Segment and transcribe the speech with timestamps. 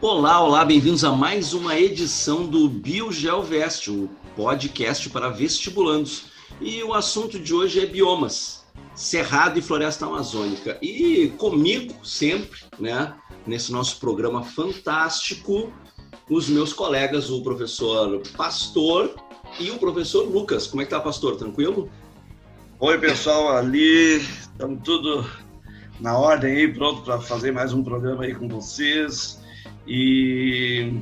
[0.00, 6.32] Olá, olá, bem-vindos a mais uma edição do BioGeoVest, o podcast para vestibulandos.
[6.60, 10.78] E o assunto de hoje é biomas, cerrado e floresta amazônica.
[10.82, 13.14] E comigo sempre, né,
[13.46, 15.72] nesse nosso programa fantástico,
[16.28, 19.14] os meus colegas, o professor Pastor
[19.58, 20.66] e o professor Lucas.
[20.66, 21.36] Como é que tá, Pastor?
[21.36, 21.90] Tranquilo?
[22.78, 25.28] Oi, pessoal, ali, estamos tudo
[26.00, 29.40] na ordem aí, pronto para fazer mais um programa aí com vocês.
[29.86, 30.92] E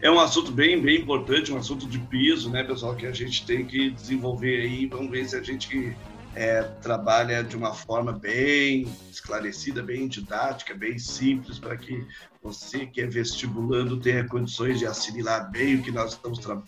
[0.00, 3.44] é um assunto bem, bem importante, um assunto de piso, né, pessoal, que a gente
[3.46, 4.86] tem que desenvolver aí.
[4.86, 5.96] Vamos ver se a gente
[6.34, 12.06] é, trabalha de uma forma bem esclarecida, bem didática, bem simples, para que
[12.42, 16.62] você que é vestibulando tenha condições de assimilar bem o que nós estamos uh,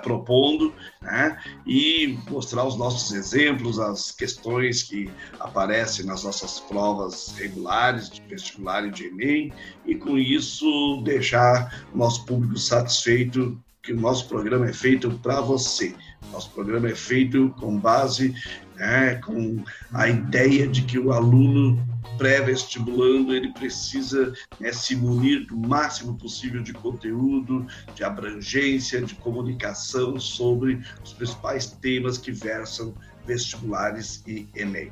[0.00, 1.42] propondo, né?
[1.66, 8.86] E mostrar os nossos exemplos, as questões que aparecem nas nossas provas regulares de vestibular
[8.86, 9.52] e de Enem,
[9.84, 15.40] e com isso deixar o nosso público satisfeito que o nosso programa é feito para
[15.40, 15.94] você.
[16.32, 18.34] Nosso programa é feito com base,
[18.76, 21.84] né, com a ideia de que o aluno
[22.16, 30.18] pré-vestibulando, ele precisa né, se munir do máximo possível de conteúdo, de abrangência, de comunicação
[30.18, 32.94] sobre os principais temas que versam
[33.26, 34.90] vestibulares e Enem.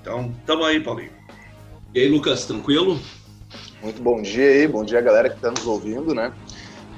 [0.00, 1.10] Então, tamo aí, Paulinho.
[1.94, 3.00] E aí, Lucas, tranquilo?
[3.82, 6.32] Muito bom dia aí, bom dia galera que está nos ouvindo, né?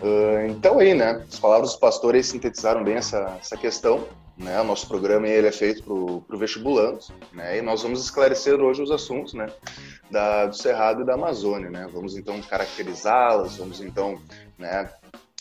[0.00, 1.24] Uh, então aí, né?
[1.30, 4.06] As palavras dos pastores sintetizaram bem essa, essa questão.
[4.38, 4.60] Né?
[4.60, 7.00] O nosso programa ele é feito para o vestibulando,
[7.32, 7.58] né?
[7.58, 9.48] E nós vamos esclarecer hoje os assuntos, né?
[10.10, 11.88] Da, do Cerrado e da Amazônia, né?
[11.92, 14.20] Vamos então caracterizá-las, vamos então,
[14.56, 14.88] né?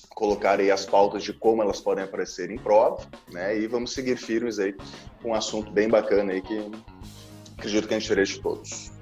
[0.09, 3.55] Colocar aí as pautas de como elas podem aparecer em prova, né?
[3.55, 4.75] E vamos seguir firmes aí
[5.21, 6.71] com um assunto bem bacana aí que
[7.55, 8.96] acredito que a gente de todos.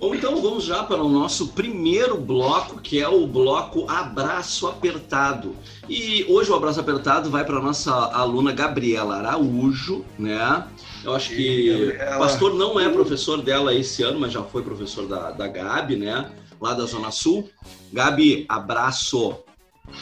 [0.00, 5.54] Bom, então vamos já para o nosso primeiro bloco, que é o bloco Abraço Apertado.
[5.90, 10.66] E hoje o Abraço Apertado vai para a nossa aluna Gabriela Araújo, né?
[11.04, 15.06] Eu acho que o pastor não é professor dela esse ano, mas já foi professor
[15.06, 16.30] da, da Gabi, né?
[16.58, 17.50] Lá da Zona Sul.
[17.92, 19.36] Gabi, abraço.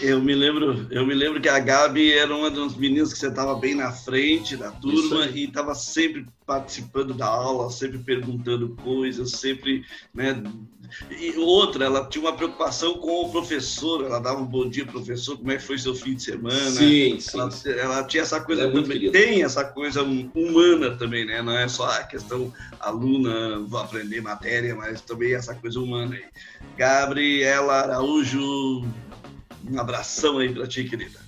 [0.00, 3.54] Eu me lembro, eu me lembro que a Gabi era uma das meninas que sentava
[3.56, 9.84] bem na frente da turma e estava sempre participando da aula, sempre perguntando coisas, sempre,
[10.14, 10.42] né?
[11.10, 15.36] E outra, ela tinha uma preocupação com o professor, ela dava um bom dia, professor,
[15.36, 16.70] como é que foi seu fim de semana?
[16.70, 17.38] Sim, sim.
[17.38, 21.42] Ela, ela tinha essa coisa, é também, tem essa coisa humana também, né?
[21.42, 26.24] Não é só a questão aluna, vou aprender matéria, mas também essa coisa humana aí.
[26.76, 28.86] Gabriela Araújo,
[29.70, 31.18] um abração aí para ti, querida.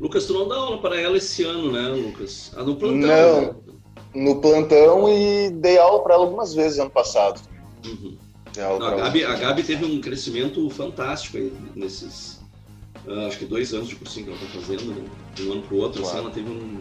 [0.00, 2.52] Lucas, tu não dá aula para ela esse ano, né, Lucas?
[2.56, 3.00] Ah, no plantão.
[3.00, 3.54] Não, né?
[4.14, 7.40] no plantão e dei aula para ela algumas vezes ano passado.
[7.84, 8.16] Uhum.
[8.56, 12.40] Não, a, Gabi, a Gabi teve um crescimento fantástico aí nesses,
[13.04, 15.04] uh, acho que dois anos de cursinho que ela está fazendo, né?
[15.34, 16.80] de um ano para o outro, assim, ela teve um,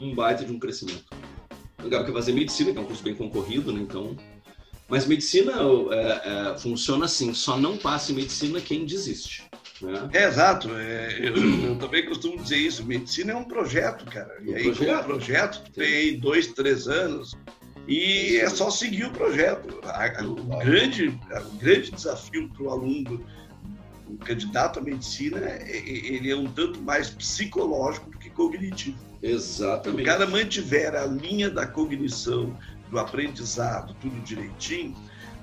[0.00, 1.04] um, baita de um crescimento.
[1.78, 3.80] A Gabi quer fazer medicina, que é um curso bem concorrido, né?
[3.80, 4.14] Então,
[4.86, 5.52] mas medicina
[5.90, 9.44] é, é, funciona assim, só não passa em medicina quem desiste.
[9.82, 10.10] Né?
[10.12, 10.70] É, exato.
[10.74, 12.84] É, eu, eu, também costumo dizer isso.
[12.84, 14.36] Medicina é um projeto, cara.
[14.42, 14.86] E um aí, projeto.
[14.86, 17.36] como um projeto, tem dois, três anos,
[17.86, 19.80] e é só seguir o projeto.
[20.24, 23.24] O grande, o grande desafio para o aluno,
[24.06, 28.98] o candidato à medicina, ele é um tanto mais psicológico do que cognitivo.
[29.22, 29.96] Exatamente.
[29.96, 32.56] Se o cara mantiver a linha da cognição,
[32.90, 34.94] do aprendizado, tudo direitinho,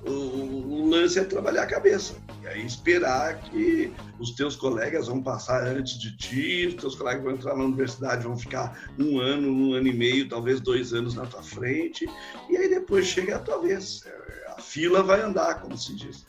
[0.05, 2.15] o, o, lance é trabalhar a cabeça.
[2.43, 7.23] E aí esperar que os teus colegas vão passar antes de ti, os teus colegas
[7.23, 11.15] vão entrar na universidade, vão ficar um ano, um ano e meio, talvez dois anos
[11.15, 12.07] na tua frente,
[12.49, 14.03] e aí depois chega a tua vez.
[14.55, 16.25] A fila vai andar, como se diz.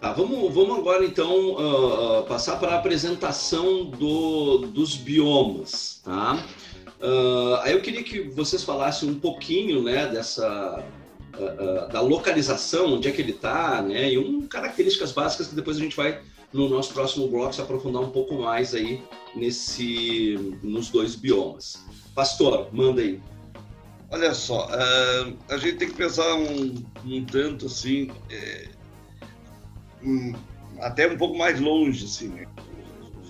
[0.00, 6.42] Tá, vamos, vamos agora então uh, passar para a apresentação do, dos biomas, tá?
[7.02, 10.82] Uh, aí eu queria que vocês falassem um pouquinho, né, dessa
[11.40, 14.12] uh, da localização, onde é que ele está, né?
[14.12, 16.20] E um, características básicas que depois a gente vai,
[16.52, 19.02] no nosso próximo bloco, se aprofundar um pouco mais aí
[19.34, 21.84] nesse, nos dois biomas.
[22.14, 23.20] Pastor, manda aí.
[24.10, 28.68] Olha só, uh, a gente tem que pensar um, um tanto assim, é,
[30.02, 30.34] um,
[30.80, 32.46] até um pouco mais longe, assim, né?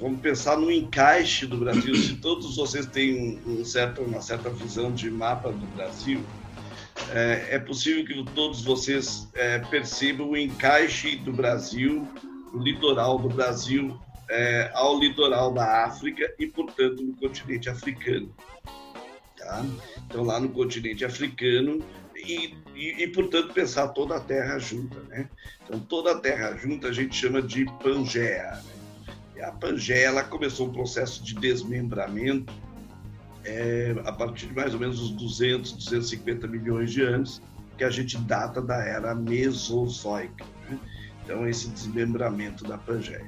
[0.00, 1.94] Vamos pensar no encaixe do Brasil.
[1.94, 6.22] Se todos vocês têm um certo, uma certa visão de mapa do Brasil,
[7.12, 12.06] é, é possível que todos vocês é, percebam o encaixe do Brasil
[12.55, 13.99] litoral do Brasil
[14.29, 18.35] é, ao litoral da África e, portanto, no continente africano.
[19.37, 19.64] Tá?
[20.06, 21.82] Então, lá no continente africano,
[22.14, 25.00] e, e, e, portanto, pensar toda a Terra junta.
[25.08, 25.29] Né?
[25.64, 28.53] Então, toda a Terra junta a gente chama de Pangeia.
[28.53, 29.14] Né?
[29.37, 32.53] E a Pangeia ela começou um processo de desmembramento
[33.44, 37.42] é, a partir de mais ou menos os 200, 250 milhões de anos,
[37.76, 40.44] que a gente data da era Mesozoica.
[40.69, 40.78] Né?
[41.25, 43.25] Então, esse desmembramento da Pangeia.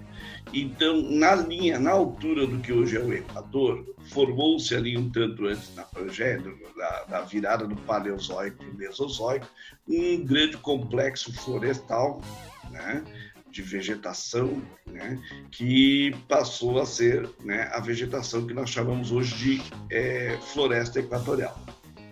[0.53, 5.47] Então, na linha, na altura do que hoje é o Equador, formou-se ali um tanto
[5.47, 6.43] antes da Pangeia,
[6.77, 9.47] da, da virada do Paleozoico para o Mesozoico,
[9.89, 12.21] um grande complexo florestal,
[12.71, 13.05] né?
[13.53, 19.63] De vegetação, né, que passou a ser né, a vegetação que nós chamamos hoje de
[19.91, 21.61] é, floresta equatorial.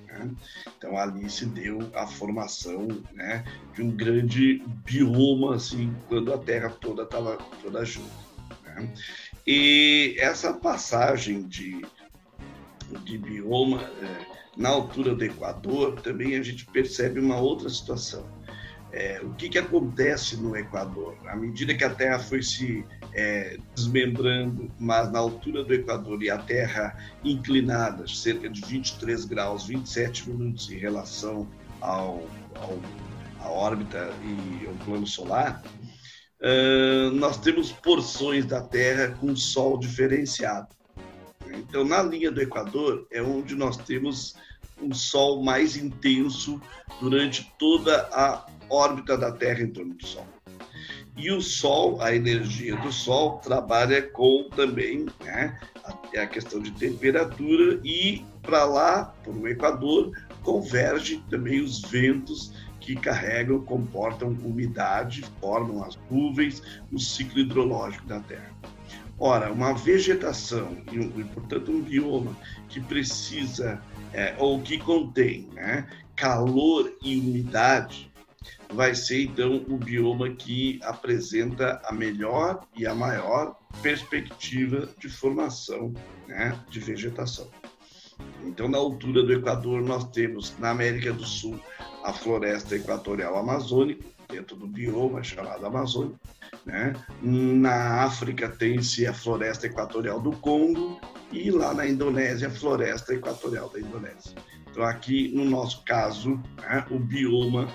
[0.06, 0.30] Né?
[0.76, 3.42] Então ali se deu a formação né,
[3.74, 8.10] de um grande bioma, assim, quando a Terra toda estava toda junta.
[8.66, 8.92] Né?
[9.46, 11.80] E essa passagem de,
[13.04, 14.26] de bioma é,
[14.58, 18.39] na altura do Equador, também a gente percebe uma outra situação
[18.92, 21.16] é, o que, que acontece no Equador?
[21.26, 26.30] À medida que a Terra foi se é, desmembrando, mas na altura do Equador e
[26.30, 31.48] a Terra inclinada, cerca de 23 graus, 27 minutos em relação
[31.80, 32.26] ao,
[32.56, 32.78] ao
[33.40, 35.62] à órbita e ao plano solar,
[36.40, 40.68] uh, nós temos porções da Terra com sol diferenciado.
[41.46, 44.34] Então, na linha do Equador é onde nós temos
[44.80, 46.60] um sol mais intenso
[47.00, 50.26] durante toda a órbita da Terra em torno do Sol.
[51.16, 56.70] E o Sol, a energia do Sol, trabalha com também né, a, a questão de
[56.72, 60.12] temperatura e para lá, para o Equador,
[60.42, 68.20] converge também os ventos que carregam, comportam umidade, formam as nuvens, o ciclo hidrológico da
[68.20, 68.50] Terra.
[69.18, 72.34] Ora, uma vegetação e, portanto, um bioma
[72.70, 73.80] que precisa
[74.14, 75.86] é, ou que contém né,
[76.16, 78.09] calor e umidade,
[78.72, 85.92] vai ser então o bioma que apresenta a melhor e a maior perspectiva de formação
[86.28, 87.48] né, de vegetação.
[88.44, 91.58] Então, na altura do Equador, nós temos na América do Sul
[92.04, 96.14] a floresta equatorial amazônica, dentro do bioma chamado Amazônia.
[96.64, 96.94] Né?
[97.22, 101.00] Na África tem-se a floresta equatorial do Congo
[101.32, 104.34] e lá na Indonésia a floresta equatorial da Indonésia.
[104.70, 107.68] Então, aqui no nosso caso, né, o bioma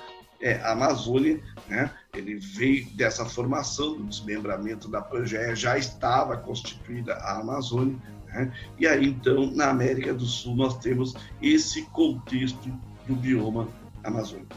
[0.46, 1.92] é a Amazônia, né?
[2.14, 7.98] ele veio dessa formação do desmembramento da Pangeia, já estava constituída a Amazônia,
[8.28, 8.54] né?
[8.78, 12.70] e aí então na América do Sul nós temos esse contexto
[13.08, 13.68] do bioma
[14.04, 14.56] amazônico.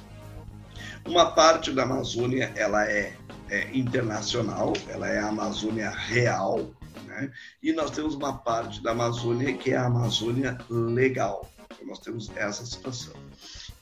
[1.06, 3.14] Uma parte da Amazônia ela é,
[3.48, 6.70] é internacional, ela é a Amazônia real,
[7.06, 7.32] né?
[7.62, 11.50] e nós temos uma parte da Amazônia que é a Amazônia legal.
[11.64, 13.14] Então, nós temos essa situação.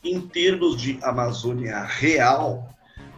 [0.06, 2.72] Em termos de Amazônia real,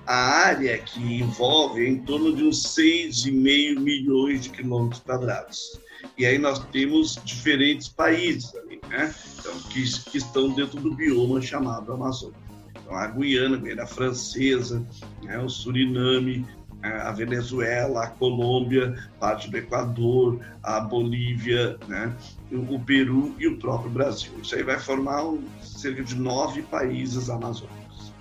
[0.07, 5.79] a área que envolve é em torno de uns 6,5 milhões de quilômetros quadrados.
[6.17, 9.15] E aí nós temos diferentes países ali, né?
[9.39, 12.39] Então, que, que estão dentro do bioma chamado Amazônia.
[12.71, 14.83] Então, a Guiana, a Guiana Francesa,
[15.23, 15.39] né?
[15.39, 16.47] o Suriname?
[16.83, 22.15] A Venezuela, a Colômbia, parte do Equador, a Bolívia, né?
[22.53, 24.33] o Peru e o próprio Brasil.
[24.43, 25.25] Isso aí vai formar
[25.61, 28.13] cerca de nove países amazônicos.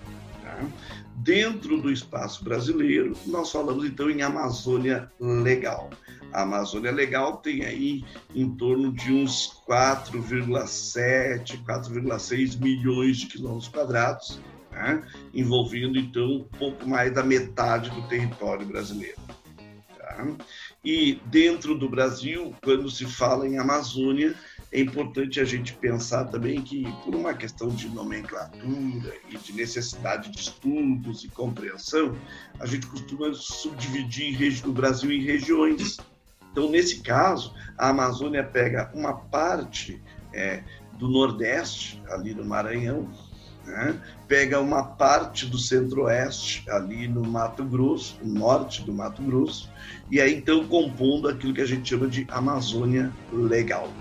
[0.41, 0.57] Tá?
[1.17, 5.89] Dentro do espaço brasileiro, nós falamos então em Amazônia Legal.
[6.33, 8.03] A Amazônia Legal tem aí
[8.35, 14.39] em torno de uns 4,7, 4,6 milhões de quilômetros quadrados,
[14.77, 15.03] né?
[15.33, 19.19] envolvendo então um pouco mais da metade do território brasileiro.
[19.97, 20.27] Tá?
[20.83, 24.35] E dentro do Brasil, quando se fala em Amazônia,
[24.71, 30.29] é importante a gente pensar também que, por uma questão de nomenclatura e de necessidade
[30.29, 32.17] de estudos e compreensão,
[32.59, 35.97] a gente costuma subdividir o Brasil em regiões.
[36.51, 40.01] Então, nesse caso, a Amazônia pega uma parte
[40.33, 40.63] é,
[40.97, 43.09] do Nordeste, ali no Maranhão,
[43.67, 44.01] né?
[44.27, 49.69] pega uma parte do Centro-Oeste, ali no Mato Grosso, norte do Mato Grosso,
[50.09, 53.91] e aí então compondo aquilo que a gente chama de Amazônia Legal.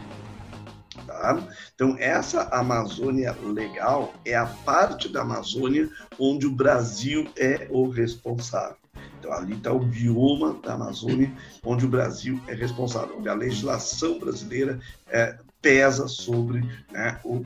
[1.07, 1.39] Tá?
[1.75, 8.77] Então, essa Amazônia legal é a parte da Amazônia onde o Brasil é o responsável.
[9.19, 11.31] Então, ali está o bioma da Amazônia,
[11.65, 17.43] onde o Brasil é responsável, onde a legislação brasileira é, pesa sobre né, o,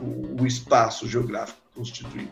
[0.00, 2.30] o, espaço geográfico constituído.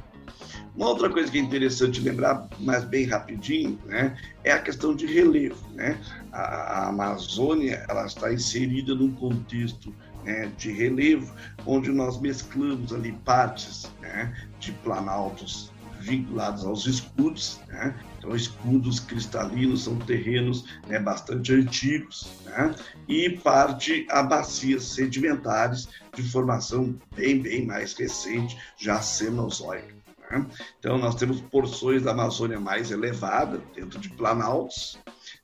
[0.75, 5.07] Uma outra coisa que é interessante lembrar, mas bem rapidinho, né, é a questão de
[5.07, 5.69] relevo.
[5.75, 5.99] Né?
[6.33, 9.95] A, a Amazônia ela está inserida num contexto
[10.25, 11.33] né, de relevo,
[11.67, 17.61] onde nós mesclamos ali partes né, de planaltos vinculados aos escudos.
[17.69, 17.95] Né?
[18.25, 22.75] Então, escudos cristalinos são terrenos né, bastante antigos né?
[23.07, 29.95] e parte a bacias sedimentares de formação bem, bem mais recente, já cenozoica.
[30.31, 30.47] Né?
[30.79, 34.99] Então, nós temos porções da Amazônia mais elevada, dentro de planaltos,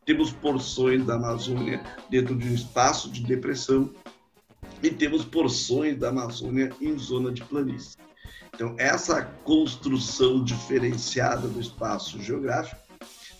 [0.06, 3.92] temos porções da Amazônia dentro de um espaço de depressão
[4.82, 7.98] e temos porções da Amazônia em zona de planície.
[8.60, 12.78] Então, essa construção diferenciada do espaço geográfico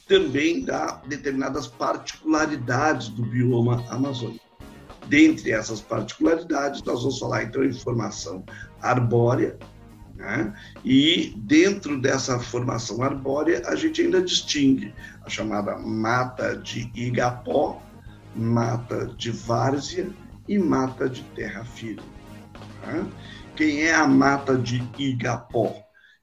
[0.08, 4.42] também dá determinadas particularidades do bioma amazônico.
[5.08, 8.42] Dentre essas particularidades, nós vamos falar então em formação
[8.80, 9.58] arbórea,
[10.16, 10.54] né?
[10.82, 17.82] E dentro dessa formação arbórea, a gente ainda distingue a chamada mata de igapó,
[18.34, 20.08] mata de várzea
[20.48, 22.08] e mata de terra firme.
[22.86, 23.06] Né?
[23.60, 25.76] Quem é a mata de igapó?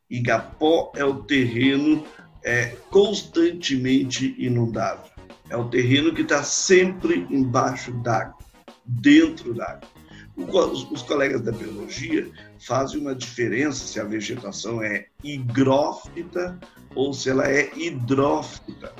[0.10, 2.04] Igapó é o terreno
[2.44, 5.08] é, constantemente inundado.
[5.48, 8.40] É o terreno que está sempre embaixo d'água,
[8.84, 9.88] dentro d'água.
[10.36, 12.28] Os, colegas da biologia
[12.60, 16.60] fazem uma diferença se a vegetação é higrófita
[16.96, 18.96] ou se ela é hidrófita.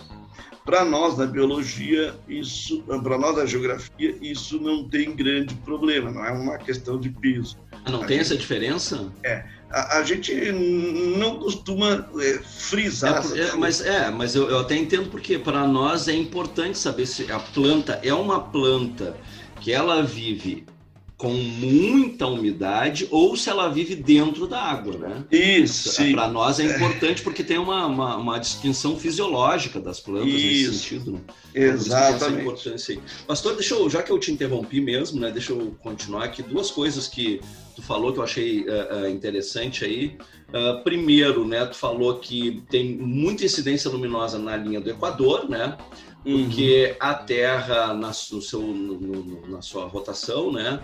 [0.64, 6.24] Para nós da biologia, isso, para nós da geografia, isso não tem grande problema, não
[6.24, 7.58] é uma questão de peso.
[7.90, 9.12] Não a tem gente, essa diferença?
[9.24, 9.44] É.
[9.70, 10.34] A, a gente
[11.18, 13.24] não costuma é, frisar.
[13.36, 17.06] É, é, mas é, mas eu, eu até entendo porque para nós é importante saber
[17.06, 19.16] se a planta é uma planta
[19.60, 20.66] que ela vive
[21.18, 25.26] com muita umidade ou se ela vive dentro da água, né?
[25.32, 26.00] Isso.
[26.12, 30.72] Para nós é importante porque tem uma, uma, uma, distinção fisiológica das plantas Isso.
[30.72, 31.12] nesse sentido.
[31.14, 31.20] Né?
[31.56, 32.42] Exatamente.
[32.42, 33.02] importância aí.
[33.26, 35.32] Pastor, deixa eu, já que eu te interrompi mesmo, né?
[35.32, 36.44] Deixa eu continuar aqui.
[36.44, 37.42] Duas coisas que
[37.76, 40.16] tu falou que eu achei uh, interessante aí.
[40.50, 41.66] Uh, primeiro, né?
[41.66, 45.80] Tu falou que tem muita incidência luminosa na linha do Equador, né?
[46.22, 46.98] Porque uhum.
[47.00, 50.80] a Terra, na, no seu, no, na sua rotação, né?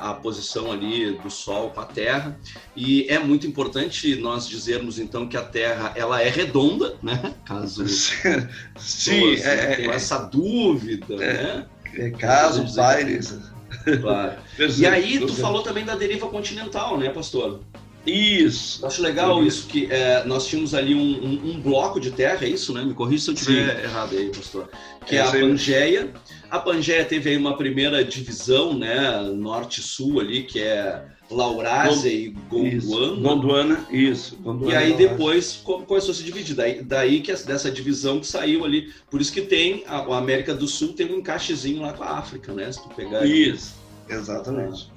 [0.00, 2.38] A posição ali do Sol com a Terra
[2.76, 7.34] e é muito importante nós dizermos então que a Terra ela é redonda, né?
[7.44, 7.86] Caso
[8.78, 11.66] sim, é, tem é, essa dúvida, é, né?
[11.94, 13.38] É, caso Paires.
[14.00, 14.38] Claro.
[14.78, 17.60] e aí tu falou também da deriva continental, né, pastor?
[18.06, 18.82] Isso.
[18.82, 22.44] Eu acho legal isso, que é, nós tínhamos ali um, um, um, bloco de terra,
[22.44, 22.84] é isso, né?
[22.84, 24.68] Me corrija se eu estiver errado aí, pastor.
[25.06, 26.12] Que é, é a Pangeia.
[26.54, 29.20] A Pangeia teve aí uma primeira divisão, né?
[29.22, 33.16] Norte-sul ali, que é Laurásia e Gondwana.
[33.20, 34.36] Gondwana, isso.
[34.36, 36.54] Gondwana, e aí depois começou a se dividir.
[36.54, 38.92] Daí, daí que dessa divisão que saiu ali.
[39.10, 42.18] Por isso que tem, a, a América do Sul tem um encaixezinho lá com a
[42.18, 42.70] África, né?
[42.70, 43.26] Se tu pegar.
[43.26, 43.74] Isso,
[44.08, 44.88] exatamente.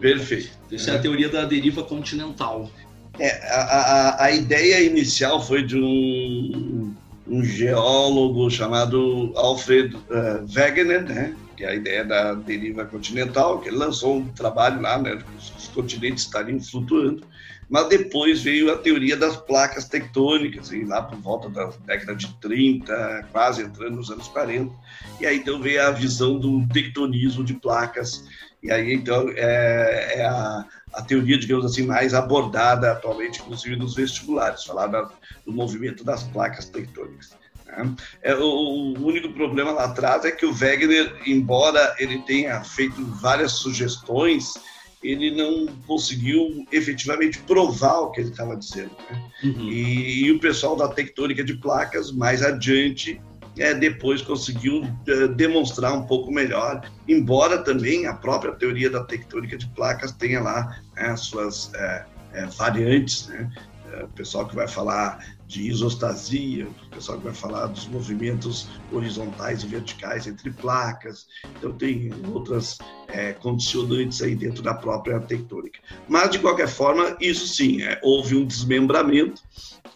[0.00, 0.50] Perfeito.
[0.68, 0.94] Isso é.
[0.94, 2.68] é a teoria da deriva continental.
[3.20, 6.92] É, a, a, a ideia inicial foi de um,
[7.28, 11.36] um geólogo chamado Alfred uh, Wegener, né?
[11.56, 15.18] que é a ideia da deriva continental, que ele lançou um trabalho lá, né?
[15.36, 17.26] os, os continentes estariam flutuando,
[17.68, 22.32] mas depois veio a teoria das placas tectônicas, e lá por volta da década de
[22.40, 24.72] 30, quase entrando nos anos 40,
[25.20, 28.24] e aí então veio a visão do tectonismo de placas
[28.62, 33.94] e aí, então, é, é a, a, teoria, digamos assim, mais abordada atualmente, inclusive nos
[33.94, 35.08] vestibulares, falar da,
[35.46, 37.36] do movimento das placas tectônicas.
[37.66, 37.94] Né?
[38.22, 43.04] É, o, o, único problema lá atrás é que o Wegener, embora ele tenha feito
[43.20, 44.54] várias sugestões,
[45.02, 48.96] ele não conseguiu efetivamente provar o que ele estava dizendo.
[49.08, 49.30] Né?
[49.44, 49.68] Uhum.
[49.70, 53.20] E, e o pessoal da tectônica de placas, mais adiante,
[53.58, 59.56] é, depois conseguiu é, demonstrar um pouco melhor, embora também a própria teoria da tectônica
[59.56, 63.50] de placas tenha lá né, as suas é, é variantes, né?
[63.92, 69.62] É, o pessoal que vai falar de isostasia, o pessoal vai falar dos movimentos horizontais
[69.62, 71.26] e verticais entre placas,
[71.56, 72.78] então tem outras
[73.08, 75.80] é, condicionantes aí dentro da própria tectônica.
[76.06, 79.42] Mas, de qualquer forma, isso sim, houve um desmembramento,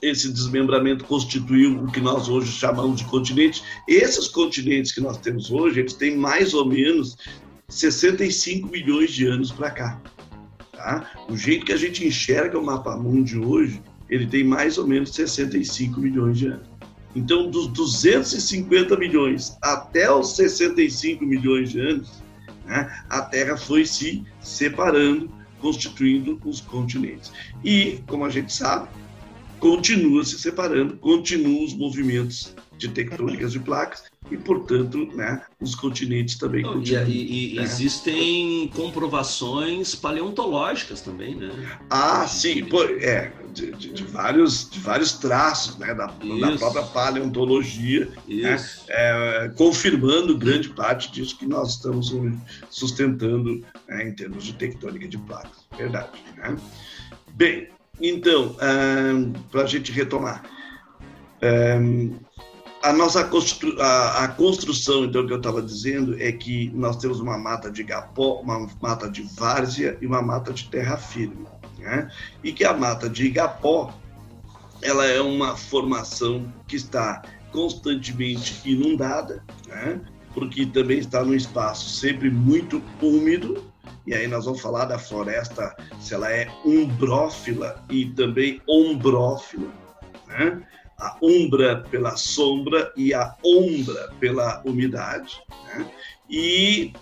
[0.00, 3.62] esse desmembramento constituiu o que nós hoje chamamos de continentes.
[3.86, 7.16] Esses continentes que nós temos hoje, eles têm mais ou menos
[7.68, 10.02] 65 milhões de anos para cá.
[10.72, 11.12] Tá?
[11.28, 13.80] O jeito que a gente enxerga o mapa mundi hoje,
[14.12, 16.66] ele tem mais ou menos 65 milhões de anos.
[17.16, 22.22] Então, dos 250 milhões até os 65 milhões de anos,
[22.66, 27.32] né, a Terra foi se separando constituindo os continentes.
[27.64, 28.88] E, como a gente sabe,
[29.58, 36.36] continua se separando, continuam os movimentos de tectônicas de placas e, portanto, né, os continentes
[36.36, 37.06] também Não, continuam.
[37.06, 37.62] E, e né?
[37.62, 41.50] existem comprovações paleontológicas também, né?
[41.90, 46.82] Ah, sim, pô, é, de, de, de, vários, de vários traços né, da, da própria
[46.84, 52.14] paleontologia, né, é, confirmando grande parte disso que nós estamos
[52.70, 55.66] sustentando né, em termos de tectônica de placas.
[55.76, 56.10] Verdade.
[56.36, 56.56] Né?
[57.34, 57.68] Bem,
[58.00, 58.56] então,
[59.50, 60.42] para a gente retomar,
[62.82, 67.20] a nossa constru a, a, construção, então, que eu estava dizendo, é que nós temos
[67.20, 71.46] uma mata de igapó, uma mata de várzea e uma mata de terra firme.
[71.78, 72.10] Né?
[72.42, 73.94] E que a mata de igapó,
[74.82, 77.22] ela é uma formação que está
[77.52, 80.00] constantemente inundada, né?
[80.34, 83.62] porque também está num espaço sempre muito úmido,
[84.06, 89.70] e aí nós vamos falar da floresta, se ela é umbrófila e também ombrófila,
[90.26, 90.66] né?
[91.02, 95.90] A umbra pela sombra e a ombra pela umidade, né?
[96.30, 96.92] E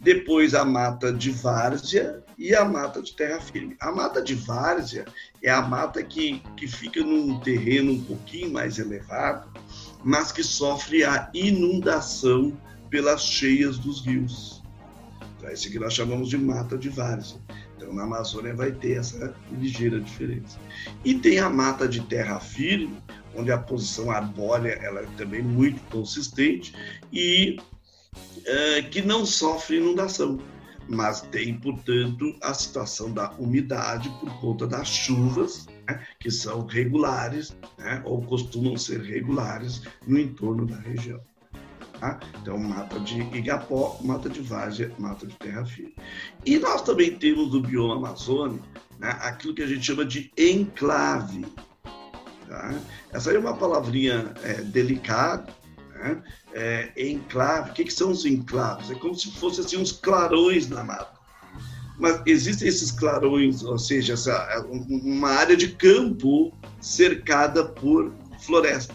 [0.00, 3.76] depois a mata de várzea e a mata de terra firme.
[3.78, 5.04] A mata de várzea
[5.42, 9.48] é a mata que, que fica num terreno um pouquinho mais elevado,
[10.02, 12.58] mas que sofre a inundação
[12.90, 14.62] pelas cheias dos rios.
[15.42, 17.38] É isso que nós chamamos de mata de várzea.
[17.76, 20.58] Então, na Amazônia vai ter essa ligeira diferença.
[21.04, 22.96] E tem a mata de terra firme,
[23.36, 26.74] onde a posição arbórea ela é também muito consistente
[27.12, 27.58] e
[28.44, 30.38] é, que não sofre inundação,
[30.88, 37.56] mas tem, portanto, a situação da umidade por conta das chuvas, né, que são regulares,
[37.78, 41.20] né, ou costumam ser regulares no entorno da região.
[41.98, 42.18] Tá?
[42.40, 45.94] Então, mata de igapó, mata de várzea, mata de terra firme.
[46.44, 48.66] E nós também temos no bioma amazônico
[48.98, 51.46] né, aquilo que a gente chama de enclave.
[52.52, 52.74] Tá?
[53.10, 55.50] Essa aí é uma palavrinha é, delicada,
[55.94, 56.22] né?
[56.52, 57.70] é, enclave.
[57.70, 58.90] O que, que, são os enclaves?
[58.90, 61.18] É como se fossem assim, uns clarões na mata.
[61.98, 68.94] Mas existem esses clarões, ou seja, essa, uma área de campo cercada por floresta.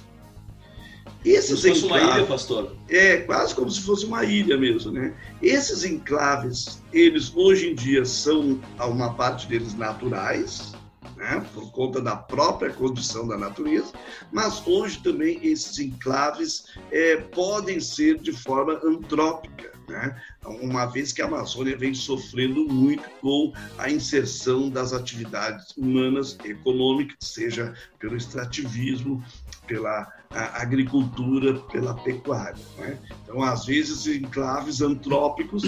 [1.26, 2.76] Esses como se fosse uma ilha, pastor?
[2.90, 5.16] É, quase como se fosse uma ilha mesmo, né?
[5.42, 10.74] Esses enclaves, eles hoje em dia são, uma parte deles naturais,
[11.18, 11.44] né?
[11.54, 13.92] por conta da própria condição da natureza,
[14.32, 20.22] mas hoje também esses enclaves é, podem ser de forma antrópica, né?
[20.46, 27.18] uma vez que a Amazônia vem sofrendo muito com a inserção das atividades humanas econômicas,
[27.20, 29.24] seja pelo extrativismo,
[29.66, 32.56] pela agricultura, pela pecuária.
[32.78, 32.98] Né?
[33.24, 35.64] Então, às vezes, enclaves antrópicos,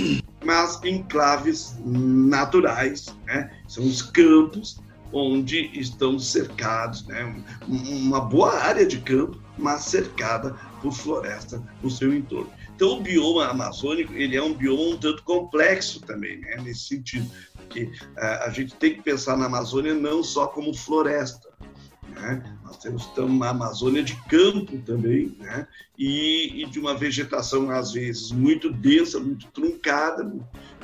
[0.46, 3.52] mas enclaves naturais, né?
[3.68, 4.80] são os campos
[5.12, 7.44] onde estão cercados, né?
[7.68, 12.52] uma boa área de campo, mas cercada por floresta no seu entorno.
[12.76, 16.58] Então, o bioma amazônico ele é um bioma um tanto complexo também, né?
[16.64, 21.50] nesse sentido, porque uh, a gente tem que pensar na Amazônia não só como floresta,
[22.16, 22.58] né?
[22.64, 25.68] Nós temos então, uma Amazônia de campo também, né?
[25.98, 30.32] e, e, de uma vegetação, às vezes, muito densa, muito truncada,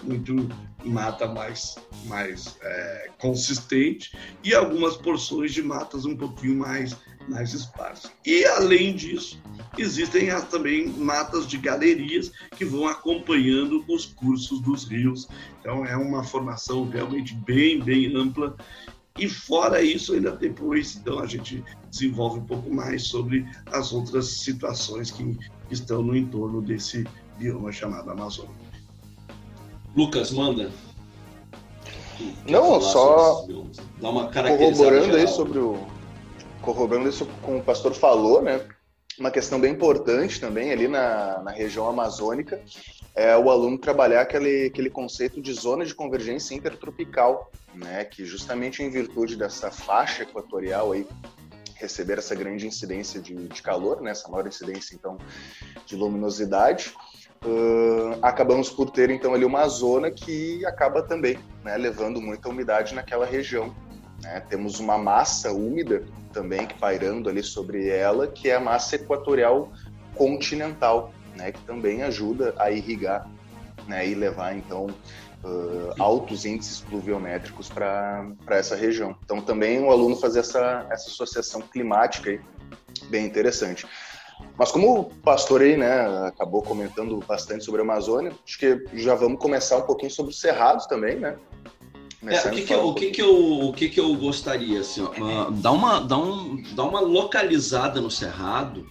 [0.03, 0.49] muito
[0.85, 6.95] mata mais, mais é, consistente, e algumas porções de matas um pouquinho mais,
[7.27, 8.11] mais esparsas.
[8.25, 9.41] E, além disso,
[9.77, 15.27] existem as, também matas de galerias que vão acompanhando os cursos dos rios.
[15.59, 18.55] Então, é uma formação realmente bem, bem ampla
[19.17, 24.27] e fora isso, ainda depois, então, a gente desenvolve um pouco mais sobre as outras
[24.27, 25.37] situações que
[25.71, 27.05] estão no entorno desse
[27.37, 28.64] bioma chamado Amazônia.
[29.95, 30.71] Lucas, manda.
[32.47, 33.45] Não, só
[34.01, 35.85] Dá uma corroborando aí sobre o
[36.61, 38.59] corroborando isso com o pastor falou, né?
[39.19, 42.61] Uma questão bem importante também ali na, na região amazônica
[43.15, 48.83] é o aluno trabalhar aquele, aquele conceito de zona de convergência intertropical, né, que justamente
[48.83, 51.07] em virtude dessa faixa equatorial aí
[51.75, 55.17] receber essa grande incidência de, de calor, né, essa maior incidência então
[55.85, 56.93] de luminosidade,
[57.45, 62.93] uh, acabamos por ter então ali uma zona que acaba também né, levando muita umidade
[62.93, 63.73] naquela região.
[64.21, 64.41] Né?
[64.49, 66.03] Temos uma massa úmida
[66.33, 69.71] também que pairando ali sobre ela, que é a massa equatorial
[70.15, 73.29] continental, né, que também ajuda a irrigar
[73.87, 74.87] né, e levar então
[75.43, 79.15] uh, altos índices pluviométricos para essa região.
[79.23, 82.41] Então também o aluno fazer essa, essa associação climática aí,
[83.09, 83.85] bem interessante.
[84.57, 89.13] Mas como o pastor aí, né, acabou comentando bastante sobre a Amazônia, acho que já
[89.13, 91.37] vamos começar um pouquinho sobre os cerrados também, né?
[92.27, 94.79] É, o que, que, eu, o, que, que, eu, o que, que eu gostaria?
[94.79, 98.87] Assim, ó, uh, dá, uma, dá, um, dá uma localizada no Cerrado,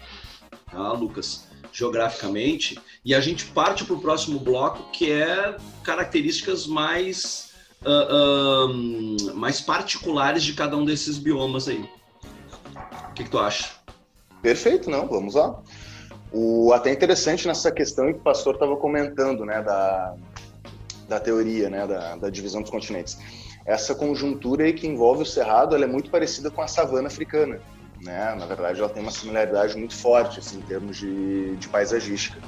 [0.70, 1.48] tá, Lucas?
[1.72, 7.50] Geograficamente, e a gente parte para o próximo bloco, que é características mais,
[7.82, 11.84] uh, uh, mais particulares de cada um desses biomas aí.
[13.10, 13.83] O que, que tu acha?
[14.44, 15.58] Perfeito, não, vamos lá.
[16.30, 20.14] O, até interessante nessa questão que o pastor estava comentando, né, da,
[21.08, 23.16] da teoria, né, da, da divisão dos continentes.
[23.64, 27.58] Essa conjuntura que envolve o cerrado, ela é muito parecida com a savana africana,
[28.02, 28.34] né?
[28.38, 32.38] Na verdade, ela tem uma similaridade muito forte, assim, em termos de, de paisagística.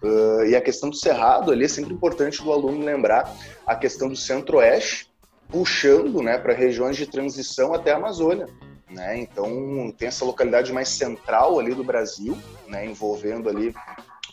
[0.00, 3.34] Uh, e a questão do cerrado ali é sempre importante do aluno lembrar
[3.66, 5.10] a questão do centro-oeste,
[5.48, 8.46] puxando, né, para regiões de transição até a Amazônia,
[8.94, 9.18] né?
[9.18, 13.74] Então tem essa localidade mais central ali do Brasil, né, envolvendo ali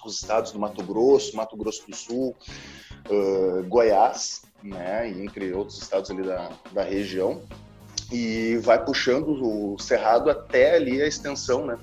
[0.05, 2.35] os estados do Mato Grosso, Mato Grosso do Sul,
[3.09, 7.41] uh, Goiás, né, entre outros estados ali da, da região,
[8.11, 11.77] e vai puxando o cerrado até ali a extensão né,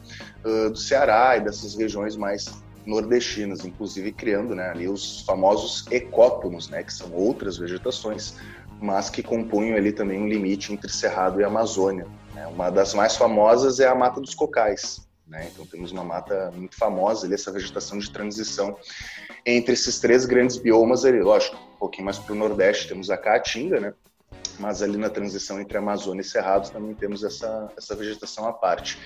[0.44, 6.68] uh, do Ceará e dessas regiões mais nordestinas, inclusive criando né, ali os famosos ecótonos,
[6.68, 8.34] né, que são outras vegetações,
[8.80, 12.06] mas que compunham ali também um limite entre Cerrado e Amazônia.
[12.38, 12.46] Né.
[12.46, 15.50] Uma das mais famosas é a Mata dos Cocais, né?
[15.52, 18.76] Então temos uma mata muito famosa ali, essa vegetação de transição
[19.44, 21.20] entre esses três grandes biomas ali.
[21.20, 23.94] Lógico, um pouquinho mais para o nordeste temos a Caatinga, né?
[24.58, 28.98] mas ali na transição entre Amazônia e Cerrado também temos essa, essa vegetação à parte.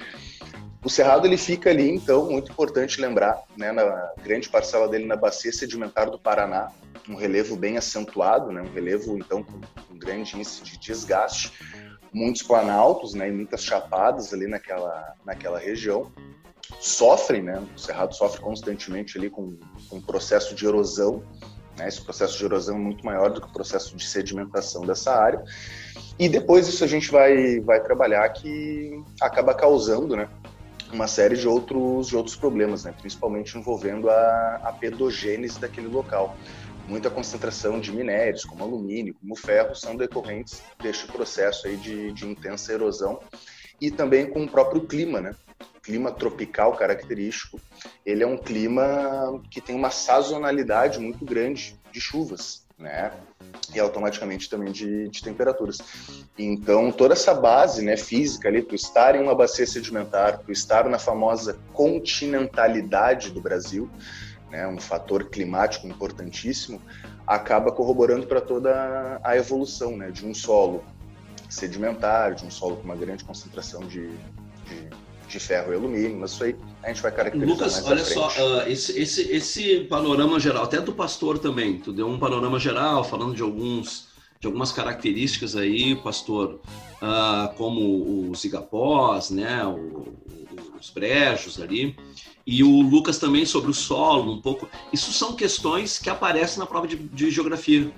[0.82, 5.14] O Cerrado ele fica ali, então, muito importante lembrar, né, na grande parcela dele na
[5.14, 6.72] bacia sedimentar do Paraná,
[7.08, 9.60] um relevo bem acentuado, né, um relevo, então, com
[9.92, 11.52] um grande índice de desgaste,
[12.12, 16.12] muitos planaltos né, e muitas chapadas ali naquela, naquela região.
[16.80, 21.22] Sofrem, né, o Cerrado sofre constantemente ali com, com um processo de erosão,
[21.78, 25.14] né, esse processo de erosão é muito maior do que o processo de sedimentação dessa
[25.14, 25.42] área.
[26.18, 30.28] E depois isso a gente vai, vai trabalhar que acaba causando né,
[30.92, 36.36] uma série de outros, de outros problemas, né, principalmente envolvendo a, a pedogênese daquele local
[36.86, 42.26] muita concentração de minérios, como alumínio, como ferro, são decorrentes deste processo aí de, de
[42.26, 43.20] intensa erosão
[43.80, 45.34] e também com o próprio clima, né?
[45.82, 47.60] clima tropical característico,
[48.06, 53.12] ele é um clima que tem uma sazonalidade muito grande de chuvas, né?
[53.74, 55.78] E automaticamente também de, de temperaturas.
[56.38, 60.88] Então, toda essa base né, física ali, tu estar em uma bacia sedimentar, tu estar
[60.88, 63.90] na famosa continentalidade do Brasil,
[64.52, 66.80] né, um fator climático importantíssimo,
[67.26, 70.84] acaba corroborando para toda a evolução né, de um solo
[71.48, 74.90] sedimentar, de um solo com uma grande concentração de, de,
[75.26, 78.68] de ferro e alumínio, mas isso aí a gente vai caracterizar Lucas, olha só, uh,
[78.68, 83.34] esse, esse, esse panorama geral, até do pastor também, tu deu um panorama geral falando
[83.34, 86.60] de alguns de algumas características aí, pastor,
[87.00, 90.16] uh, como os igapós, né, o,
[90.80, 91.94] os brejos ali,
[92.46, 94.68] e o Lucas também sobre o solo, um pouco.
[94.92, 97.90] Isso são questões que aparecem na prova de, de geografia.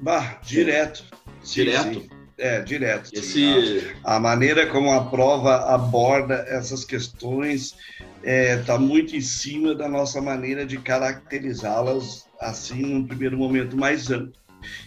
[0.00, 1.04] Bah, direto.
[1.44, 1.94] Direto?
[1.94, 2.08] Sim, sim.
[2.38, 3.10] É, direto.
[3.14, 3.94] Esse...
[4.04, 7.74] A, a, maneira como a prova aborda essas questões
[8.22, 13.76] está é, tá muito em cima da nossa maneira de caracterizá-las assim num primeiro momento
[13.76, 14.34] mais amplo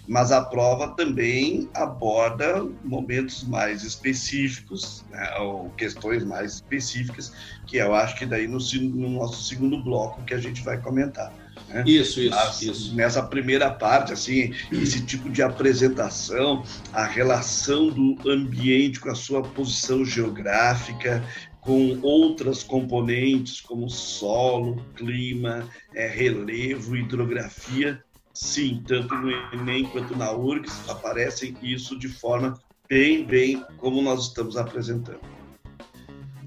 [0.07, 7.31] mas a prova também aborda momentos mais específicos, né, ou questões mais específicas,
[7.65, 11.31] que eu acho que daí no, no nosso segundo bloco que a gente vai comentar.
[11.67, 11.83] Né?
[11.85, 12.95] Isso, isso, Mas, isso.
[12.95, 19.41] Nessa primeira parte, assim, esse tipo de apresentação, a relação do ambiente com a sua
[19.41, 21.23] posição geográfica,
[21.61, 28.03] com outras componentes como solo, clima, é, relevo, hidrografia,
[28.41, 34.27] Sim, tanto no Enem quanto na URGS aparecem isso de forma bem, bem como nós
[34.27, 35.19] estamos apresentando.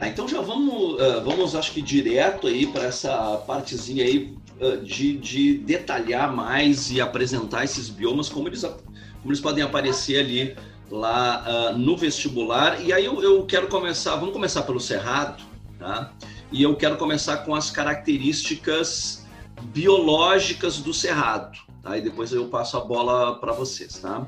[0.00, 4.82] Ah, então já vamos, uh, vamos acho que direto aí para essa partezinha aí uh,
[4.82, 10.56] de, de detalhar mais e apresentar esses biomas como eles, como eles podem aparecer ali
[10.90, 12.82] lá uh, no vestibular.
[12.82, 15.42] E aí eu, eu quero começar, vamos começar pelo Cerrado,
[15.78, 16.10] tá?
[16.50, 19.26] E eu quero começar com as características
[19.74, 21.70] biológicas do Cerrado.
[21.82, 21.98] Tá?
[21.98, 24.26] E depois eu passo a bola para vocês, tá?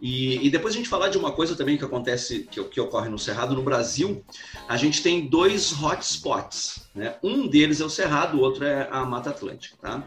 [0.00, 3.08] E, e, depois a gente falar de uma coisa também que acontece, que, que, ocorre
[3.08, 3.54] no Cerrado.
[3.54, 4.24] No Brasil,
[4.68, 6.88] a gente tem dois hotspots.
[6.92, 7.14] Né?
[7.22, 9.76] Um deles é o Cerrado, o outro é a Mata Atlântica.
[9.80, 10.02] Tá?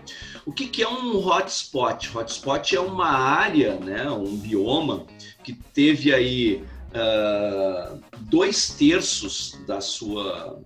[0.46, 2.12] O que, que é um hotspot?
[2.14, 4.10] Hotspot é uma área, né?
[4.12, 5.06] um bioma,
[5.42, 10.62] que teve aí uh, dois terços da sua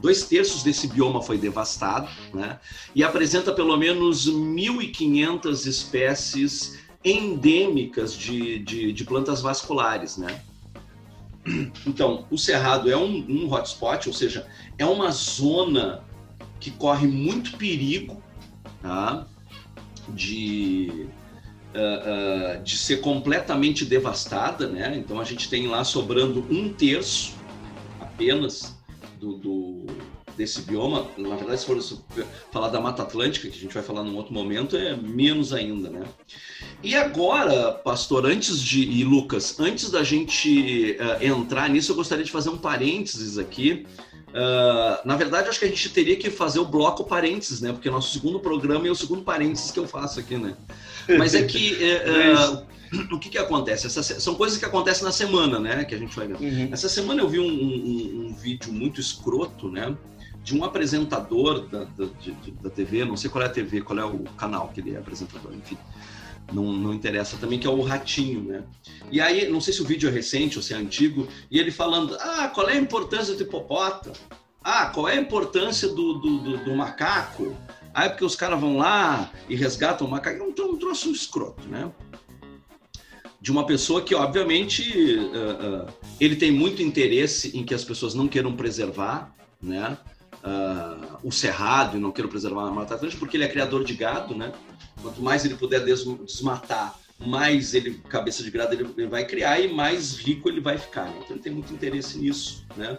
[0.00, 2.58] dois terços desse bioma foi devastado, né?
[2.94, 10.42] E apresenta pelo menos 1.500 espécies endêmicas de, de, de plantas vasculares, né?
[11.86, 16.04] Então, o Cerrado é um, um hotspot, ou seja, é uma zona
[16.60, 18.22] que corre muito perigo
[18.82, 19.26] tá?
[20.10, 21.06] de,
[21.74, 24.96] uh, uh, de ser completamente devastada, né?
[24.96, 27.34] Então a gente tem lá sobrando um terço
[28.00, 28.78] apenas
[29.20, 29.86] do, do
[30.36, 31.06] desse bioma.
[31.18, 31.78] Na verdade, se for
[32.50, 35.90] falar da Mata Atlântica, que a gente vai falar num outro momento, é menos ainda,
[35.90, 36.04] né?
[36.82, 42.24] E agora, pastor, antes de e Lucas, antes da gente uh, entrar nisso, eu gostaria
[42.24, 43.86] de fazer um parênteses aqui.
[44.28, 47.72] Uh, na verdade, acho que a gente teria que fazer o bloco parênteses, né?
[47.72, 50.56] Porque nosso segundo programa é o segundo parênteses que eu faço aqui, né?
[51.18, 52.64] Mas é que uh,
[53.12, 53.86] o que, que acontece?
[53.86, 55.84] Essas, são coisas que acontecem na semana, né?
[55.84, 56.36] Que a gente vai ver.
[56.36, 56.68] Uhum.
[56.72, 59.96] Essa semana eu vi um, um, um, vídeo muito escroto, né?
[60.42, 63.98] De um apresentador da, da, de, da TV, não sei qual é a TV, qual
[63.98, 65.76] é o canal que ele é apresentador, enfim
[66.52, 68.62] não, não interessa também, que é o Ratinho, né?
[69.10, 71.70] E aí, não sei se o vídeo é recente ou se é antigo, e ele
[71.70, 74.14] falando, ah, qual é a importância do hipopótamo?
[74.62, 77.56] Ah, qual é a importância do, do, do, do macaco?
[77.94, 80.38] Ah, é porque os caras vão lá e resgatam o macaco.
[80.38, 81.90] É um, um troço escroto, né?
[83.40, 84.82] De uma pessoa que, obviamente,
[85.16, 89.96] uh, uh, ele tem muito interesse em que as pessoas não queiram preservar, né?
[90.42, 93.94] Uh, o cerrado e não queiram preservar a Mata Atlântica, porque ele é criador de
[93.94, 94.52] gado, né?
[95.02, 100.16] Quanto mais ele puder desmatar, mais ele, cabeça de grado, ele vai criar e mais
[100.16, 101.04] rico ele vai ficar.
[101.04, 101.16] Né?
[101.22, 102.96] Então ele tem muito interesse nisso, né?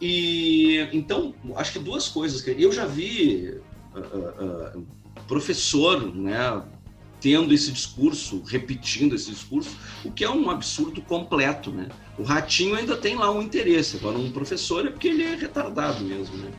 [0.00, 3.54] E então acho que duas coisas eu já vi
[3.94, 4.86] uh, uh,
[5.26, 6.62] professor, né,
[7.20, 11.88] tendo esse discurso, repetindo esse discurso, o que é um absurdo completo, né?
[12.18, 16.04] O ratinho ainda tem lá um interesse, agora um professor é porque ele é retardado
[16.04, 16.50] mesmo, né?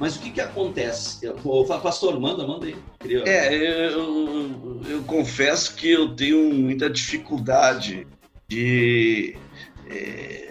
[0.00, 1.28] Mas o que, que acontece?
[1.44, 2.76] O pastor, manda, manda aí.
[2.98, 3.22] Queria...
[3.26, 8.06] É, eu, eu, confesso que eu tenho muita dificuldade
[8.48, 9.36] de,
[9.86, 10.50] é,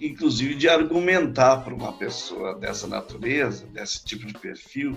[0.00, 4.96] inclusive, de argumentar para uma pessoa dessa natureza, desse tipo de perfil,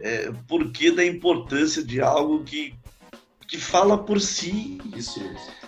[0.00, 0.30] é,
[0.74, 2.74] que da importância de algo que,
[3.46, 4.78] que fala por si.
[4.94, 5.20] Isso,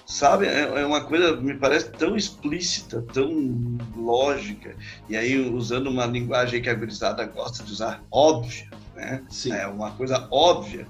[0.06, 0.46] sabe?
[0.46, 4.74] É, é uma coisa, me parece tão explícita, tão lógica.
[5.08, 9.22] E aí, usando uma linguagem que a gurizada gosta de usar, óbvia, né?
[9.28, 9.52] Sim.
[9.52, 10.86] É uma coisa óbvia,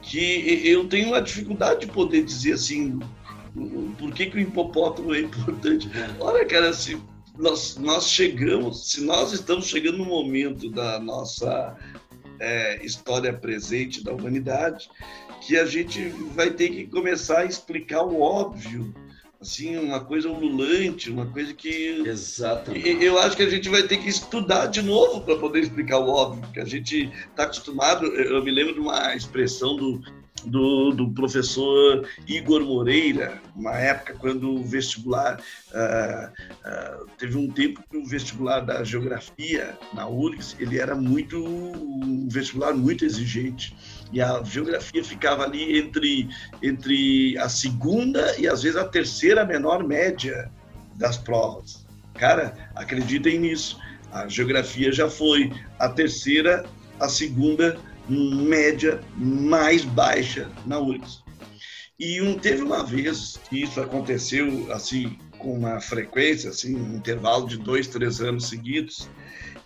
[0.00, 2.98] que eu tenho uma dificuldade de poder dizer assim,
[3.98, 5.88] por que, que o hipopótamo é importante?
[5.94, 6.10] É.
[6.18, 7.00] Olha, cara, se
[7.38, 11.76] nós, nós chegamos, se nós estamos chegando no momento da nossa
[12.40, 14.88] é, história presente da humanidade,
[15.46, 18.94] que a gente vai ter que começar a explicar o óbvio,
[19.40, 22.02] assim, uma coisa ululante, uma coisa que.
[22.06, 23.04] Exatamente.
[23.04, 26.08] Eu acho que a gente vai ter que estudar de novo para poder explicar o
[26.08, 28.06] óbvio, porque a gente está acostumado.
[28.06, 30.00] Eu me lembro de uma expressão do,
[30.44, 35.40] do, do, professor Igor Moreira, uma época quando o vestibular.
[35.72, 41.44] Uh, uh, teve um tempo que o vestibular da geografia na URGS ele era muito.
[41.44, 43.74] um vestibular muito exigente
[44.12, 46.28] e a geografia ficava ali entre,
[46.62, 50.50] entre a segunda e às vezes a terceira menor média
[50.96, 51.86] das provas.
[52.14, 53.80] Cara, acreditem nisso.
[54.12, 56.64] A geografia já foi a terceira,
[57.00, 61.22] a segunda média mais baixa na URGS.
[61.98, 67.48] E um, teve uma vez que isso aconteceu assim com uma frequência, assim, um intervalo
[67.48, 69.08] de dois, três anos seguidos,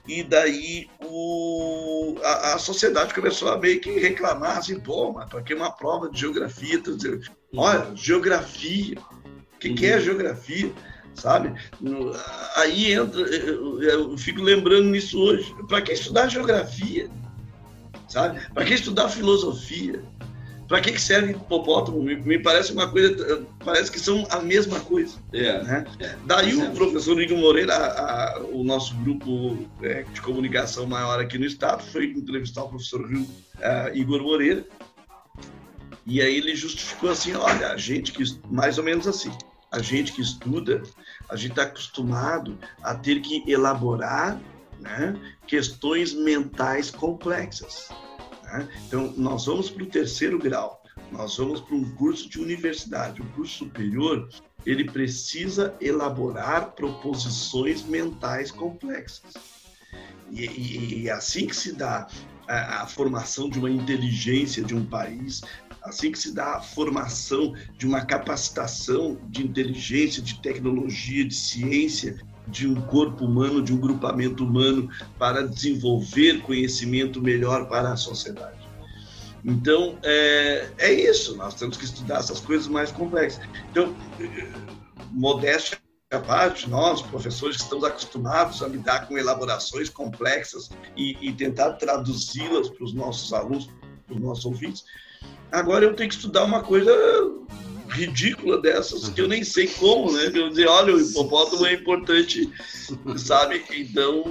[0.06, 5.42] e daí o, a, a, sociedade começou a meio que reclamar assim, pô, mas para
[5.42, 6.80] que uma prova de geografia?
[6.80, 7.20] Dizendo,
[7.56, 8.96] olha, geografia,
[9.54, 10.02] o que, que é uhum.
[10.02, 10.72] geografia?
[11.14, 11.54] Sabe?
[12.56, 15.54] Aí entra, eu, eu fico lembrando nisso hoje.
[15.66, 17.10] Para que estudar geografia?
[18.08, 18.40] Sabe?
[18.52, 20.04] Para que estudar filosofia?
[20.68, 22.02] Para que, que serve hipopótamo?
[22.02, 25.16] Me, me, parece uma coisa, parece que são a mesma coisa.
[25.32, 25.84] É, né?
[26.00, 31.20] É, Daí o professor Igor Moreira, a, a, o nosso grupo é, de comunicação maior
[31.20, 33.26] aqui no estado, foi entrevistar o professor Rio,
[33.60, 34.66] a, Igor Moreira.
[36.04, 39.32] E aí ele justificou assim: olha, a gente que, mais ou menos assim,
[39.70, 40.82] a gente que estuda,
[41.28, 44.40] a gente está acostumado a ter que elaborar
[44.80, 47.88] né, questões mentais complexas.
[48.58, 48.68] Né?
[48.86, 53.28] Então, nós vamos para o terceiro grau, nós vamos para um curso de universidade, um
[53.32, 54.28] curso superior,
[54.64, 59.34] ele precisa elaborar proposições mentais complexas.
[60.30, 62.08] E, e, e assim que se dá
[62.48, 65.40] a, a, formação de uma inteligência de um país,
[65.82, 72.18] assim que se dá a formação de uma capacitação de inteligência, de tecnologia, de ciência,
[72.46, 78.56] de um corpo humano, de um grupamento humano para desenvolver conhecimento melhor para a sociedade.
[79.44, 83.44] Então, é, é isso, nós temos que estudar essas coisas mais complexas.
[83.70, 83.94] Então,
[85.12, 85.78] modéstia
[86.12, 92.70] à parte, nós, professores, estamos acostumados a lidar com elaborações complexas e, e tentar traduzi-las
[92.70, 93.68] para os nossos alunos,
[94.06, 94.84] para os nossos ouvintes.
[95.50, 96.92] Agora eu tenho que estudar uma coisa
[97.88, 100.30] ridícula dessas que eu nem sei como, né?
[100.32, 102.50] Eu dizer, olha, o hipopótamo é importante,
[103.16, 103.62] sabe?
[103.70, 104.24] Então,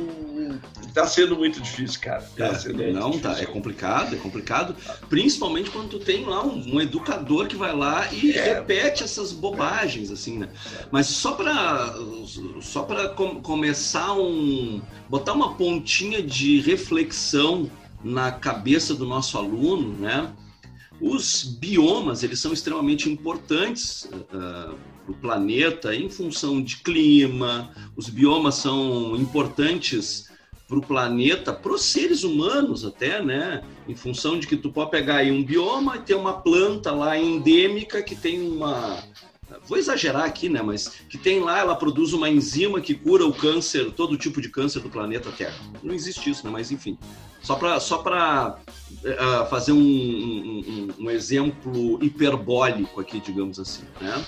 [0.93, 2.21] tá sendo muito difícil, cara.
[2.37, 3.49] Tá é, sendo não, tá, difícil.
[3.49, 4.75] é complicado, é complicado,
[5.09, 9.31] principalmente quando tu tem lá um, um educador que vai lá e é, repete essas
[9.31, 10.49] bobagens, assim, né?
[10.91, 11.95] Mas só para
[12.61, 17.69] só para com, começar um botar uma pontinha de reflexão
[18.03, 20.31] na cabeça do nosso aluno, né?
[20.99, 27.71] Os biomas eles são extremamente importantes uh, para o planeta em função de clima.
[27.95, 30.29] Os biomas são importantes
[30.67, 33.63] para o planeta, para os seres humanos até, né?
[33.87, 37.17] Em função de que tu pode pegar aí um bioma e ter uma planta lá
[37.17, 39.03] endêmica que tem uma
[39.67, 40.61] vou exagerar aqui, né?
[40.61, 44.49] Mas que tem lá, ela produz uma enzima que cura o câncer, todo tipo de
[44.49, 45.57] câncer do planeta Terra.
[45.83, 46.51] Não existe isso, né?
[46.51, 46.97] Mas enfim,
[47.41, 54.25] só para só uh, fazer um, um, um, exemplo hiperbólico aqui, digamos assim, né?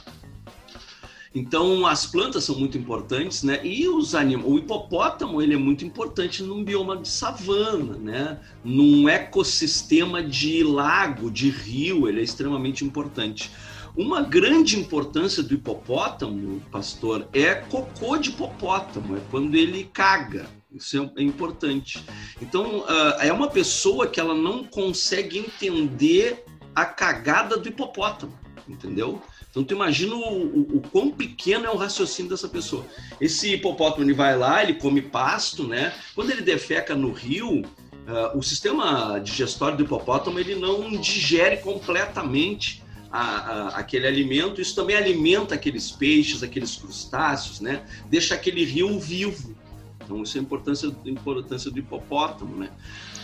[1.34, 3.60] Então as plantas são muito importantes, né?
[3.64, 4.38] E os anim...
[4.38, 8.40] o hipopótamo ele é muito importante num bioma de savana, né?
[8.64, 13.52] Num ecossistema de lago, de rio, ele é extremamente importante.
[13.98, 20.46] Uma grande importância do hipopótamo, pastor, é cocô de hipopótamo, é quando ele caga.
[20.72, 22.06] Isso é, é importante.
[22.40, 28.38] Então, uh, é uma pessoa que ela não consegue entender a cagada do hipopótamo,
[28.70, 29.20] entendeu?
[29.50, 32.86] Então, tu imagina o, o, o, quão pequeno é o raciocínio dessa pessoa.
[33.20, 35.92] Esse hipopótamo, ele vai lá, ele come pasto, né?
[36.14, 42.86] Quando ele defeca no rio, uh, o sistema digestório do hipopótamo, ele não digere completamente
[43.12, 47.84] a, a, aquele alimento, isso também alimenta aqueles peixes, aqueles crustáceos, né?
[48.10, 49.56] Deixa aquele rio vivo.
[50.04, 52.70] Então, isso é a importância, a importância do hipopótamo, né?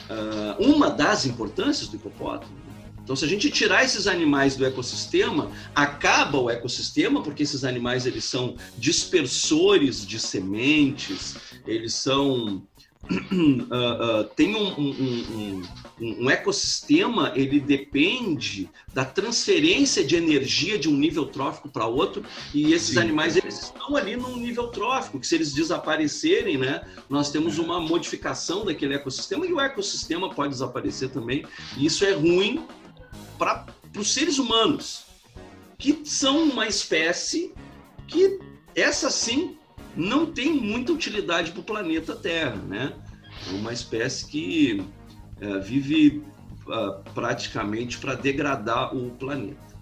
[0.09, 2.63] Uh, uma das importâncias do hipopótamo.
[3.03, 8.05] Então, se a gente tirar esses animais do ecossistema, acaba o ecossistema, porque esses animais
[8.05, 11.35] eles são dispersores de sementes,
[11.67, 12.63] eles são
[13.11, 15.61] uh, uh, tem um, um, um,
[15.99, 22.73] um, ecossistema, ele depende da transferência de energia de um nível trófico para outro, e
[22.73, 22.99] esses Sim.
[22.99, 27.79] animais eles estão ali num nível trófico, que se eles desaparecerem, né, nós temos uma
[27.79, 31.45] modificação daquele ecossistema, e o ecossistema pode desaparecer também,
[31.77, 32.65] e isso é ruim
[33.37, 33.65] para
[33.97, 35.05] os seres humanos,
[35.77, 37.53] que são uma espécie
[38.07, 38.39] que,
[38.75, 39.57] essa sim,
[39.95, 42.93] não tem muita utilidade para o planeta Terra, né?
[43.47, 44.83] É uma espécie que
[45.61, 46.23] vive
[46.67, 49.73] uh, praticamente para degradar o planeta.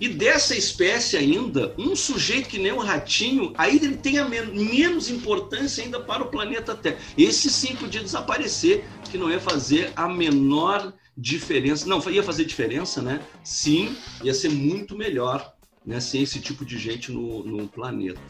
[0.00, 4.46] E dessa espécie ainda, um sujeito que nem o ratinho, aí ele tem a men
[4.46, 6.98] menos importância ainda para o planeta Terra.
[7.16, 11.86] Esse sim podia desaparecer, que não ia fazer a menor diferença.
[11.86, 13.20] Não, ia fazer diferença, né?
[13.42, 15.52] Sim, ia ser muito melhor
[15.84, 18.20] né, sem esse tipo de gente no, no planeta.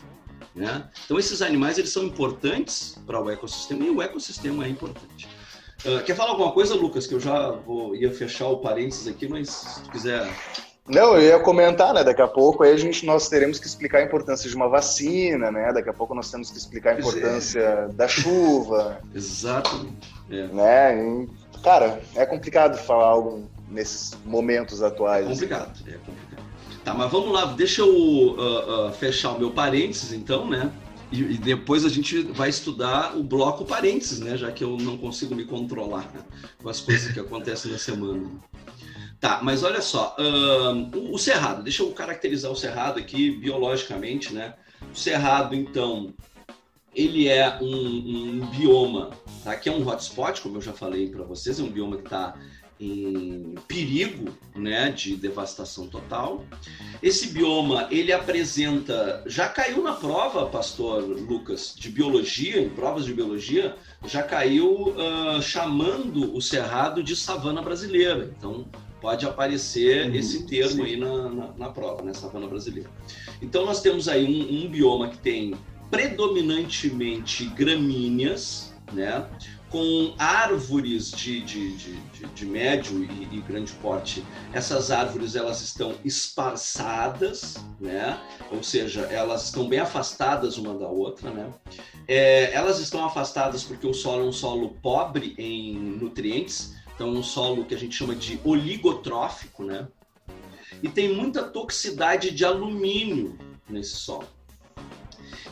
[0.55, 0.89] Né?
[1.05, 5.29] Então esses animais eles são importantes para o ecossistema e o ecossistema é importante.
[5.85, 7.07] Uh, quer falar alguma coisa, Lucas?
[7.07, 10.29] Que eu já vou, ia fechar o parênteses aqui, mas se tu quiser.
[10.89, 12.03] Não, eu ia comentar, né?
[12.03, 15.51] Daqui a pouco aí a gente nós teremos que explicar a importância de uma vacina,
[15.51, 15.73] né?
[15.73, 16.99] Daqui a pouco nós temos que explicar a é.
[17.01, 17.89] importância é.
[17.89, 19.01] da chuva.
[19.15, 20.15] Exatamente.
[20.31, 20.47] É.
[20.47, 21.05] Né?
[21.05, 25.27] E, cara, é complicado falar algo nesses momentos atuais.
[25.27, 26.49] É complicado, é complicado.
[26.85, 30.73] Tá, mas vamos lá, deixa eu uh, uh, fechar o meu parênteses então, né?
[31.11, 34.37] E, e, depois a gente vai estudar o bloco parênteses, né?
[34.37, 36.11] Já que eu não consigo me controlar
[36.63, 38.31] com as coisas que acontecem na semana.
[39.21, 44.55] Tá, mas olha só, o, o, cerrado, deixa eu caracterizar o cerrado aqui biologicamente, né?
[44.93, 46.15] O cerrado, então,
[46.95, 49.11] ele é um, um bioma,
[49.43, 49.57] tá?
[49.57, 52.37] Que é um hotspot, como eu já falei para vocês, é um bioma que está
[52.81, 56.45] em perigo né, de devastação total.
[57.03, 63.13] Esse bioma ele apresenta, já caiu na prova, Pastor Lucas, de biologia, em provas de
[63.13, 63.77] biologia,
[64.07, 68.33] já caiu uh, chamando o cerrado de savana brasileira.
[68.37, 68.67] Então
[69.01, 70.85] pode aparecer uhum, esse termo sim.
[70.85, 72.91] aí na, na, na, prova, né, savana brasileira.
[73.41, 75.55] Então nós temos aí um, um bioma que tem
[75.91, 79.27] predominantemente gramíneas, né?
[79.71, 84.25] Com árvores de, de, de, de médio e, e, grande porte.
[84.53, 88.19] Essas árvores elas estão esparçadas, né?
[88.51, 91.31] ou seja, elas estão bem afastadas uma da outra.
[91.31, 91.53] Né?
[92.07, 97.23] É, elas estão afastadas porque o solo é um solo pobre em nutrientes, então um
[97.23, 99.87] solo que a gente chama de oligotrófico, né?
[100.83, 103.37] E tem muita toxicidade de alumínio
[103.69, 104.29] nesse solo.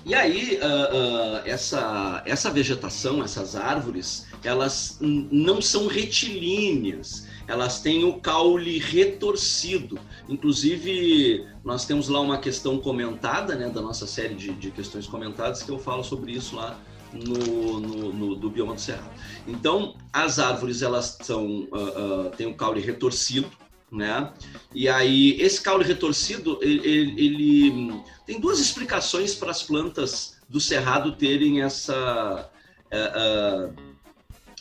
[0.05, 8.05] E aí, uh, uh, essa, essa vegetação, essas árvores, elas não são retilíneas, elas têm
[8.05, 9.99] o caule retorcido.
[10.29, 15.63] Inclusive, nós temos lá uma questão comentada, né, da nossa série de, de questões comentadas,
[15.63, 16.79] que eu falo sobre isso lá
[17.13, 19.11] no, no, no, do bioma do Cerrado.
[19.47, 23.51] Então, as árvores, elas são, uh, têm o caule retorcido,
[23.91, 24.33] né?
[24.75, 31.13] E aí, esse caule retorcido, ele, ele tem duas explicações para as plantas do cerrado
[31.13, 32.51] terem essa,
[32.93, 33.75] uh,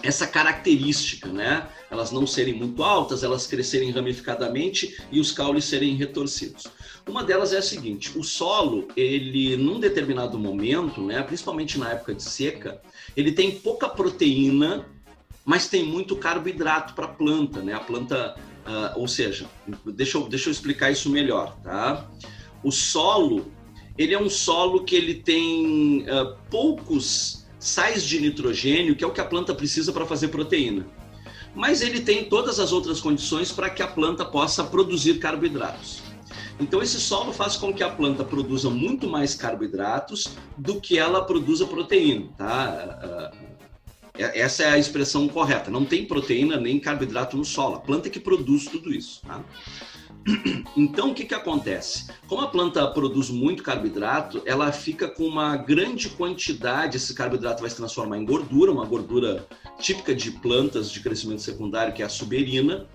[0.04, 1.68] essa característica, né?
[1.90, 6.68] Elas não serem muito altas, elas crescerem ramificadamente e os caules serem retorcidos.
[7.08, 12.14] Uma delas é a seguinte: o solo, ele, num determinado momento, né, principalmente na época
[12.14, 12.82] de seca,
[13.16, 14.86] ele tem pouca proteína,
[15.44, 17.74] mas tem muito carboidrato para a planta, né?
[17.74, 18.36] A planta
[18.66, 19.46] Uh, ou seja,
[19.86, 22.10] deixa eu, deixa eu explicar isso melhor, tá?
[22.64, 23.52] O solo,
[23.96, 29.12] ele é um solo que ele tem uh, poucos sais de nitrogênio, que é o
[29.12, 30.86] que a planta precisa para fazer proteína.
[31.54, 36.02] Mas ele tem todas as outras condições para que a planta possa produzir carboidratos.
[36.60, 41.24] Então, esse solo faz com que a planta produza muito mais carboidratos do que ela
[41.24, 43.32] produza proteína, tá?
[44.18, 45.70] É, essa é a expressão correta.
[45.70, 47.76] Não tem proteína nem carboidrato no solo.
[47.76, 49.22] A planta é que produz tudo isso.
[49.26, 49.44] Tá?
[50.76, 52.08] Então, o que, que acontece?
[52.28, 57.70] Como a planta produz muito carboidrato, ela fica com uma grande quantidade, esse carboidrato vai
[57.70, 59.48] se transformar em gordura, uma gordura
[59.80, 62.88] típica de plantas de crescimento secundário, que é a suberina.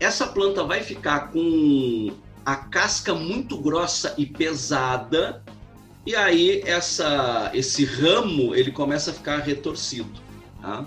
[0.00, 2.12] Essa planta vai ficar com
[2.44, 5.42] a casca muito grossa e pesada,
[6.04, 10.23] e aí essa, esse ramo ele começa a ficar retorcido.
[10.64, 10.86] Tá?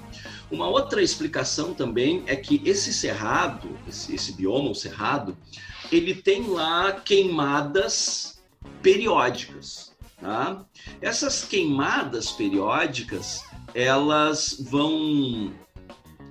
[0.49, 5.37] Uma outra explicação também é que esse cerrado, esse, esse bioma, o cerrado,
[5.91, 8.41] ele tem lá queimadas
[8.81, 9.95] periódicas.
[10.19, 10.65] Tá?
[10.99, 13.43] Essas queimadas periódicas,
[13.75, 15.53] elas vão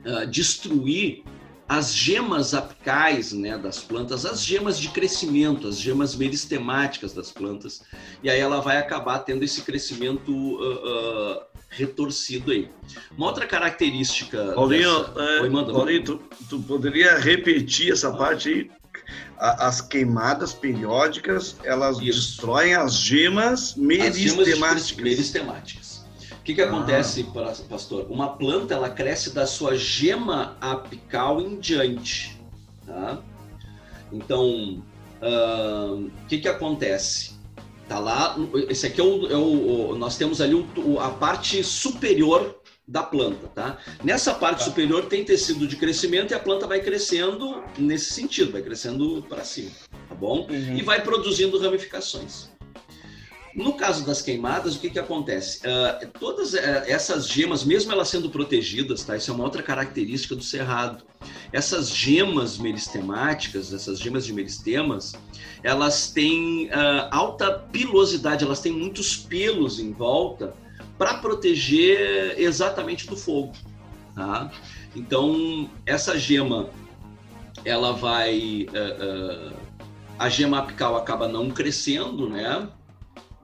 [0.05, 1.23] uh, destruir
[1.69, 7.83] as gemas apicais né, das plantas, as gemas de crescimento, as gemas meristemáticas das plantas,
[8.25, 12.69] e aí ela vai acabar tendo esse crescimento uh, uh, retorcido aí.
[13.17, 14.53] Uma outra característica.
[14.55, 15.21] Paulinho, dessa...
[15.21, 18.71] é, Oi, manda, Paulinho tu, tu, poderia repetir essa parte aí?
[19.39, 22.05] As queimadas periódicas elas Isso.
[22.05, 24.41] destroem as gemas meristemáticas.
[24.41, 26.07] As gemas meristemáticas.
[26.33, 27.63] O que, que acontece, ah.
[27.69, 28.07] pastor?
[28.09, 32.41] Uma planta ela cresce da sua gema apical em diante.
[32.87, 33.19] Tá?
[34.13, 34.83] Então,
[35.21, 37.36] o uh, que, que acontece?
[37.89, 38.37] Tá lá,
[38.69, 43.03] esse aqui é o, é o, o nós temos ali o, a parte superior da
[43.03, 43.79] planta, tá?
[44.03, 44.65] Nessa parte tá.
[44.65, 49.45] superior tem tecido de crescimento e a planta vai crescendo nesse sentido, vai crescendo para
[49.45, 49.71] cima,
[50.09, 50.47] tá bom?
[50.49, 50.77] Uhum.
[50.77, 52.56] E vai produzindo ramificações.
[53.57, 55.61] No caso das queimadas, o que, que acontece?
[55.67, 59.17] Uh, todas uh, essas gemas, mesmo elas sendo protegidas, tá?
[59.17, 61.03] Isso é uma outra característica do cerrado.
[61.51, 65.15] Essas gemas meristemáticas, essas gemas de meristemas,
[65.63, 70.53] elas têm uh, alta pilosidade, elas têm muitos pelos em volta
[70.99, 73.55] para proteger exatamente do fogo.
[74.15, 74.51] Tá?
[74.95, 76.69] Então, essa gema,
[77.65, 78.67] ela vai.
[80.19, 82.69] a gema apical acaba não crescendo, né?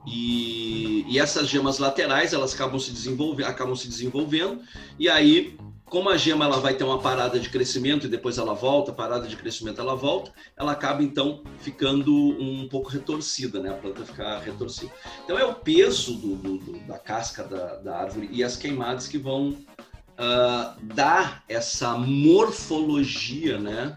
[0.06, 4.60] E, e, essas gemas laterais elas acabam se desenvolvendo, acabam se desenvolvendo
[4.98, 5.56] e aí
[5.92, 9.28] como a gema ela vai ter uma parada de crescimento e depois ela volta, parada
[9.28, 13.68] de crescimento ela volta, ela acaba então ficando um pouco retorcida, né?
[13.68, 14.90] A planta fica retorcida.
[15.22, 19.06] Então é o peso do, do, do, da casca da, da, árvore e as queimadas
[19.06, 23.94] que vão uh, dar essa morfologia, né?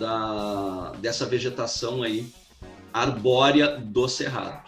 [0.00, 2.28] Da, dessa vegetação aí
[2.92, 4.65] arbórea do cerrado.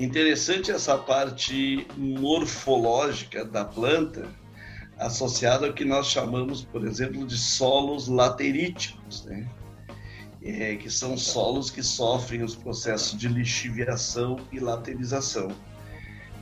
[0.00, 4.26] Interessante essa parte morfológica da planta,
[4.96, 9.46] associada ao que nós chamamos, por exemplo, de solos lateríticos, né?
[10.42, 15.48] É, que são solos que sofrem os processos de lixiviação e laterização.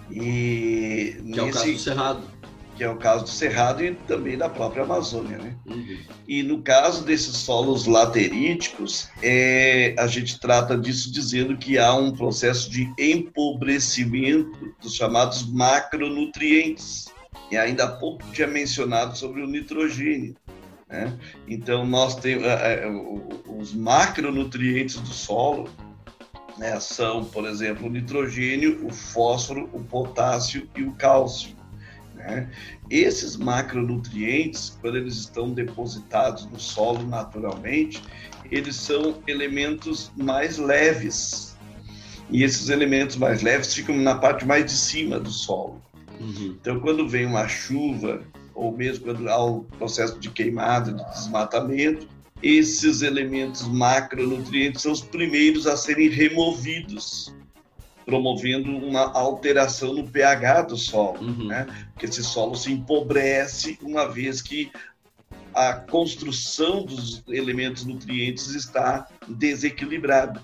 [0.09, 1.40] E que nesse...
[1.40, 2.38] é o caso do Cerrado
[2.79, 5.37] que é o caso do Cerrado e também da própria Amazônia.
[5.37, 5.57] Né?
[5.66, 5.99] Uhum.
[6.29, 12.12] E no caso desses solos lateríticos, é, a gente trata disso dizendo que há um
[12.12, 17.07] processo de empobrecimento dos chamados macronutrientes.
[17.51, 20.37] E ainda há pouco tinha mencionado sobre o nitrogênio.
[20.89, 21.18] Né?
[21.49, 22.89] Então, nós temos é, é,
[23.49, 25.68] os macronutrientes do solo,
[26.57, 31.57] né, são, por exemplo, o nitrogênio, o fósforo, o potássio e o cálcio.
[32.29, 32.49] Né?
[32.91, 38.03] Esses macronutrientes, quando eles estão depositados no solo naturalmente,
[38.51, 41.57] eles são elementos mais leves.
[42.31, 45.81] E esses elementos mais leves ficam na parte mais de cima do solo.
[46.20, 46.57] Uhum.
[46.61, 48.22] Então, quando vem uma chuva,
[48.55, 52.07] ou mesmo quando há o processo de queimada, de desmatamento,
[52.43, 57.33] esses elementos macronutrientes são os primeiros a serem removidos
[58.09, 61.48] promovendo uma alteração no pH do solo, uhum.
[61.48, 61.66] né?
[61.92, 64.72] Porque esse solo se empobrece uma vez que
[65.52, 70.42] a construção dos elementos nutrientes está desequilibrada.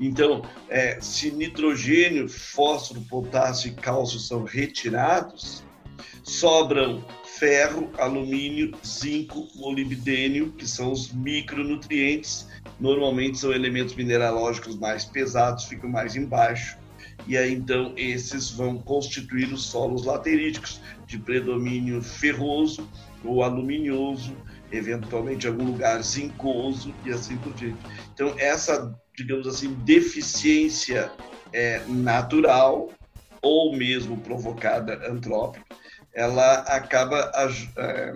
[0.00, 5.62] Então, é, se nitrogênio, fósforo, potássio e cálcio são retirados,
[6.22, 7.04] sobram
[7.38, 12.48] ferro, alumínio, zinco, molibdênio, que são os micronutrientes.
[12.80, 16.82] Normalmente são elementos mineralógicos mais pesados, ficam mais embaixo
[17.26, 22.88] e aí então esses vão constituir os solos lateríticos de predomínio ferroso
[23.24, 24.36] ou aluminioso,
[24.70, 27.78] eventualmente algum lugar zincoso e assim por diante.
[28.12, 31.10] Então essa, digamos assim, deficiência
[31.52, 32.90] é, natural
[33.40, 35.64] ou mesmo provocada antrópica,
[36.12, 37.30] ela acaba
[37.76, 38.14] é,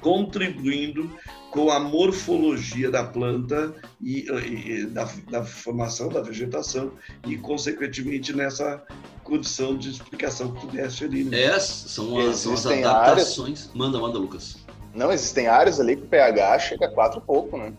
[0.00, 1.10] contribuindo
[1.50, 6.92] com a morfologia da planta e, e da, da, formação da vegetação
[7.26, 8.82] e, consequentemente, nessa
[9.24, 11.24] condição de explicação que tu deste ali.
[11.24, 11.42] Né?
[11.42, 13.60] É, são as, as adaptações.
[13.60, 13.70] Áreas...
[13.74, 14.56] Manda, manda, Lucas.
[14.94, 17.72] Não, existem áreas ali que o pH chega a 4 e pouco, né?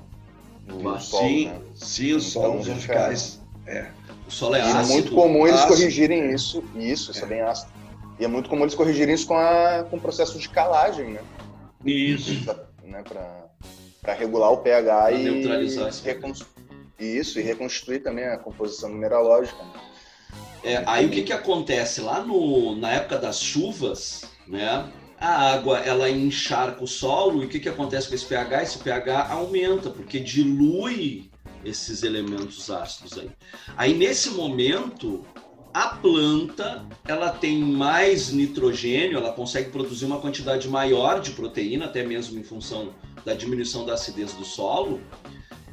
[1.00, 1.60] Solo, sim, né?
[1.76, 3.42] sim, os então, solos verticais.
[3.66, 3.90] É.
[4.28, 4.80] O solo é ácido.
[4.80, 5.74] é muito comum eles ácido.
[5.74, 7.24] corrigirem isso, isso, isso é.
[7.24, 7.72] é bem ácido.
[8.20, 11.22] E é muito comum eles corrigirem isso com, a, com o processo de calagem, né?
[11.86, 12.32] Isso.
[12.84, 15.90] Né, para regular o pH pra e neutralizar
[17.00, 19.64] isso e reconstituir também a composição mineralógica.
[19.64, 19.82] Né?
[20.64, 24.92] É, aí o que, que acontece lá no, na época das chuvas, né?
[25.18, 28.64] A água ela encharca o solo e o que, que acontece com esse pH?
[28.64, 31.30] Esse pH aumenta porque dilui
[31.64, 33.30] esses elementos ácidos aí.
[33.76, 35.26] Aí nesse momento
[35.74, 42.04] a planta ela tem mais nitrogênio, ela consegue produzir uma quantidade maior de proteína, até
[42.04, 42.90] mesmo em função
[43.26, 45.02] da diminuição da acidez do solo,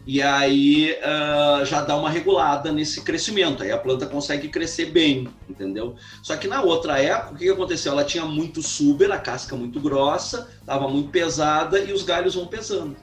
[0.06, 3.64] e aí uh, já dá uma regulada nesse crescimento.
[3.64, 5.96] Aí a planta consegue crescer bem, entendeu?
[6.22, 7.90] Só que na outra época, o que, aconteceu?
[7.90, 12.46] Ela tinha muito suber, a casca muito grossa, estava muito pesada e os galhos vão
[12.46, 12.96] pesando,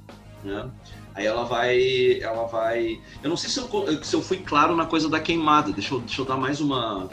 [0.46, 0.70] né?
[1.16, 3.00] Aí ela vai, ela vai.
[3.22, 5.72] Eu não sei se eu, se eu fui claro na coisa da queimada.
[5.72, 7.10] Deixa eu, deixa eu dar mais uma.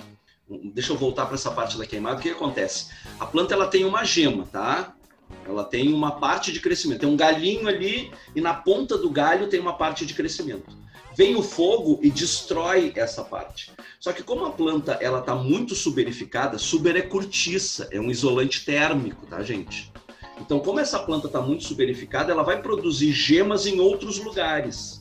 [0.73, 2.19] Deixa eu voltar para essa parte da queimada.
[2.19, 2.91] O que, acontece?
[3.19, 4.95] A planta ela tem uma gema, tá?
[5.47, 7.01] Ela tem uma parte de crescimento.
[7.01, 10.81] Tem um galhinho ali e na ponta do galho tem uma parte de crescimento.
[11.15, 13.71] Vem o fogo e destrói essa parte.
[13.99, 18.65] Só que como a planta ela está muito suberificada, suber é cortiça, é um isolante
[18.65, 19.93] térmico, tá, gente?
[20.41, 25.01] Então, como essa planta está muito superificada, ela vai produzir gemas em outros lugares.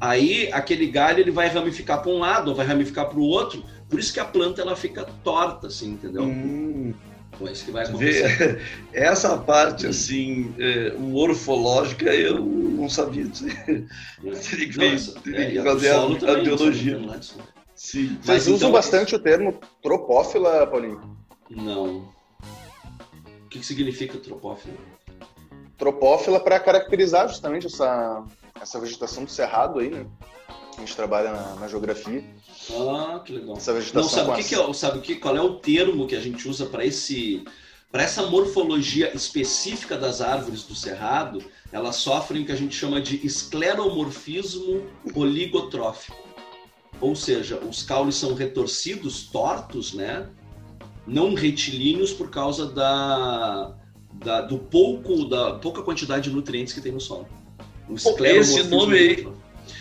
[0.00, 3.64] Aí, aquele galho ele vai ramificar para um lado ou vai ramificar para o outro.
[3.88, 6.22] Por isso que a planta ela fica torta, assim, entendeu?
[6.22, 6.92] Hum.
[7.34, 8.60] Então, é isso que vai acontecer.
[8.92, 13.56] Essa parte, assim, é, morfológica, eu não sabia dizer.
[14.50, 17.00] Teria que, não, teria é, que fazer a, a biologia.
[17.74, 18.08] Sim.
[18.08, 21.16] Vocês Mas, usam então, bastante o termo tropófila, Paulinho?
[21.50, 22.08] Não.
[23.56, 24.74] O que, que significa tropófila?
[25.78, 28.22] Tropófila para caracterizar justamente essa,
[28.60, 30.06] essa vegetação do cerrado aí, né?
[30.76, 32.22] A gente trabalha na, na geografia.
[32.70, 33.56] Ah, que legal.
[33.56, 36.06] Essa vegetação Não, sabe o que, que é, sabe o que, qual é o termo
[36.06, 37.44] que a gente usa para esse
[37.90, 41.42] para essa morfologia específica das árvores do cerrado,
[41.72, 44.84] elas sofrem o que a gente chama de escleromorfismo
[45.14, 46.18] oligotrófico.
[47.00, 50.28] Ou seja, os caules são retorcidos, tortos, né?
[51.06, 53.74] Não retilíneos por causa da,
[54.14, 57.28] da, do pouco da pouca quantidade de nutrientes que tem no solo.
[57.90, 59.28] esse nome aí.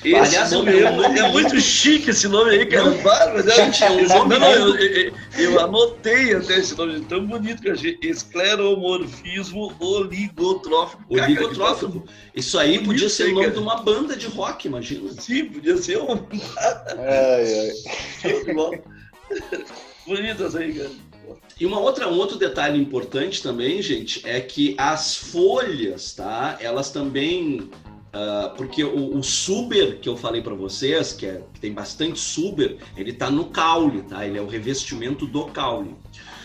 [0.03, 2.89] Esse Aliás, nome é, é, é, muito chique esse nome aí, cara.
[2.89, 3.49] Não, bárbaro?
[3.49, 7.69] Gente, é um nome não, não, eu, eu, anotei até esse nome tão bonito que
[7.69, 7.97] eu achei.
[8.01, 11.03] Escleromorfismo oligotrófico.
[11.09, 12.03] Oligotrófico.
[12.35, 13.51] Isso aí bonito, podia ser o nome cara.
[13.53, 15.11] de uma banda de rock, imagina.
[15.19, 16.13] Sim, podia ser um.
[16.97, 17.73] ai,
[18.23, 18.83] ai.
[20.05, 20.91] Bonito essa aí, cara.
[21.59, 26.57] E uma outra, um outro detalhe importante também, gente, é que as folhas, tá?
[26.59, 27.69] Elas também
[28.15, 29.21] Uh, porque o, o,
[29.99, 34.03] que eu falei para vocês, que, é, que, tem bastante suber, ele está no caule,
[34.03, 34.25] tá?
[34.25, 35.93] Ele é o revestimento do caule.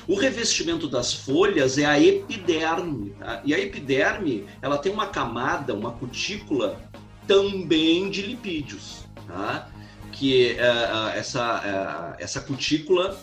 [0.08, 3.40] O revestimento das folhas é a epiderme, tá?
[3.44, 6.80] E a epiderme, ela tem uma camada, uma cutícula
[7.24, 9.70] também de lipídios, tá?
[10.10, 13.16] Que uh, essa, uh, essa cutícula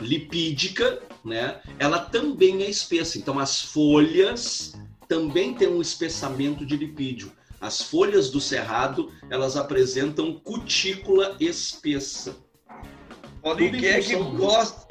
[0.00, 1.60] lipídica, né?
[1.78, 3.18] Ela também é espessa.
[3.18, 4.74] Então as folhas
[5.08, 7.32] também têm um espessamento de lipídio.
[7.60, 12.36] As folhas do cerrado, elas apresentam cutícula espessa.
[13.42, 14.83] Paulinho, quem é que gosta,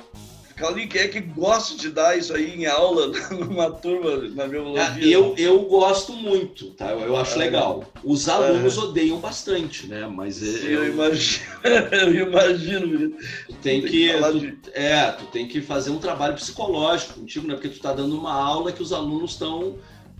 [0.56, 4.88] Claudinho, quem é que gosta de dar isso aí em aula numa turma na biologia?
[4.88, 6.91] Ah, eu, eu gosto muito, tá?
[6.91, 7.38] Eu, eu acho é.
[7.38, 7.84] legal.
[8.04, 8.80] Os alunos é.
[8.80, 10.08] odeiam bastante, né?
[10.08, 11.45] Mas Sim, eu, eu imagino,
[11.91, 13.10] eu imagino.
[13.47, 14.58] Tu tem, tem que, que tu, de...
[14.74, 17.56] é, tu tem que fazer um trabalho psicológico contigo, né?
[17.56, 19.78] Porque tu tá dando uma aula que os alunos estão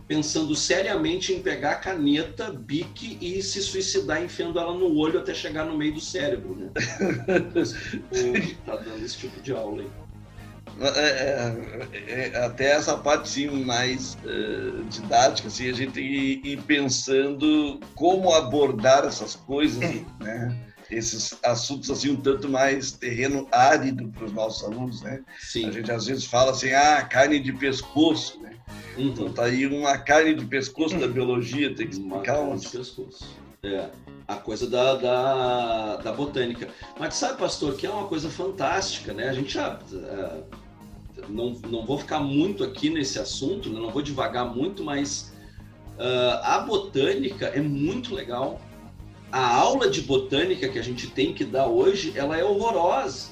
[0.08, 5.34] pensando seriamente em pegar a caneta, bique e se suicidar enfiando ela no olho até
[5.34, 6.72] chegar no meio do cérebro, né?
[8.66, 10.03] tá dando esse tipo de aula aí.
[10.82, 11.54] É,
[11.94, 16.62] é, é, até essa parte sim, mais uh, didática, assim, a gente tem que ir
[16.64, 19.80] pensando como abordar essas coisas,
[20.20, 20.56] né?
[20.90, 25.24] esses assuntos assim um tanto mais terreno árido para os nossos alunos, né?
[25.40, 25.68] Sim.
[25.68, 28.52] A gente às vezes fala assim, ah, carne de pescoço, né?
[28.98, 29.08] Uhum.
[29.08, 32.70] Então tá aí uma carne de pescoço da biologia, tem que explicar uma carne de
[32.70, 33.44] pescoço.
[33.64, 33.90] É,
[34.28, 36.68] a coisa da, da, da, botânica.
[37.00, 39.30] Mas sabe, pastor, que é uma coisa fantástica, né?
[39.30, 39.80] A gente já.
[39.92, 40.63] Uh,
[41.30, 43.80] não, não vou ficar muito aqui nesse assunto, né?
[43.80, 45.34] não vou devagar muito, mas
[45.98, 48.62] uh, a botânica é muito legal.
[49.32, 53.32] A aula de botânica que a gente tem que dar hoje, ela é horrorosa.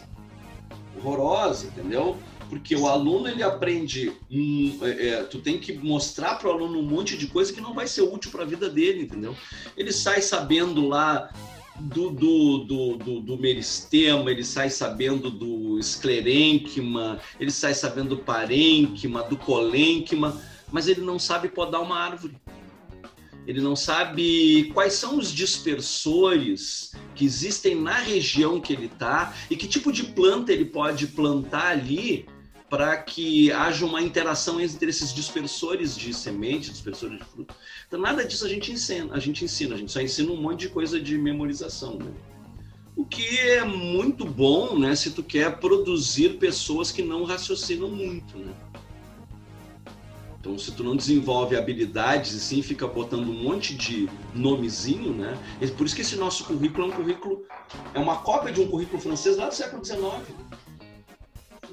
[0.97, 2.17] Horrorosa, entendeu?
[2.51, 6.79] porque o aluno ele aprende, um, é, é, tu tem que mostrar para o aluno
[6.79, 9.33] um monte de coisa que não vai ser útil para a vida dele, entendeu?
[9.77, 11.33] Ele sai sabendo lá
[11.81, 18.17] do, do, do, do, do meristema, ele sai sabendo do esclerênquima, ele sai sabendo do
[18.17, 22.35] parênquima, do colênquima, mas ele não sabe podar uma árvore.
[23.47, 29.55] Ele não sabe quais são os dispersores que existem na região que ele está e
[29.55, 32.27] que tipo de planta ele pode plantar ali
[32.71, 37.53] para que haja uma interação entre esses dispersores de semente, dispersores de fruto.
[37.85, 40.61] Então nada disso a gente ensina, a gente ensina, a gente só ensina um monte
[40.61, 42.09] de coisa de memorização, né?
[42.95, 48.37] O que é muito bom, né, se tu quer produzir pessoas que não raciocinam muito,
[48.37, 48.53] né?
[50.39, 55.37] Então, se tu não desenvolve habilidades e sim fica botando um monte de nomezinho, né?
[55.77, 57.43] Por isso que esse nosso currículo é um currículo,
[57.93, 60.01] é uma cópia de um currículo francês lá do século XIX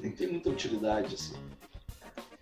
[0.01, 1.35] nem tem muita utilidade, assim.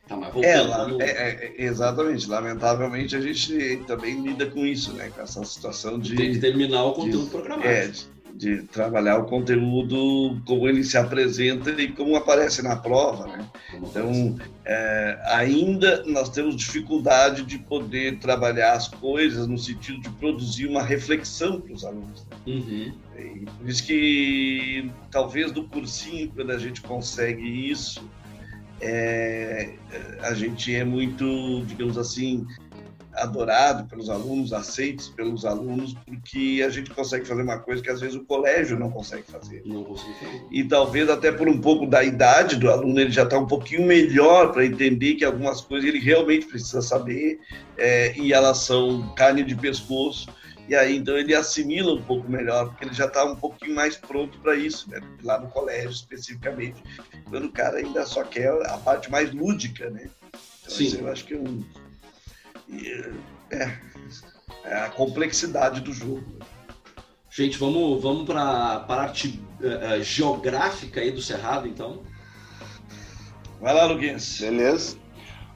[0.06, 2.28] Tá, mas voltando, é, é, é, exatamente.
[2.28, 5.10] Lamentavelmente a gente também lida com isso, né?
[5.10, 6.14] Com essa situação de.
[6.14, 7.68] Tem que terminar o conteúdo de, programado.
[7.68, 8.06] É, de,
[8.36, 13.48] de, trabalhar o conteúdo como ele se apresenta e como aparece na prova, né?
[13.74, 20.66] Então, é, ainda nós temos dificuldade de poder trabalhar as coisas no sentido de produzir
[20.66, 22.26] uma reflexão para os alunos.
[22.30, 22.36] Né?
[22.46, 22.92] Uhum.
[23.18, 28.08] E por isso que talvez no cursinho, quando a gente consegue isso,
[28.80, 29.74] é,
[30.20, 32.46] a gente é muito, digamos assim,
[33.16, 38.00] adorado pelos alunos, aceitos pelos alunos, porque a gente consegue fazer uma coisa que às
[38.00, 39.62] vezes o colégio não consegue fazer.
[39.64, 40.42] Não fazer.
[40.50, 43.86] E talvez até por um pouco da idade do aluno, ele já está um pouquinho
[43.86, 47.40] melhor para entender que algumas coisas ele realmente precisa saber
[47.76, 50.28] é, e elas são carne de pescoço
[50.68, 53.96] e aí então ele assimila um pouco melhor, porque ele já está um pouquinho mais
[53.96, 55.00] pronto para isso, né?
[55.22, 56.82] lá no colégio especificamente,
[57.28, 60.10] quando o cara ainda só quer a parte mais lúdica, né?
[60.62, 60.98] Então, Sim.
[60.98, 61.64] eu acho que é um,
[63.50, 63.78] é,
[64.64, 66.24] é a complexidade do jogo.
[67.30, 72.02] Gente, vamos, vamos para a parte uh, geográfica aí do Cerrado, então.
[73.60, 74.38] Vai lá, Luquinhas.
[74.40, 74.96] Beleza.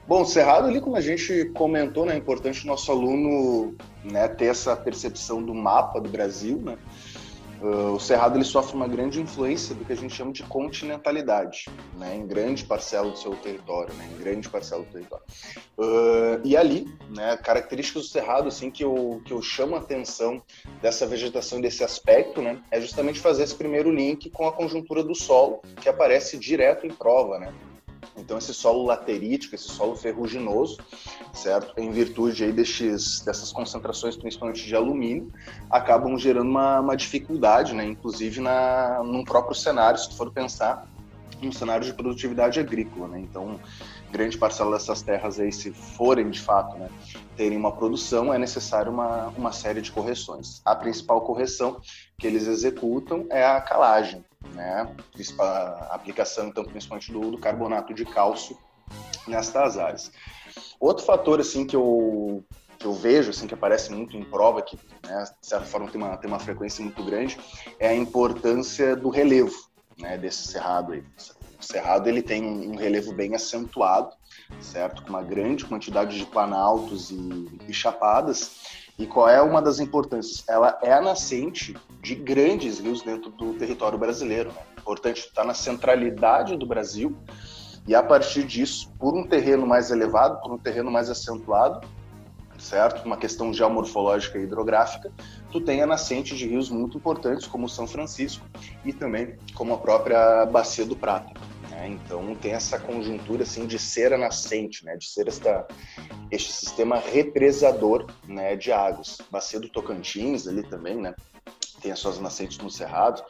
[0.07, 4.45] Bom, Cerrado ali, como a gente comentou, né, é importante o nosso aluno né, ter
[4.45, 6.77] essa percepção do mapa do Brasil, né?
[7.61, 11.69] Uh, o Cerrado ele sofre uma grande influência do que a gente chama de continentalidade,
[11.95, 15.23] né, em grande parcela do seu território, né, em grande parcela do território.
[15.77, 20.41] Uh, e ali, né, características do Cerrado assim que eu que eu chamo a atenção
[20.81, 25.13] dessa vegetação desse aspecto, né, é justamente fazer esse primeiro link com a conjuntura do
[25.13, 27.53] solo que aparece direto em prova, né.
[28.17, 30.77] Então esse solo laterítico, esse solo ferruginoso,
[31.33, 31.79] certo?
[31.79, 35.31] Em virtude aí destes, dessas concentrações, principalmente de alumínio,
[35.69, 37.85] acabam gerando uma, uma dificuldade, né?
[37.85, 40.87] Inclusive na, num próprio cenário, se tu for pensar,
[41.41, 43.19] um cenário de produtividade agrícola, né?
[43.19, 43.59] Então,
[44.11, 46.89] grande parcela dessas terras aí, se forem de fato, né,
[47.35, 50.61] terem uma produção, é necessário uma, uma série de correções.
[50.65, 51.79] A principal correção
[52.17, 54.23] que eles executam é a calagem,
[54.53, 54.93] né?
[55.39, 58.57] A aplicação, então, principalmente do, do carbonato de cálcio
[59.27, 60.11] nestas áreas.
[60.79, 62.43] Outro fator, assim, que eu,
[62.77, 66.01] que eu vejo, assim, que aparece muito em prova, que, né, de certa forma, tem
[66.01, 67.37] uma, tem uma frequência muito grande,
[67.79, 69.55] é a importância do relevo,
[69.97, 71.03] né, desse cerrado aí.
[71.61, 74.15] O Cerrado ele tem um relevo bem acentuado,
[74.59, 75.03] certo?
[75.03, 78.80] Com uma grande quantidade de planaltos e, e chapadas.
[79.01, 80.43] E qual é uma das importâncias?
[80.47, 84.51] Ela é a nascente de grandes rios dentro do território brasileiro.
[84.51, 84.61] Né?
[84.77, 87.17] Importante estar na centralidade do Brasil
[87.87, 91.81] e a partir disso, por um terreno mais elevado, por um terreno mais acentuado,
[92.59, 93.03] certo?
[93.03, 95.11] Uma questão geomorfológica e hidrográfica,
[95.51, 98.45] tu tem a nascente de rios muito importantes como o São Francisco
[98.85, 101.31] e também como a própria Bacia do Prata.
[101.81, 101.89] Né?
[101.89, 104.95] Então tem essa conjuntura assim de ser a nascente, né?
[104.95, 105.67] De ser esta
[106.29, 108.55] este sistema represador, né?
[108.55, 109.17] De águas.
[109.31, 111.15] Bacia do Tocantins ali também, né?
[111.81, 113.23] Tem as suas nascentes no Cerrado.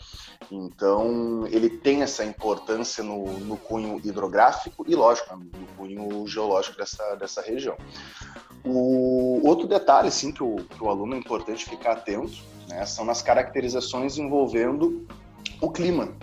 [0.52, 7.16] Então, ele tem essa importância no, no cunho hidrográfico e, lógico, no cunho geológico dessa,
[7.16, 7.78] dessa região.
[8.66, 13.06] O outro detalhe, assim, que o, que o aluno é importante ficar atento, né, são
[13.06, 15.08] nas caracterizações envolvendo
[15.62, 16.14] o clima,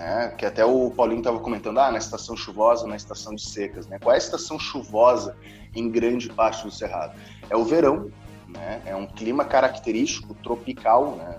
[0.00, 0.34] né?
[0.36, 3.98] Que até o Paulinho estava comentando, ah, na estação chuvosa, na estação de secas, né?
[3.98, 5.36] Qual é a estação chuvosa
[5.74, 7.14] em grande parte do Cerrado?
[7.50, 8.10] É o verão,
[8.48, 8.82] né?
[8.86, 11.38] É um clima característico tropical, né?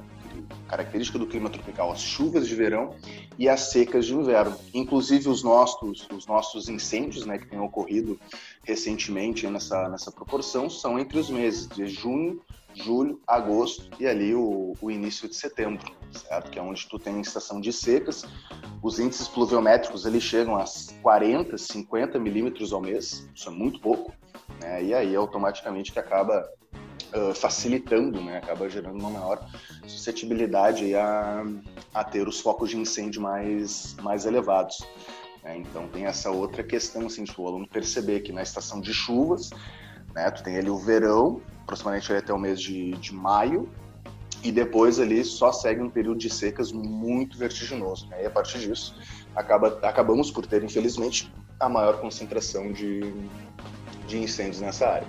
[0.67, 2.95] Característica do clima tropical, as chuvas de verão
[3.37, 4.55] e as secas de inverno.
[4.73, 8.17] Inclusive os nossos, os nossos incêndios, né, que têm ocorrido
[8.63, 12.41] recentemente nessa, nessa proporção, são entre os meses de junho,
[12.73, 16.51] julho, agosto e ali o, o início de setembro, certo?
[16.51, 18.25] Que é onde tu tem estação de secas.
[18.81, 20.65] Os índices pluviométricos eles chegam a
[21.01, 24.13] 40, 50 milímetros ao mês, isso é muito pouco,
[24.59, 24.83] né?
[24.83, 26.47] E aí automaticamente que acaba
[27.13, 28.37] uh, facilitando, né?
[28.37, 29.45] Acaba gerando uma maior
[29.85, 31.43] suscetibilidade a,
[31.93, 34.79] a ter os focos de incêndio mais, mais elevados.
[35.43, 35.57] Né?
[35.57, 39.49] Então tem essa outra questão, assim, de o aluno perceber que na estação de chuvas,
[40.13, 41.41] né, tu tem ali o verão,
[41.71, 43.69] aproximadamente até o mês de, de maio,
[44.43, 48.07] e depois ali só segue um período de secas muito vertiginoso.
[48.09, 48.23] Né?
[48.23, 48.95] E a partir disso,
[49.35, 53.13] acaba, acabamos por ter, infelizmente, a maior concentração de,
[54.07, 55.07] de incêndios nessa área.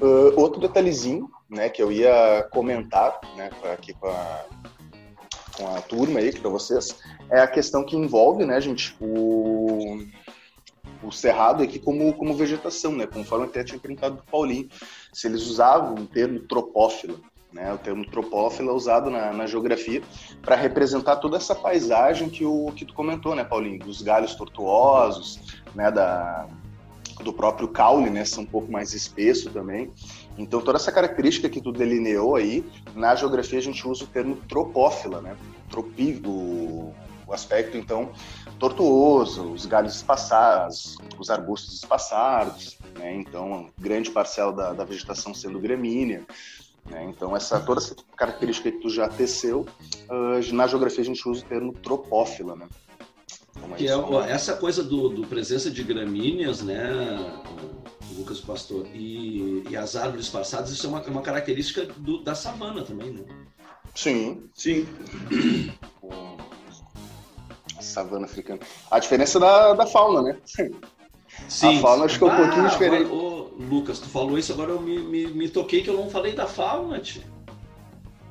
[0.00, 4.44] Uh, outro detalhezinho né, que eu ia comentar né, aqui com a,
[5.56, 6.98] com a turma aí, para vocês,
[7.30, 10.04] é a questão que envolve, né, gente, o,
[11.00, 14.68] o cerrado aqui como, como vegetação, né, conforme até tinha perguntado do Paulinho,
[15.14, 17.14] se eles usavam o termo tropófila,
[17.52, 20.02] né, o termo tropófila é usado na, na geografia
[20.42, 25.40] para representar toda essa paisagem que, o, que tu comentou, né, Paulinho, dos galhos tortuosos,
[25.72, 26.48] né, da,
[27.22, 29.92] do próprio caule, né, ser um pouco mais espesso também.
[30.36, 34.36] Então, toda essa característica que tu delineou aí, na geografia a gente usa o termo
[34.48, 35.36] tropófila, né?
[35.70, 36.92] Tropi, o,
[37.24, 38.10] o aspecto, então,
[38.58, 43.14] tortuoso, os galhos espaçados, os arbustos espaçados, né?
[43.14, 46.24] Então, grande parcela da, da vegetação sendo gramínea.
[46.86, 47.04] Né?
[47.08, 49.66] Então, essa, toda essa característica que tu já teceu,
[50.08, 52.68] uh, na geografia a gente usa o termo tropófila, né?
[53.56, 56.82] Então, que é, essa coisa do, do presença de gramíneas, né?
[58.16, 62.82] Lucas Pastor, e, e as árvores passadas, isso é uma, uma característica do, da savana
[62.82, 63.24] também, né?
[63.94, 64.86] Sim, sim.
[67.80, 68.60] savana africana.
[68.90, 70.38] A diferença da, da fauna, né?
[71.48, 71.78] Sim.
[71.78, 73.10] A fauna acho que é um ah, pouquinho diferente.
[73.10, 76.32] Ô, Lucas, tu falou isso, agora eu me, me, me toquei que eu não falei
[76.32, 77.22] da fauna, tio.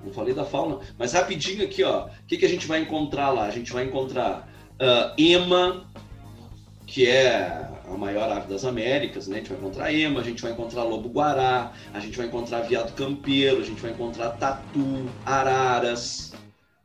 [0.04, 0.80] Não falei da fauna.
[0.98, 2.08] Mas rapidinho aqui, ó.
[2.08, 3.46] O que, que a gente vai encontrar lá?
[3.46, 5.86] A gente vai encontrar uh, ema,
[6.86, 9.38] que é a maior ave das Américas, né?
[9.38, 12.92] A gente vai encontrar ema, a gente vai encontrar lobo-guará, a gente vai encontrar veado
[12.94, 16.34] campeiro, a gente vai encontrar tatu, araras,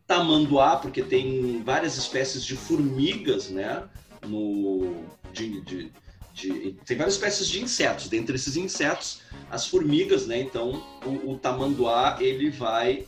[0.07, 3.83] tamanduá, porque tem várias espécies de formigas, né?
[4.27, 4.95] No,
[5.33, 5.93] de, de,
[6.39, 8.09] de, tem várias espécies de insetos.
[8.09, 9.20] Dentre esses insetos,
[9.51, 10.41] as formigas, né?
[10.41, 13.07] Então, o, o tamanduá, ele vai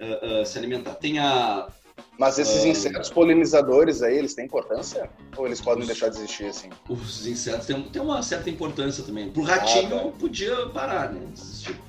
[0.00, 0.94] uh, uh, se alimentar.
[0.94, 1.68] Tem a
[2.18, 5.08] mas esses insetos polinizadores aí, eles têm importância?
[5.36, 6.68] Ou eles podem deixar de existir assim?
[6.86, 9.30] Os insetos têm, têm uma certa importância também.
[9.30, 10.12] Pro ratinho ah, tá.
[10.18, 11.20] podia parar, né?
[11.32, 11.80] Desistir,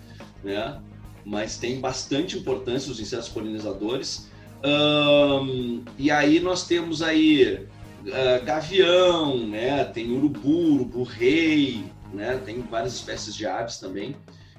[0.42, 0.82] né?
[1.26, 4.30] Mas tem bastante importância os insetos polinizadores.
[4.64, 7.68] Um, e aí nós temos aí
[8.08, 9.84] uh, gavião, né?
[9.86, 12.42] Tem urubu, urubu-rei, né?
[12.46, 14.16] Tem várias espécies de aves também.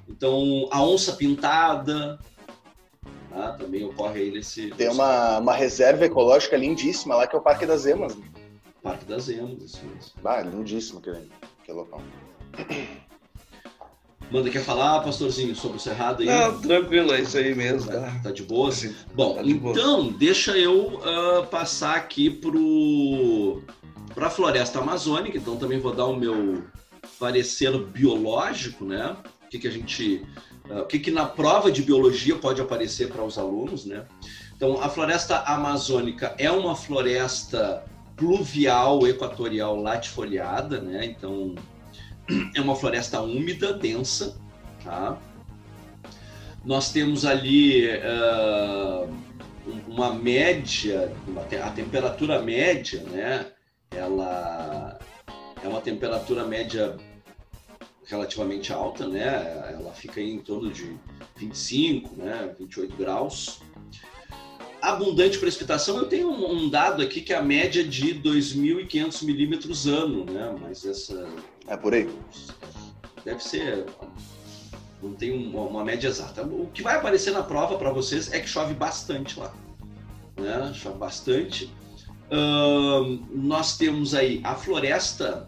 [0.07, 2.19] Então, a onça pintada,
[3.33, 3.53] Tá?
[3.53, 4.69] Também ocorre aí nesse.
[4.71, 8.15] Tem uma, uma reserva ecológica lindíssima lá que é o Parque das Emas.
[8.15, 8.25] Né?
[8.83, 10.11] Parque das Emas, isso mesmo.
[10.23, 12.01] Ah, lindíssimo aquele, aquele local.
[14.31, 16.27] Manda, quer falar, pastorzinho, sobre o Cerrado aí?
[16.27, 17.91] Não, tranquilo, é isso aí mesmo.
[17.91, 18.71] Tá, tá, de boa?
[18.71, 20.17] Sim, Bom, tá de então, boa.
[20.17, 23.61] deixa eu uh, passar aqui pro
[24.13, 26.63] para a floresta amazônica, então também vou dar o meu
[27.19, 29.15] parecer biológico, né?
[29.45, 30.25] O que, que a gente
[30.69, 34.05] uh, o que, que na prova de biologia pode aparecer para os alunos, né?
[34.55, 37.83] Então, a floresta amazônica é uma floresta
[38.15, 41.05] pluvial equatorial latifoliada, né?
[41.05, 41.55] Então
[42.55, 44.37] é uma floresta úmida, densa,
[44.83, 45.19] tá?
[46.63, 49.13] Nós temos ali uh,
[49.87, 51.11] uma média,
[51.63, 53.47] a temperatura média, né?
[53.91, 54.97] Ela
[55.61, 56.95] é uma temperatura média
[58.05, 59.73] relativamente alta, né?
[59.77, 60.95] Ela fica em torno de
[61.37, 62.53] 25, né?
[62.57, 63.61] 28 graus
[64.83, 70.25] abundante precipitação, eu tenho um, dado aqui que é a média de 2.500 milímetros ano,
[70.25, 70.53] né?
[70.61, 71.25] Mas essa...
[71.67, 72.09] É por aí.
[73.23, 73.85] Deve ser...
[75.01, 76.43] Não tem uma, uma média exata.
[76.43, 79.53] O que vai aparecer na prova para vocês é que chove bastante lá.
[80.37, 80.71] Né?
[80.73, 81.73] Chove bastante.
[82.31, 85.47] Uh, nós temos aí a floresta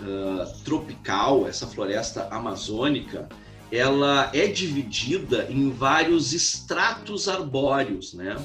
[0.00, 3.28] uh, tropical, essa floresta amazônica,
[3.70, 8.36] ela é dividida em vários estratos arbóreos, né?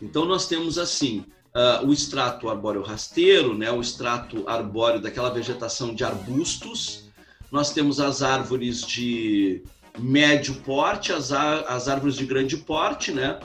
[0.00, 1.24] Então nós temos assim
[1.54, 7.04] uh, o extrato arbóreo rasteiro, né, o extrato arbóreo daquela vegetação de arbustos.
[7.50, 9.62] Nós temos as árvores de
[9.98, 13.38] médio porte, as, as árvores de grande porte, né?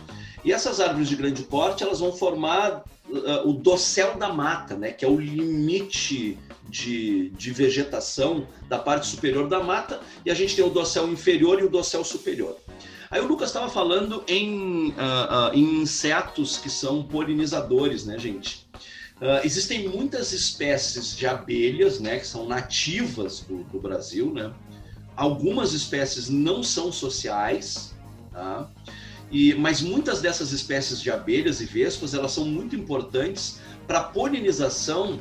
[0.45, 4.91] E essas árvores de grande porte, elas vão formar uh, o dossel da mata, né?
[4.91, 6.39] Que é o limite
[6.69, 9.99] de, de vegetação da parte superior da mata.
[10.25, 12.57] E a gente tem o dossel inferior e o dossel superior.
[13.09, 18.67] Aí o Lucas estava falando em, uh, uh, em, insetos que são polinizadores, né, gente?
[19.21, 24.53] Uh, existem muitas espécies de abelhas, né, que são nativas do, do Brasil, né?
[25.15, 27.95] Algumas espécies não são sociais,
[28.31, 28.69] tá?
[29.31, 34.03] E, mas muitas dessas espécies de abelhas e vespas, elas são muito importantes para a
[34.03, 35.19] polinização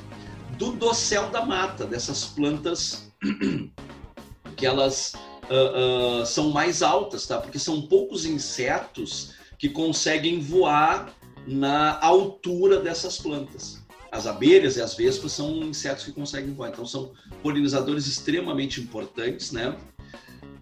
[0.59, 3.11] do dossel da mata, dessas plantas
[4.57, 5.13] que elas
[5.51, 7.41] uh, são mais altas, tá?
[7.41, 11.13] Porque são poucos insetos que conseguem voar
[11.47, 13.85] na altura dessas plantas.
[14.11, 19.53] As abelhas e as vespas são insetos que conseguem voar, então são polinizadores extremamente importantes,
[19.53, 19.77] né?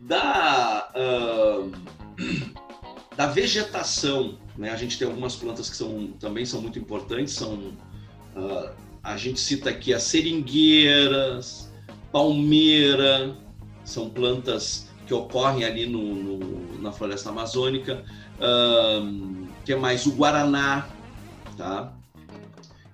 [0.01, 1.72] Da, uh,
[3.16, 4.70] da vegetação, né?
[4.70, 7.76] A gente tem algumas plantas que são, também são muito importantes, são
[9.05, 11.70] a gente cita aqui as seringueiras,
[12.11, 13.37] palmeira,
[13.85, 18.05] são plantas que ocorrem ali no, no na floresta amazônica.
[18.41, 20.89] Um, que é mais o guaraná,
[21.57, 21.93] tá?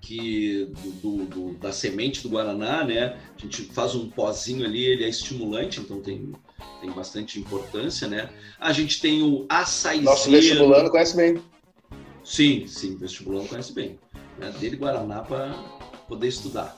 [0.01, 0.71] Que
[1.03, 3.19] do, do, da semente do guaraná, né?
[3.37, 6.33] A gente faz um pozinho ali, ele é estimulante, então tem
[6.81, 8.31] tem bastante importância, né?
[8.59, 10.11] A gente tem o açaizeiro.
[10.11, 11.43] Nosso vestibulando conhece bem.
[12.25, 13.99] Sim, sim, vestibulando conhece bem.
[14.39, 14.53] Né?
[14.59, 15.53] Dele Guaraná para
[16.09, 16.77] poder estudar.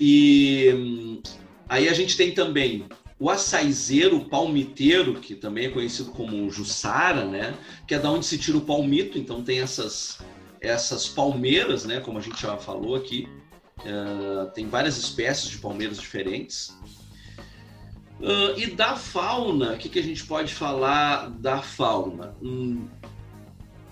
[0.00, 1.22] E hum,
[1.68, 2.86] aí a gente tem também
[3.18, 7.56] o açaizeiro, o palmiteiro, que também é conhecido como jussara, né?
[7.86, 10.18] Que é da onde se tira o palmito, então tem essas,
[10.60, 12.00] essas palmeiras, né?
[12.00, 13.26] Como a gente já falou aqui.
[13.80, 16.76] Uh, tem várias espécies de palmeiras diferentes.
[18.20, 22.34] Uh, e da fauna, o que, que, a gente pode falar da fauna?
[22.42, 22.86] Hum,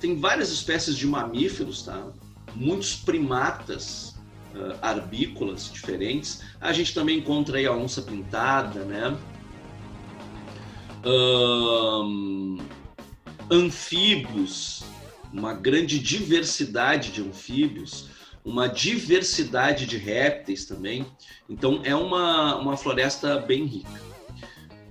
[0.00, 2.12] tem várias espécies de mamíferos, tá?
[2.54, 4.13] Muitos primatas
[4.55, 6.42] uh, arbícolas diferentes.
[6.61, 9.16] A gente também encontra aí a onça pintada, né?
[11.05, 12.59] Um,
[13.50, 14.84] anfíbios,
[15.32, 18.09] uma grande diversidade de anfíbios,
[18.44, 21.07] uma diversidade de répteis também.
[21.48, 24.00] Então é uma, uma floresta bem rica.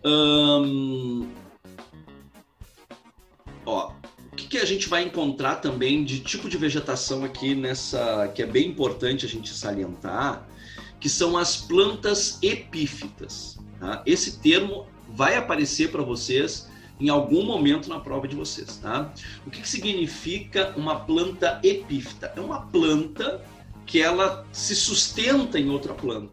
[0.05, 1.30] Um,
[3.66, 3.93] ó,
[4.54, 8.68] que, a gente vai encontrar também de tipo de vegetação aqui nessa, que é bem
[8.68, 10.47] importante a gente salientar,
[10.99, 13.58] que são as plantas epífitas.
[13.80, 14.04] Tá?
[14.06, 18.78] Esse termo vai aparecer para vocês em algum momento na prova de vocês.
[18.78, 19.12] Tá?
[19.43, 22.32] O que, que significa uma planta epífita?
[22.36, 23.43] É uma planta
[23.88, 26.32] que ela se sustenta em outra planta,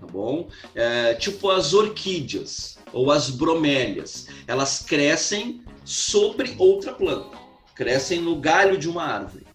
[0.00, 0.48] tá bom?
[0.74, 7.41] É, tipo as orquídeas ou as bromélias, elas crescem sobre outra planta,
[7.74, 9.46] crescem no galho de uma árvore.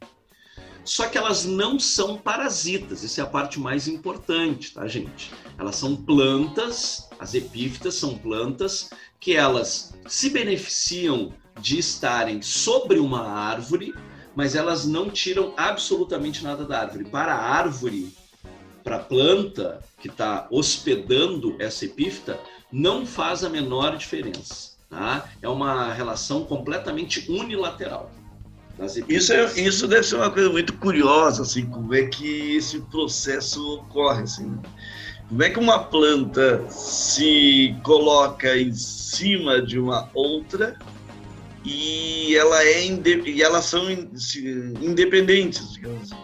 [0.84, 5.34] Só que elas não são parasitas, isso é a parte mais importante, tá, gente?
[5.57, 8.89] Elas são plantas, as epífitas são plantas
[9.20, 13.93] que elas se beneficiam de estarem sobre uma árvore,
[14.34, 17.03] mas elas não tiram absolutamente nada da árvore.
[17.03, 18.15] Para a árvore,
[18.82, 22.39] para a planta que está hospedando essa epífita,
[22.72, 24.76] não faz a menor diferença.
[24.90, 25.30] Tá?
[25.42, 28.12] É uma relação completamente unilateral.
[29.10, 33.76] Isso, é, isso deve ser uma coisa muito curiosa, assim, como é que esse processo
[33.76, 34.56] ocorre, assim.
[35.28, 40.78] Como é que uma planta se coloca em cima de uma outra
[41.66, 46.22] e ela é e elas são independentes, digamos assim.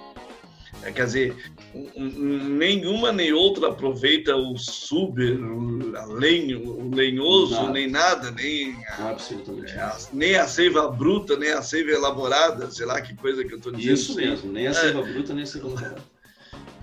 [0.84, 1.53] É, quer dizer,
[1.95, 7.71] nenhuma nem outra aproveita o suber, o, lenho, o lenhoso, nada.
[7.71, 13.01] nem nada, nem a, a, nem a seiva bruta, nem a seiva elaborada, sei lá
[13.01, 13.93] que coisa que eu estou dizendo.
[13.93, 14.74] Isso mesmo, nem a é.
[14.74, 15.13] seiva é.
[15.13, 16.01] bruta, nem a seiva elaborada.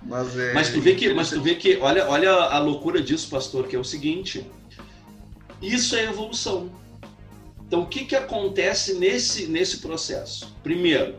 [0.03, 3.29] Mas, é, mas tu vê que, mas tu vê que, olha, olha a loucura disso,
[3.29, 4.45] pastor, que é o seguinte:
[5.61, 6.69] isso é evolução.
[7.65, 10.53] Então, o que, que acontece nesse, nesse processo?
[10.61, 11.15] Primeiro,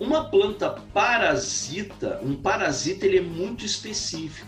[0.00, 4.46] uma planta parasita, um parasita ele é muito específico,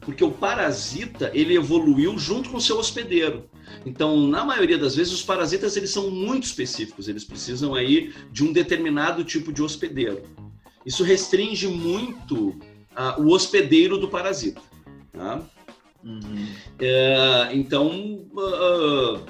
[0.00, 3.48] porque o parasita ele evoluiu junto com o seu hospedeiro.
[3.84, 8.44] Então, na maioria das vezes, os parasitas eles são muito específicos, eles precisam aí de
[8.44, 10.22] um determinado tipo de hospedeiro.
[10.84, 14.60] Isso restringe muito uh, o hospedeiro do parasita.
[15.12, 15.42] Tá?
[16.04, 16.46] Uhum.
[16.78, 19.20] É, então, uh,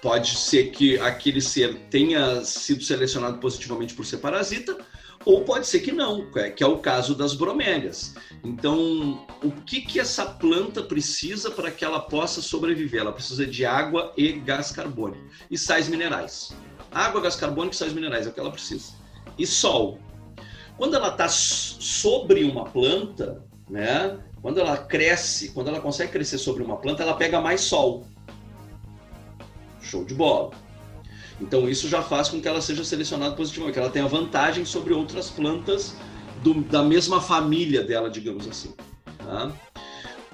[0.00, 4.78] Pode ser que aquele ser tenha sido selecionado positivamente por ser parasita,
[5.24, 8.14] ou pode ser que não, é, que é o caso das bromélias.
[8.42, 13.00] Então, o que, que essa planta precisa para que ela possa sobreviver?
[13.00, 16.56] Ela precisa de água e gás carbônico e sais minerais.
[16.90, 18.92] Água, gás carbônico e sais minerais é o que ela precisa.
[19.36, 19.98] E sol.
[20.76, 24.18] Quando ela está sobre uma planta, né?
[24.40, 28.06] Quando ela cresce, quando ela consegue crescer sobre uma planta, ela pega mais sol.
[29.80, 30.52] Show de bola.
[31.40, 34.92] Então isso já faz com que ela seja selecionada positivamente, que ela tenha vantagem sobre
[34.92, 35.94] outras plantas
[36.42, 38.74] do, da mesma família dela, digamos assim.
[39.18, 39.52] Tá?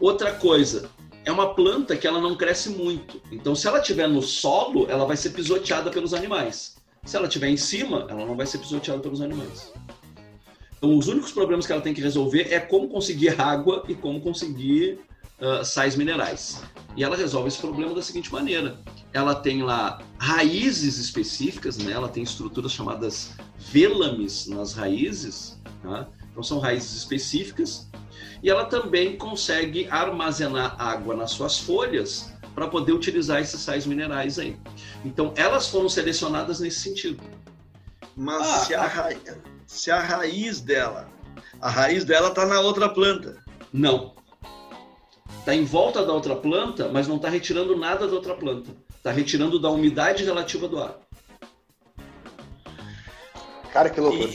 [0.00, 0.90] Outra coisa,
[1.24, 3.20] é uma planta que ela não cresce muito.
[3.32, 6.76] Então se ela estiver no solo, ela vai ser pisoteada pelos animais.
[7.04, 9.72] Se ela estiver em cima, ela não vai ser pisoteada pelos animais.
[10.76, 14.20] Então os únicos problemas que ela tem que resolver é como conseguir água e como
[14.20, 15.00] conseguir
[15.40, 16.62] uh, sais minerais.
[16.96, 18.78] E ela resolve esse problema da seguinte maneira:
[19.12, 21.92] ela tem lá raízes específicas, né?
[21.92, 26.08] ela tem estruturas chamadas velames nas raízes, tá?
[26.30, 27.88] então são raízes específicas,
[28.42, 34.38] e ela também consegue armazenar água nas suas folhas para poder utilizar esses sais minerais
[34.38, 34.56] aí.
[35.04, 37.22] Então elas foram selecionadas nesse sentido.
[38.16, 39.08] Mas ah, se, a ra...
[39.66, 41.08] se a raiz dela,
[41.60, 43.42] a raiz dela está na outra planta.
[43.72, 44.14] Não,
[45.44, 48.70] está em volta da outra planta, mas não está retirando nada da outra planta.
[48.96, 50.98] Está retirando da umidade relativa do ar.
[53.70, 54.30] Cara, que loucura.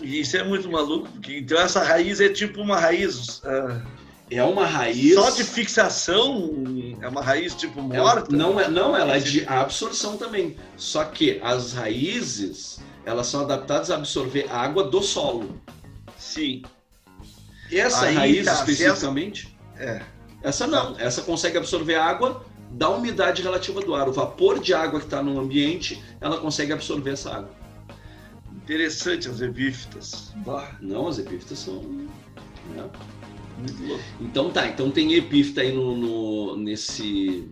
[0.00, 3.40] E, isso é muito maluco, porque então essa raiz é tipo uma raiz.
[3.40, 3.82] Uh,
[4.30, 5.14] é uma raiz.
[5.14, 6.64] Só de fixação?
[7.02, 8.34] É uma raiz tipo morta?
[8.34, 10.56] É, não, é, não, ela é de absorção também.
[10.78, 15.60] Só que as raízes, elas são adaptadas a absorver água do solo.
[16.16, 16.62] Sim.
[17.70, 19.54] Essa Aí, raiz tá, especificamente.
[19.76, 19.90] Essa...
[19.90, 20.13] É.
[20.44, 24.08] Essa não, essa consegue absorver água da umidade relativa do ar.
[24.08, 27.50] O vapor de água que está no ambiente, ela consegue absorver essa água.
[28.54, 30.34] Interessante as epífitas.
[30.82, 31.82] não, as epífitas são.
[31.82, 32.90] Né?
[34.20, 37.48] Então tá, então tem epífita aí no, no nesse.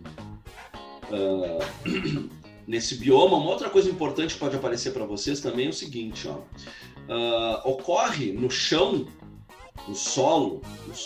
[1.09, 2.29] Uh,
[2.67, 3.37] nesse bioma.
[3.37, 7.69] Uma outra coisa importante que pode aparecer para vocês também é o seguinte: ó, uh,
[7.69, 9.07] ocorre no chão
[9.87, 10.61] no solo,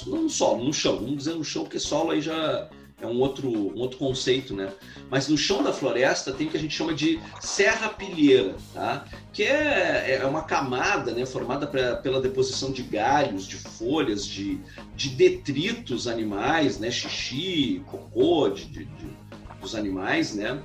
[0.06, 3.20] não no solo, no chão, vamos dizer no chão, porque solo aí já é um
[3.20, 4.72] outro, um outro conceito, né?
[5.10, 9.06] Mas no chão da floresta tem o que a gente chama de serra pilheira, tá?
[9.32, 14.60] Que é, é uma camada, né, formada pra, pela deposição de galhos, de folhas, de,
[14.96, 16.90] de detritos animais, né?
[16.90, 19.28] Xixi, cocô de, de, de
[19.60, 20.62] dos animais, né?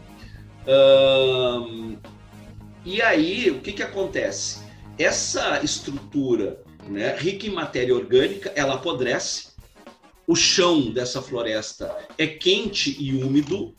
[2.85, 4.61] E aí, o que que acontece?
[4.99, 9.53] Essa estrutura né, rica em matéria orgânica, ela apodrece.
[10.27, 13.75] O chão dessa floresta é quente e úmido,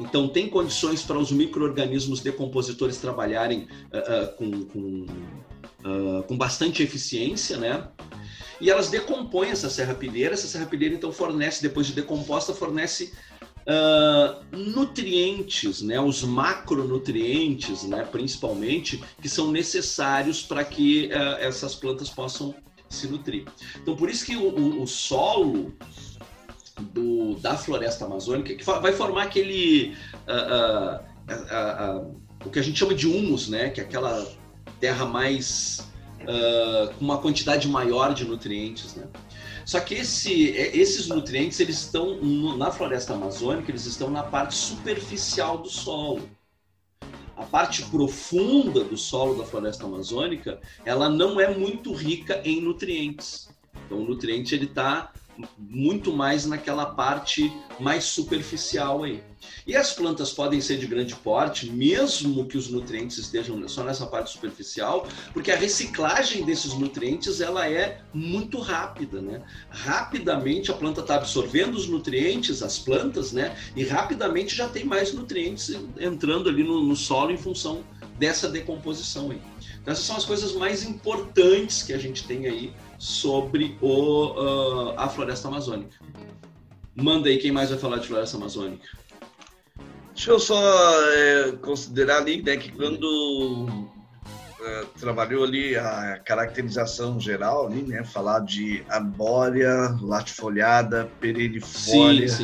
[0.00, 5.06] então tem condições para os micro-organismos decompositores trabalharem uh, uh, com, com,
[5.84, 7.88] uh, com bastante eficiência, né?
[8.60, 10.34] E elas decompõem essa serrapilheira.
[10.34, 13.12] Essa serrapilheira então fornece, depois de decomposta, fornece
[13.66, 22.10] Uh, nutrientes, né, os macronutrientes, né, principalmente, que são necessários para que uh, essas plantas
[22.10, 22.54] possam
[22.90, 23.46] se nutrir.
[23.80, 25.74] Então, por isso que o, o, o solo
[26.78, 29.96] do, da floresta amazônica, que vai formar aquele.
[30.28, 34.30] Uh, o que a gente chama de humus, né, que é aquela
[34.78, 35.88] terra mais.
[36.98, 39.06] com uma quantidade maior de nutrientes, né?
[39.64, 42.20] Só que esse, é, esses nutrientes eles estão
[42.56, 46.28] na floresta amazônica, eles estão na parte superficial do solo.
[47.36, 53.48] A parte profunda do solo da floresta amazônica, ela não é muito rica em nutrientes.
[53.86, 55.12] Então o nutriente ele está
[55.58, 59.22] muito mais naquela parte mais superficial aí.
[59.66, 64.06] E as plantas podem ser de grande porte, mesmo que os nutrientes estejam só nessa
[64.06, 69.42] parte superficial, porque a reciclagem desses nutrientes ela é muito rápida, né?
[69.70, 73.56] Rapidamente a planta está absorvendo os nutrientes, as plantas, né?
[73.76, 77.84] E rapidamente já tem mais nutrientes entrando ali no, no solo em função
[78.18, 79.40] dessa decomposição aí.
[79.80, 82.72] Então, essas são as coisas mais importantes que a gente tem aí
[83.04, 85.94] sobre o, uh, a floresta amazônica.
[86.96, 88.88] Manda aí quem mais vai falar de floresta amazônica.
[90.14, 90.58] Deixa eu só
[91.12, 93.68] é, considerar ali né, que quando
[94.58, 101.06] é, trabalhou ali a caracterização geral, ali, né, falar de arbórea, latifoliada,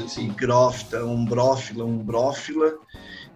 [0.09, 0.27] sim.
[0.27, 2.75] higrófita, umbrófila, umbrófila,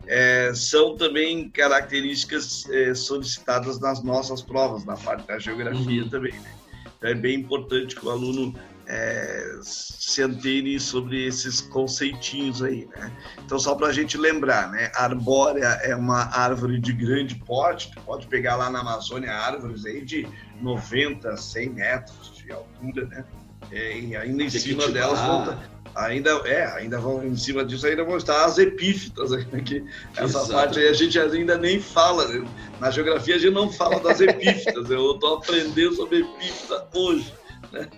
[0.06, 6.08] é, são também características é, solicitadas nas nossas provas, na parte da geografia uhum.
[6.10, 6.32] também.
[6.32, 6.63] Né?
[7.04, 8.54] Então é bem importante que o aluno
[8.86, 13.12] é, se antenem sobre esses conceitinhos aí, né?
[13.44, 14.90] Então, só para a gente lembrar, né?
[14.94, 20.02] Arbórea é uma árvore de grande porte, tu pode pegar lá na Amazônia árvores aí
[20.02, 20.26] de
[20.62, 23.24] 90, 100 metros de altura, né?
[23.70, 25.58] É, e ainda em cima delas vão,
[25.94, 29.84] ainda é, ainda vão em cima disso ainda vão estar as epífitas aqui.
[30.16, 30.52] Essa Exato.
[30.52, 32.26] parte aí a gente ainda nem fala.
[32.28, 32.46] Né?
[32.80, 34.90] Na geografia a gente não fala das epífitas.
[34.90, 37.32] Eu estou aprendendo sobre epífita hoje.
[37.72, 37.88] Né?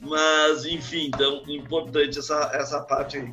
[0.00, 3.32] Mas, enfim, então, importante essa, essa parte aí.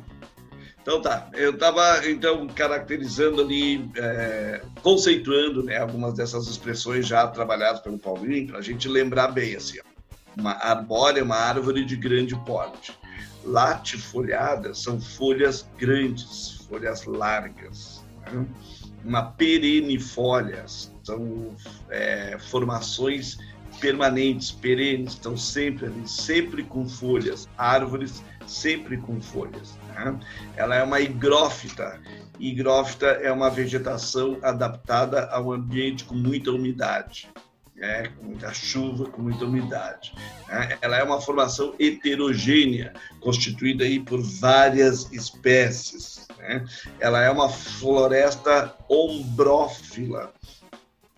[0.80, 7.80] Então tá, eu estava então caracterizando ali, é, conceituando né, algumas dessas expressões já trabalhadas
[7.80, 9.78] pelo Paulinho, para a gente lembrar bem assim.
[9.78, 9.92] Ó.
[10.40, 12.92] Uma arbórea é uma árvore de grande porte.
[13.44, 18.04] Latifolhada são folhas grandes, folhas largas.
[18.30, 18.46] Né?
[19.04, 21.56] Uma perenifolha são
[21.90, 23.38] é, formações
[23.80, 29.78] permanentes, perenes, estão sempre ali, sempre com folhas, árvores sempre com folhas.
[29.88, 30.18] Né?
[30.56, 32.00] Ela é uma higrófita.
[32.38, 37.28] Higrófita é uma vegetação adaptada a um ambiente com muita umidade.
[37.82, 38.12] Né?
[38.16, 40.14] com muita chuva, com muita umidade.
[40.46, 40.78] Né?
[40.80, 46.28] Ela é uma formação heterogênea, constituída aí por várias espécies.
[46.38, 46.64] Né?
[47.00, 50.32] Ela é uma floresta ombrófila,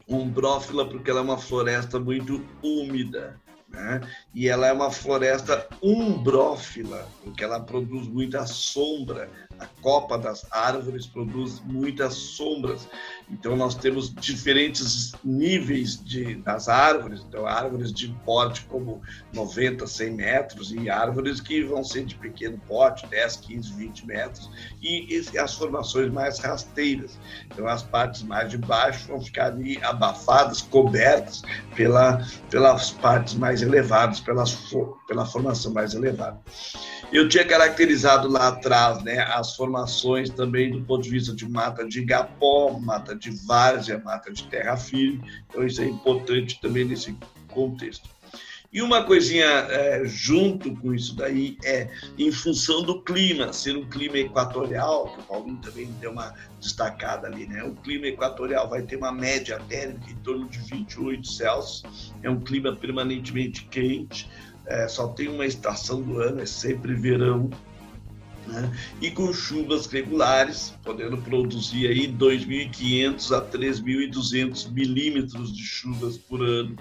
[0.08, 3.38] umbrófila porque ela é uma floresta muito úmida.
[3.68, 4.00] Né?
[4.34, 11.06] E ela é uma floresta umbrófila, porque ela produz muita sombra, a copa das árvores
[11.06, 12.88] produz muitas sombras.
[13.30, 17.24] Então, nós temos diferentes níveis de, das árvores.
[17.26, 19.02] Então, árvores de porte como
[19.32, 24.50] 90, 100 metros e árvores que vão ser de pequeno porte, 10, 15, 20 metros.
[24.82, 27.18] E, e as formações mais rasteiras.
[27.46, 31.42] Então, as partes mais de baixo vão ficar ali abafadas, cobertas
[31.74, 34.54] pela, pelas partes mais elevadas, pelas,
[35.06, 36.40] pela formação mais elevada.
[37.12, 41.86] Eu tinha caracterizado lá atrás né, as formações também do ponto de vista de mata
[41.86, 45.22] de igapó, mata de várzea, mata de terra firme.
[45.48, 47.16] Então, isso é importante também nesse
[47.48, 48.08] contexto.
[48.74, 51.88] E uma coisinha é, junto com isso daí é
[52.18, 57.28] em função do clima, ser um clima equatorial, que o Paulinho também deu uma destacada
[57.28, 57.62] ali, né?
[57.62, 62.40] O clima equatorial vai ter uma média térmica em torno de 28 Celsius, é um
[62.40, 64.28] clima permanentemente quente,
[64.66, 67.50] é, só tem uma estação do ano, é sempre verão,
[68.46, 68.72] né?
[69.00, 76.76] e com chuvas regulares, podendo produzir aí 2.500 a 3.200 milímetros de chuvas por ano.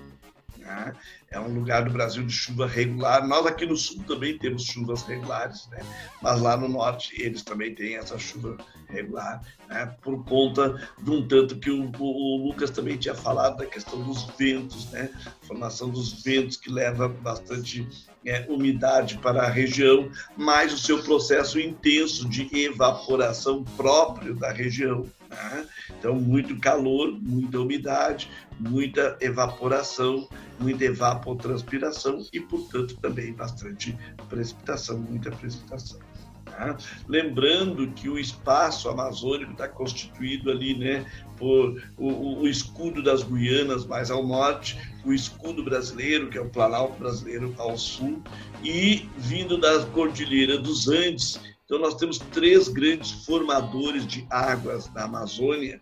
[0.64, 0.94] Né?
[1.30, 3.28] É um lugar do Brasil de chuva regular.
[3.28, 5.80] Nós aqui no sul também temos chuvas regulares, né?
[6.22, 8.58] mas lá no norte eles também têm essa chuva
[8.88, 9.94] regular, né?
[10.02, 14.24] por conta de um tanto que o, o, Lucas também tinha falado da questão dos
[14.38, 15.10] ventos, né?
[15.42, 17.88] formação dos ventos que leva bastante
[18.26, 25.06] é, umidade para a região, mais o seu processo intenso de evaporação próprio da região.
[25.34, 25.68] Né?
[25.98, 28.30] Então, muito calor, muita umidade,
[28.60, 30.28] muita evaporação,
[30.60, 33.98] muita evapotranspiração e, portanto, também bastante
[34.30, 36.00] precipitação, muita precipitação.
[36.46, 36.78] Tá?
[37.08, 41.06] Lembrando que o espaço amazônico está constituído ali né,
[41.38, 46.50] por o, o, escudo das Guianas mais ao norte, o escudo brasileiro, que é o
[46.50, 48.22] Planalto brasileiro ao sul,
[48.64, 55.04] e vindo da Cordilheira dos Andes, então, nós temos três grandes formadores de águas na
[55.04, 55.80] Amazônia,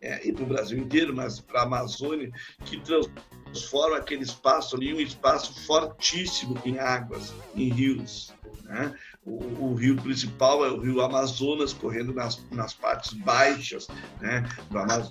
[0.00, 2.30] é, e para o Brasil inteiro, mas para a Amazônia,
[2.64, 8.32] que transforma aquele espaço ali um espaço fortíssimo em águas, em rios.
[8.64, 8.94] Né?
[9.26, 13.86] o, o, rio principal é o rio Amazonas, correndo nas, nas partes baixas
[14.20, 14.48] né,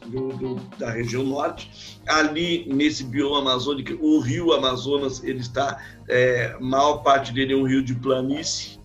[0.08, 2.00] do, do, da região norte.
[2.08, 7.68] Ali, nesse bioma amazônico, o rio Amazonas, ele está, é, maior parte dele é um
[7.68, 8.79] rio de planície,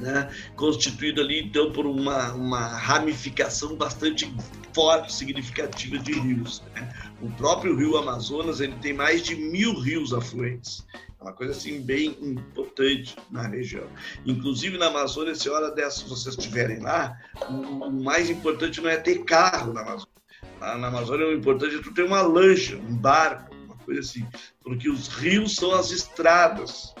[0.00, 4.32] né, constituído ali, então, por uma, uma ramificação bastante
[4.72, 6.62] forte, significativa de rios.
[6.74, 6.92] Né?
[7.20, 10.86] O próprio rio Amazonas ele tem mais de mil rios afluentes.
[11.20, 13.86] É uma coisa assim bem importante na região.
[14.24, 17.14] Inclusive na Amazônia, se hora dessa vocês estiverem lá,
[17.48, 20.08] o, mais importante não é ter carro na Amazônia.
[20.58, 24.26] Lá na Amazônia o importante é tu ter uma lancha, um barco, uma coisa assim,
[24.62, 26.94] porque os rios são as estradas.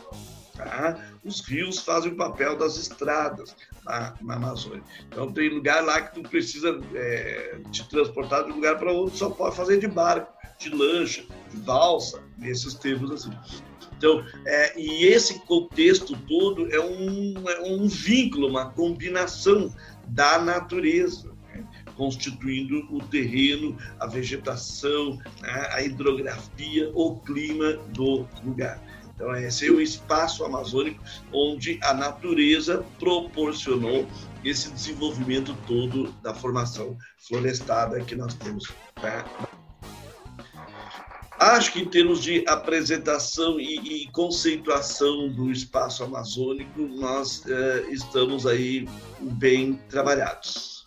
[0.54, 1.09] Tá?
[1.24, 4.82] Os rios fazem o papel das estradas na, na Amazônia.
[5.06, 9.16] Então tem lugar lá que tu precisa é, te transportar de um lugar para outro,
[9.16, 13.30] só pode fazer de barco, de lancha, de balsa, nesses termos assim.
[14.00, 19.70] Então, é, e esse contexto todo é um, é um vínculo, uma combinação
[20.06, 21.66] da natureza, né?
[21.96, 25.68] constituindo o terreno, a vegetação, né?
[25.70, 28.80] a hidrografia, o clima do lugar.
[29.20, 30.98] Então, esse é o espaço amazônico
[31.30, 34.08] onde a natureza proporcionou
[34.42, 36.96] esse desenvolvimento todo da formação
[37.28, 38.72] florestada que nós temos
[39.02, 39.22] né?
[41.38, 48.46] Acho que em termos de apresentação e, e conceituação do espaço amazônico, nós é, estamos
[48.46, 48.88] aí
[49.20, 50.86] bem trabalhados.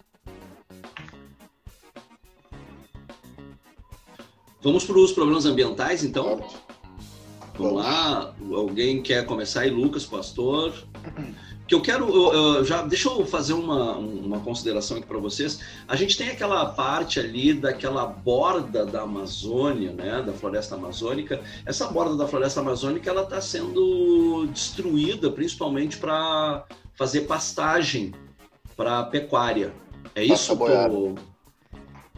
[4.61, 6.47] Vamos para os problemas ambientais, então?
[7.57, 8.34] Vamos lá.
[8.51, 9.61] Alguém quer começar?
[9.61, 9.69] Aí?
[9.69, 10.73] Lucas, pastor.
[11.67, 15.59] Que eu quero eu, eu, já deixa eu fazer uma, uma consideração aqui para vocês.
[15.88, 21.41] A gente tem aquela parte ali daquela borda da Amazônia né da floresta amazônica.
[21.65, 26.65] Essa borda da floresta amazônica ela está sendo destruída principalmente para
[26.95, 28.13] fazer pastagem
[28.75, 29.73] para pecuária.
[30.15, 31.32] É isso Nossa,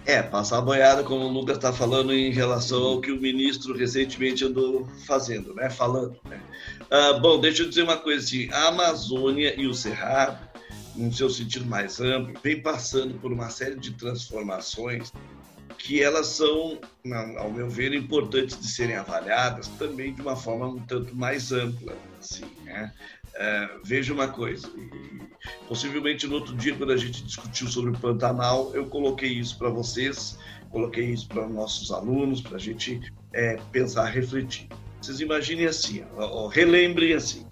[0.05, 3.75] é, passar a boiada, como o Lucas está falando, em relação ao que o ministro
[3.75, 5.69] recentemente andou fazendo, né?
[5.69, 6.15] Falando.
[6.25, 6.39] Né?
[6.91, 10.37] Ah, bom, deixa eu dizer uma coisa assim: a Amazônia e o Cerrado,
[10.95, 15.11] no seu sentido mais amplo, vem passando por uma série de transformações
[15.77, 16.79] que elas são,
[17.37, 21.95] ao meu ver, importantes de serem avaliadas também de uma forma um tanto mais ampla,
[22.19, 22.93] assim, né?
[23.37, 24.71] É, veja uma coisa,
[25.67, 29.69] possivelmente no outro dia, quando a gente discutiu sobre o Pantanal, eu coloquei isso para
[29.69, 30.39] vocês,
[30.69, 33.01] coloquei isso para nossos alunos, para a gente
[33.33, 34.69] é, pensar, refletir.
[35.01, 37.45] Vocês imaginem assim, ó, relembrem assim.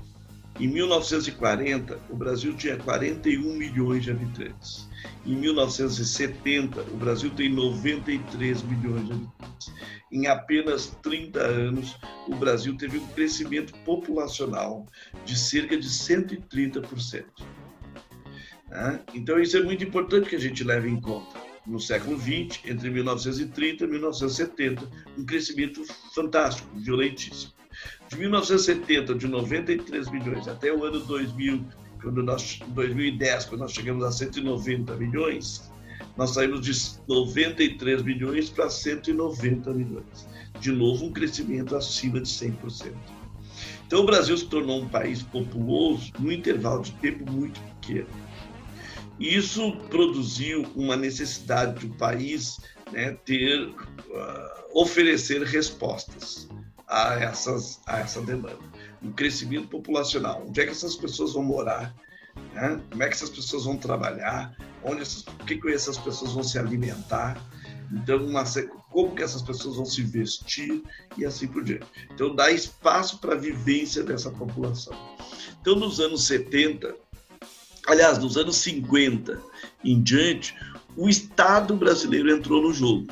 [0.60, 4.88] Em 1940, o Brasil tinha 41 milhões de habitantes.
[5.26, 9.74] Em 1970, o Brasil tem 93 milhões de habitantes
[10.14, 11.98] em apenas 30 anos,
[12.28, 14.86] o Brasil teve um crescimento populacional
[15.26, 17.26] de cerca de 130%.
[18.70, 19.02] Né?
[19.16, 21.42] Então, isso é muito importante que a gente leve em conta.
[21.66, 27.54] No século XX, entre 1930 e 1970, um crescimento fantástico, violentíssimo.
[28.08, 31.66] De 1970, de 93 milhões, até o ano 2000,
[32.04, 35.72] quando nós, 2010, quando nós chegamos a 190 milhões,
[36.18, 36.74] nós saímos de
[37.08, 40.28] 93 milhões para 190 milhões.
[40.60, 42.94] De novo, um crescimento acima de 100%.
[43.88, 48.08] Então, o Brasil se tornou um país populoso num intervalo de tempo muito pequeno.
[49.20, 52.60] Isso produziu uma necessidade do país
[52.92, 53.74] né, ter, uh,
[54.74, 56.50] oferecer respostas
[56.88, 58.73] a, essas, a essa demanda.
[59.04, 60.46] Um crescimento populacional.
[60.48, 61.94] Onde é que essas pessoas vão morar?
[62.54, 62.82] Né?
[62.90, 64.56] Como é que essas pessoas vão trabalhar?
[64.84, 67.42] Onde essas, o que, que essas pessoas vão se alimentar?
[67.92, 68.44] Então, uma,
[68.90, 70.82] como que essas pessoas vão se vestir
[71.18, 71.86] e assim por diante.
[72.12, 74.98] Então, dá espaço para a vivência dessa população.
[75.62, 76.96] Então, nos anos 70,
[77.88, 79.40] aliás, nos anos 50
[79.84, 80.56] em diante,
[80.96, 83.08] o Estado brasileiro entrou no jogo.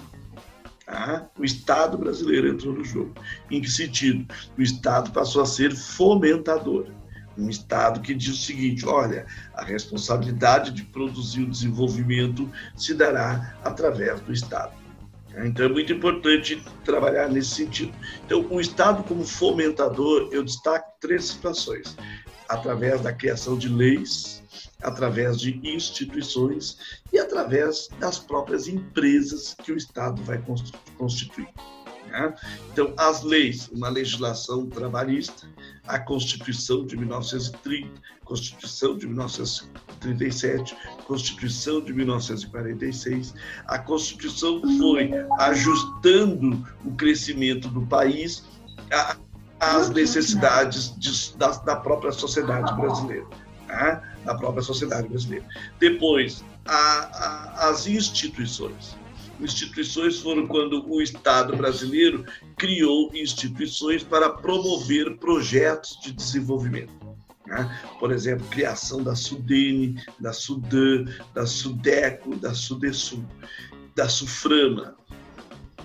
[0.92, 1.30] Tá?
[1.40, 3.14] O Estado brasileiro entrou no jogo.
[3.50, 4.28] Em que sentido?
[4.58, 6.88] O Estado passou a ser fomentador
[7.38, 13.56] um Estado que diz o seguinte: olha, a responsabilidade de produzir o desenvolvimento se dará
[13.64, 14.74] através do Estado.
[15.46, 17.94] Então é muito importante trabalhar nesse sentido.
[18.26, 21.96] Então, o Estado, como fomentador, eu destaco três situações:
[22.52, 24.44] através da criação de leis,
[24.84, 26.78] através de instituições
[27.12, 30.44] e através das próprias empresas que o Estado vai
[30.98, 31.48] constituir.
[32.08, 32.36] Né?
[32.74, 35.48] Então, as leis, uma legislação trabalhista,
[35.88, 37.90] a Constituição de 1930,
[38.26, 40.76] Constituição de 1937,
[41.08, 43.34] Constituição de 1946.
[43.66, 45.10] A Constituição foi
[45.40, 48.44] ajustando o crescimento do país
[49.62, 53.28] às necessidades de, da, da própria sociedade brasileira.
[53.68, 55.46] né, da própria sociedade brasileira.
[55.80, 58.98] Depois, a, a, as instituições.
[59.40, 62.26] Instituições foram quando o Estado brasileiro
[62.58, 66.94] criou instituições para promover projetos de desenvolvimento.
[67.48, 67.80] Né?
[68.00, 73.26] Por exemplo, criação da Sudene, da Sudan, da Sudeco, da Sudesul,
[73.96, 74.96] da Suframa.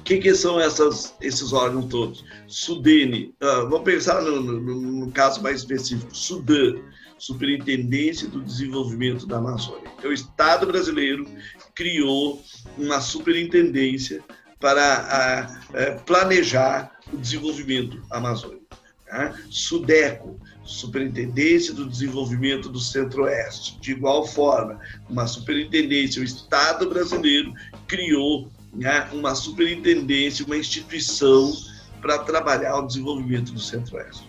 [0.06, 2.24] Que, que são essas, esses órgãos todos?
[2.46, 6.76] Sudene, uh, vamos pensar no, no, no, caso mais específico, Sudan,
[7.18, 9.90] Superintendência do Desenvolvimento da Amazônia.
[9.98, 11.26] Então, o Estado brasileiro
[11.74, 12.40] criou
[12.78, 14.22] uma superintendência
[14.60, 18.64] para a, a, planejar o desenvolvimento amazônico.
[19.10, 19.34] Né?
[19.50, 23.80] Sudeco, Superintendência do Desenvolvimento do Centro-Oeste.
[23.80, 24.78] De igual forma,
[25.10, 27.52] uma superintendência, o Estado brasileiro
[27.88, 31.52] criou né, uma superintendência, uma instituição
[32.00, 34.28] para trabalhar o desenvolvimento do Centro-Oeste.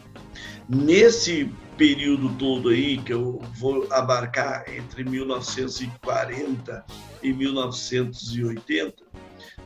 [0.67, 6.85] Nesse período todo aí, que eu vou abarcar entre 1940
[7.21, 8.95] e 1980,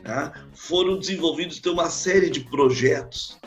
[0.02, 3.38] né, foram desenvolvidos então, uma série de projetos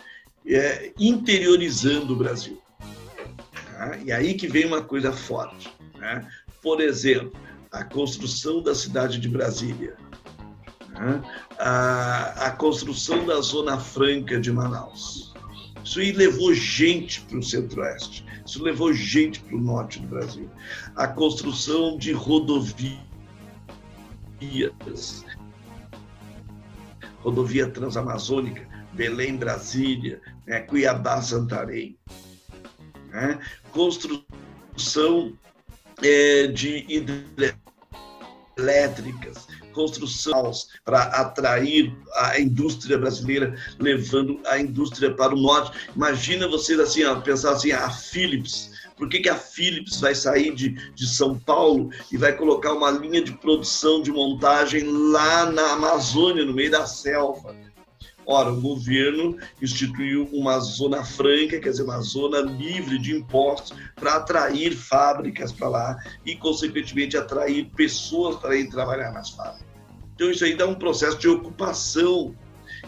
[0.48, 2.62] é, interiorizando o Brasil.
[3.72, 3.98] Tá?
[4.04, 5.72] E aí que vem uma coisa forte.
[5.98, 6.28] Né?
[6.62, 7.34] Por exemplo,
[7.72, 9.96] a construção da cidade de Brasília,
[11.00, 11.22] né?
[11.60, 15.34] a, a construção da Zona Franca de Manaus.
[15.84, 20.50] Isso aí levou gente para o centro-oeste, isso levou gente para o norte do Brasil.
[20.96, 22.90] A construção de rodovias,
[27.22, 30.62] rodovia transamazônica, Belém-Brasília, né?
[30.62, 31.98] Cuiabá-Santarém
[33.16, 33.40] né?
[33.72, 35.34] construção
[36.04, 36.86] é, de
[38.58, 40.52] hidrelétricas, construção
[40.84, 45.78] para atrair a indústria brasileira, levando a indústria para o norte.
[45.96, 48.72] Imagina vocês assim, ó, pensar assim, a Philips.
[48.98, 52.90] Por que, que a Philips vai sair de, de São Paulo e vai colocar uma
[52.90, 57.54] linha de produção, de montagem lá na Amazônia, no meio da selva?
[58.28, 64.16] Ora, o governo instituiu uma zona franca, quer dizer, uma zona livre de impostos, para
[64.16, 69.66] atrair fábricas para lá e, consequentemente, atrair pessoas para ir trabalhar nas fábricas.
[70.16, 72.34] Então, isso aí dá um processo de ocupação,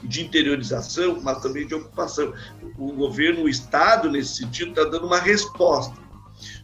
[0.04, 2.34] de interiorização, mas também de ocupação.
[2.78, 6.07] O governo, o Estado, nesse sentido, está dando uma resposta.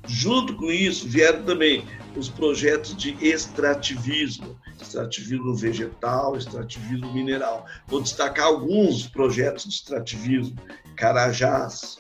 [0.08, 1.86] Junto com isso, vieram também
[2.16, 7.66] os projetos de extrativismo, extrativismo vegetal, extrativismo mineral.
[7.88, 10.56] Vou destacar alguns projetos de extrativismo:
[10.96, 11.98] Carajás,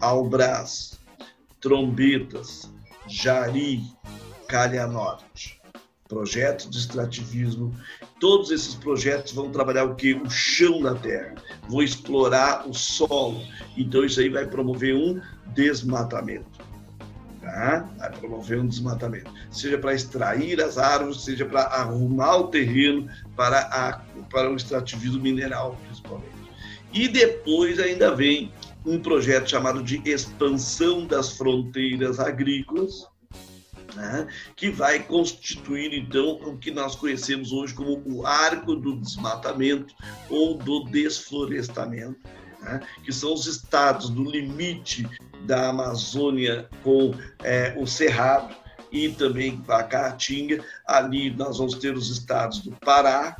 [0.00, 0.98] Albras,
[1.60, 2.70] Trombetas,
[3.08, 3.82] Jari,
[4.48, 5.60] Calha Norte.
[6.08, 7.74] Projetos de extrativismo.
[8.20, 10.14] Todos esses projetos vão trabalhar o que?
[10.14, 11.34] O chão da terra,
[11.68, 13.42] vão explorar o solo.
[13.76, 15.20] Então, isso aí vai promover um
[15.52, 16.55] desmatamento
[17.46, 17.88] tá?
[17.96, 23.60] vai promover um desmatamento, seja para extrair as árvores, seja para arrumar o terreno para,
[23.60, 24.00] a,
[24.30, 26.36] para o extrativismo mineral, principalmente.
[26.92, 28.52] E depois ainda vem
[28.84, 33.06] um projeto chamado de expansão das fronteiras agrícolas,
[33.94, 39.94] né, que vai constituir então o que nós conhecemos hoje como o arco do desmatamento
[40.28, 42.18] ou do desflorestamento,
[42.66, 45.08] né, que são os estados do limite
[45.44, 48.54] da Amazônia com é, o Cerrado
[48.90, 50.64] e também com a Caatinga.
[50.86, 53.36] Ali nós vamos ter os estados do Pará,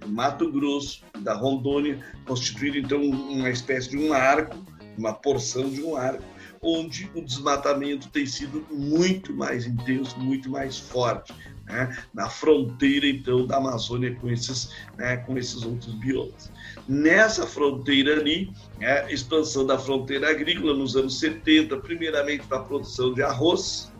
[0.00, 4.56] do Mato Grosso, da Rondônia, constituindo então uma espécie de um arco,
[4.98, 6.24] uma porção de um arco,
[6.60, 11.32] onde o desmatamento tem sido muito mais intenso, muito mais forte,
[11.66, 11.96] né?
[12.12, 16.50] na fronteira então da Amazônia com esses, né, com esses outros biomas.
[16.88, 23.14] Nessa fronteira ali, né, expansão da fronteira agrícola nos anos 70, primeiramente para a produção
[23.14, 23.92] de arroz,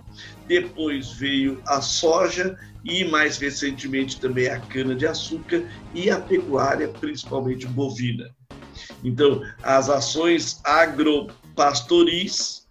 [0.47, 5.63] depois veio a soja e mais recentemente também a cana-de-açúcar
[5.95, 8.29] e a pecuária, principalmente bovina.
[9.03, 12.65] Então, as ações agropastoris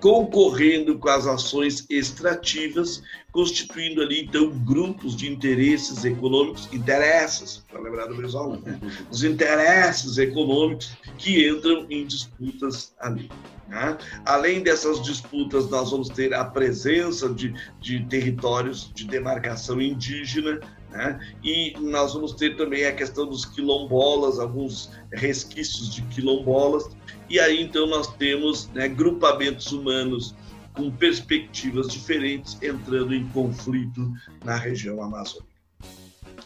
[0.00, 8.06] concorrendo com as ações extrativas, constituindo ali, então, grupos de interesses econômicos, interesses, para lembrar
[8.06, 8.78] do Brizola, né?
[9.10, 13.30] os interesses econômicos que entram em disputas ali.
[13.68, 13.96] Né?
[14.26, 20.60] Além dessas disputas, nós vamos ter a presença de, de territórios de demarcação indígena,
[20.90, 21.18] né?
[21.42, 26.90] E nós vamos ter também a questão dos quilombolas, alguns resquícios de quilombolas,
[27.30, 30.34] e aí então nós temos né, grupamentos humanos
[30.74, 34.12] com perspectivas diferentes entrando em conflito
[34.44, 35.52] na região amazônica.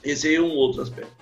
[0.03, 1.13] Esse aí é um outro aspecto.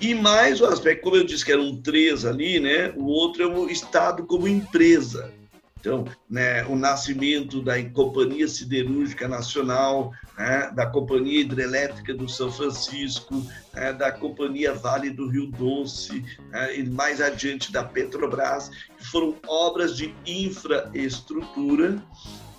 [0.00, 2.92] E mais o aspecto, como eu disse que eram três ali, né?
[2.96, 5.32] O outro é o Estado como empresa.
[5.80, 13.42] Então, né, o nascimento da Companhia Siderúrgica Nacional, né, da Companhia Hidrelétrica do São Francisco,
[13.72, 18.68] né, da Companhia Vale do Rio Doce, né, e mais adiante da Petrobras,
[18.98, 22.02] que foram obras de infraestrutura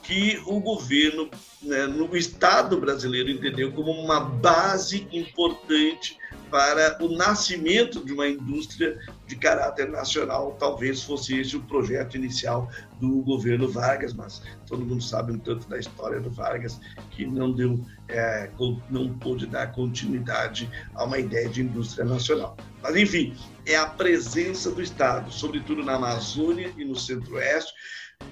[0.03, 1.29] que o governo,
[1.61, 6.17] né, no Estado brasileiro, entendeu como uma base importante
[6.49, 10.57] para o nascimento de uma indústria de caráter nacional.
[10.59, 12.69] Talvez fosse esse o projeto inicial
[12.99, 16.79] do governo Vargas, mas todo mundo sabe um tanto da história do Vargas
[17.11, 17.79] que não deu,
[18.09, 18.49] é,
[18.89, 22.57] não pôde dar continuidade a uma ideia de indústria nacional.
[22.81, 23.33] Mas enfim,
[23.65, 27.71] é a presença do Estado, sobretudo na Amazônia e no Centro-Oeste,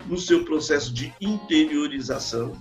[0.06, 2.56] no seu processo de interiorização.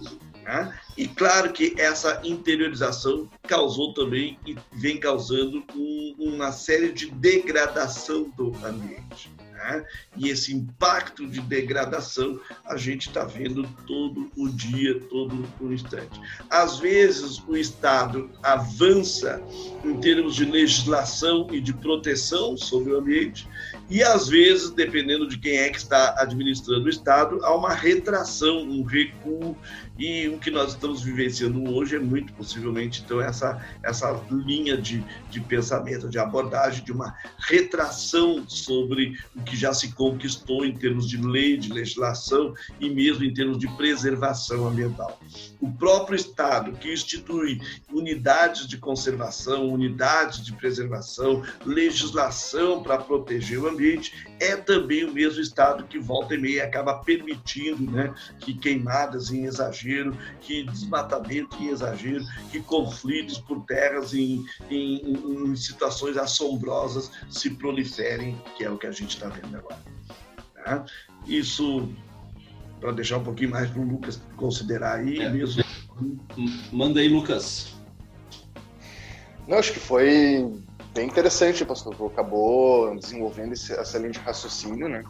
[0.49, 0.79] Né?
[0.97, 8.33] E claro que essa interiorização causou também e vem causando um, uma série de degradação
[8.37, 9.31] do ambiente.
[9.59, 9.85] Né?
[10.17, 16.21] E esse impacto de degradação a gente está vendo todo o dia, todo o instante.
[16.49, 19.43] Às vezes o Estado avança
[19.85, 23.47] em termos de legislação e de proteção sobre o ambiente,
[23.91, 28.59] e às vezes, dependendo de quem é que está administrando o Estado, há uma retração,
[28.61, 29.57] um recuo
[29.99, 35.05] e o que nós estamos vivenciando hoje é muito possivelmente, então, essa, essa linha de,
[35.29, 41.09] de pensamento, de abordagem, de uma retração sobre o que já se conquistou em termos
[41.09, 45.19] de lei, de legislação e mesmo em termos de preservação ambiental.
[45.61, 47.61] O próprio Estado, que institui
[47.93, 55.41] unidades de conservação, unidades de preservação, legislação para proteger o ambiente, é também o mesmo
[55.41, 59.88] Estado que volta e meia acaba permitindo né, que queimadas em exagero,
[60.41, 68.41] que desmatamento em exagero, que conflitos por terras em, em, em situações assombrosas se proliferem,
[68.57, 69.81] que é o que a gente está vendo agora.
[70.55, 70.85] Tá?
[71.27, 71.89] Isso
[72.81, 75.29] para deixar um pouquinho mais para o Lucas considerar aí é.
[75.29, 75.63] mesmo.
[76.73, 77.75] Manda aí, Lucas.
[79.47, 80.63] Não, acho que foi
[80.95, 81.95] bem interessante, pastor.
[82.07, 85.03] Acabou desenvolvendo esse, essa linha de raciocínio, né?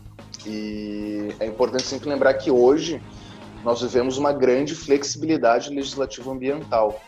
[0.47, 3.03] E é importante sempre lembrar que hoje
[3.65, 7.01] nós vivemos uma grande flexibilidade legislativa ambiental,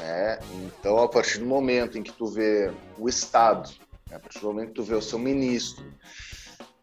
[0.00, 0.38] né?
[0.66, 3.70] Então, a partir do momento em que tu vê o Estado,
[4.10, 4.16] né?
[4.16, 5.84] a partir do momento que tu vê o seu ministro,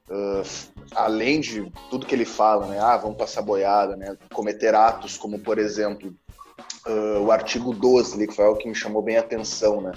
[0.10, 0.44] uh,
[0.96, 2.80] além de tudo que ele fala, né?
[2.80, 4.18] Ah, vamos passar boiada, né?
[4.34, 6.14] Cometer atos como, por exemplo,
[6.88, 9.94] uh, o artigo 12, que foi algo que me chamou bem a atenção, né?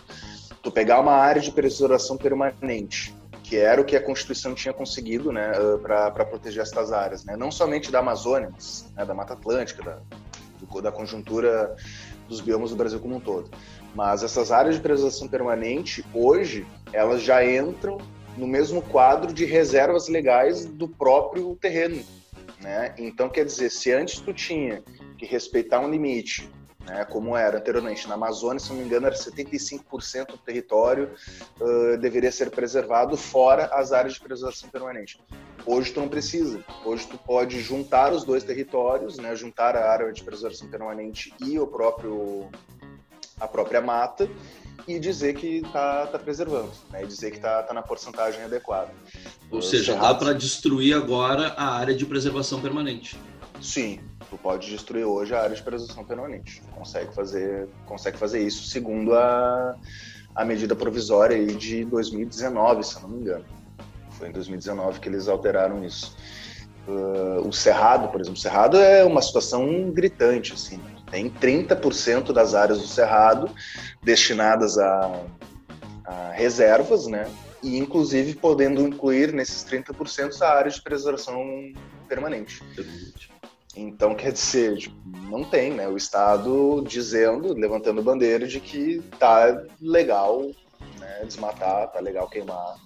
[0.66, 3.14] tu pegar uma área de preservação permanente,
[3.46, 7.36] que era o que a Constituição tinha conseguido né, para proteger estas áreas, né?
[7.36, 9.98] não somente da Amazônia, mas né, da Mata Atlântica, da,
[10.60, 11.76] do, da conjuntura
[12.28, 13.48] dos biomas do Brasil como um todo.
[13.94, 17.98] Mas essas áreas de preservação permanente, hoje, elas já entram
[18.36, 22.02] no mesmo quadro de reservas legais do próprio terreno.
[22.60, 22.94] Né?
[22.98, 24.82] Então, quer dizer, se antes tu tinha
[25.16, 26.50] que respeitar um limite
[26.86, 28.08] né, como era anteriormente.
[28.08, 31.10] Na Amazônia, se não me engano, era 75% do território
[31.60, 35.20] uh, deveria ser preservado, fora as áreas de preservação permanente.
[35.66, 36.64] Hoje tu não precisa.
[36.84, 41.58] Hoje tu pode juntar os dois territórios, né, juntar a área de preservação permanente e
[41.58, 42.48] o próprio
[43.38, 44.26] a própria mata
[44.88, 47.02] e dizer que está tá preservando, né?
[47.02, 48.90] E dizer que está tá na porcentagem adequada.
[49.50, 53.18] Ou seja, dá para destruir agora a área de preservação permanente.
[53.60, 54.00] Sim,
[54.30, 56.62] tu pode destruir hoje a área de preservação permanente.
[56.74, 59.76] Consegue fazer, consegue fazer isso segundo a,
[60.34, 63.44] a medida provisória de 2019, se não me engano.
[64.10, 66.16] Foi em 2019 que eles alteraram isso.
[66.86, 70.80] Uh, o Cerrado, por exemplo, o Cerrado é uma situação gritante, assim.
[71.10, 73.50] Tem 30% das áreas do Cerrado
[74.02, 75.24] destinadas a,
[76.04, 77.28] a reservas, né?
[77.62, 81.42] E inclusive podendo incluir nesses 30% a área de preservação
[82.08, 82.62] permanente.
[82.74, 83.35] permanente.
[83.76, 84.90] Então, quer dizer,
[85.28, 85.86] não tem, né?
[85.86, 90.50] O Estado dizendo, levantando bandeira de que tá legal
[90.98, 92.76] né, desmatar, tá legal queimar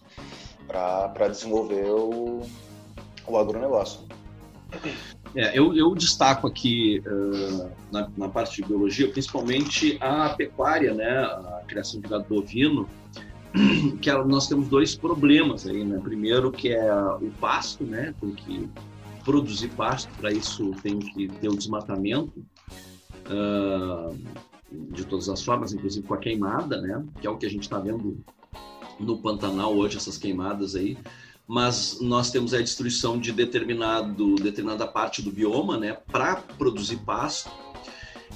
[0.67, 2.43] para desenvolver o,
[3.27, 4.01] o agronegócio.
[5.35, 11.09] É, eu, eu, destaco aqui uh, na, na, parte de biologia, principalmente a pecuária, né,
[11.09, 12.89] a criação de gado bovino,
[14.01, 16.01] que nós temos dois problemas aí, né?
[16.03, 18.69] Primeiro que é o pasto, né, porque
[19.31, 22.45] produzir pasto, para isso tem que ter o desmatamento
[23.27, 24.19] uh,
[24.91, 27.05] de todas as formas, inclusive com a queimada, né?
[27.21, 28.19] Que é o que a gente está vendo
[28.99, 30.99] no Pantanal hoje, essas queimadas aí.
[31.47, 35.93] Mas nós temos a destruição de determinado, determinada parte do bioma, né?
[36.11, 37.51] Para produzir pasto.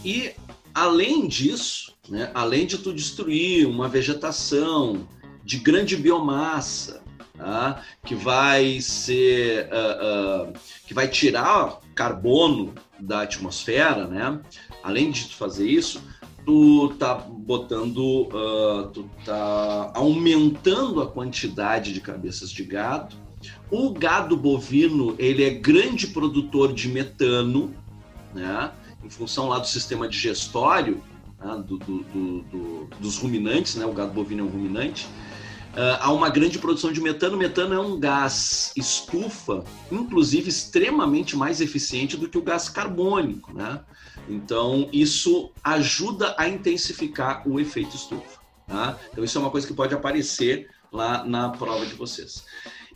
[0.04, 0.30] E
[0.72, 2.30] além disso, né?
[2.34, 5.08] Além de tu destruir uma vegetação
[5.44, 7.03] de grande biomassa,
[7.44, 7.82] tá?
[8.02, 10.52] que vai ser uh, uh,
[10.86, 14.40] que vai tirar carbono da atmosfera, né?
[14.82, 16.02] Além de fazer isso,
[16.46, 23.14] tu tá botando, uh, tu tá aumentando a quantidade de cabeças de gado.
[23.70, 27.74] O gado bovino ele é grande produtor de metano,
[28.32, 28.72] né?
[29.04, 31.02] Em função lá do sistema digestório
[31.38, 31.62] né?
[31.66, 31.98] do, do,
[32.42, 33.84] do, dos ruminantes, né?
[33.84, 35.06] O gado bovino é um ruminante.
[35.74, 37.36] Uh, há uma grande produção de metano.
[37.36, 43.80] Metano é um gás estufa, inclusive extremamente mais eficiente do que o gás carbônico, né?
[44.28, 48.40] Então, isso ajuda a intensificar o efeito estufa.
[48.68, 48.98] Tá?
[49.12, 52.44] Então, isso é uma coisa que pode aparecer lá na prova de vocês.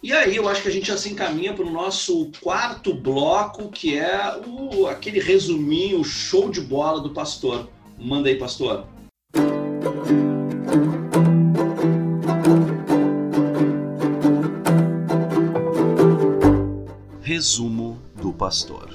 [0.01, 3.69] E aí, eu acho que a gente já se encaminha para o nosso quarto bloco,
[3.71, 7.69] que é o, aquele resuminho, show de bola do pastor.
[7.99, 8.87] Manda aí, pastor.
[9.35, 10.28] Resumo
[18.39, 18.89] pastor.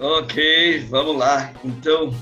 [0.00, 1.52] Ok, vamos lá.
[1.64, 2.12] Então,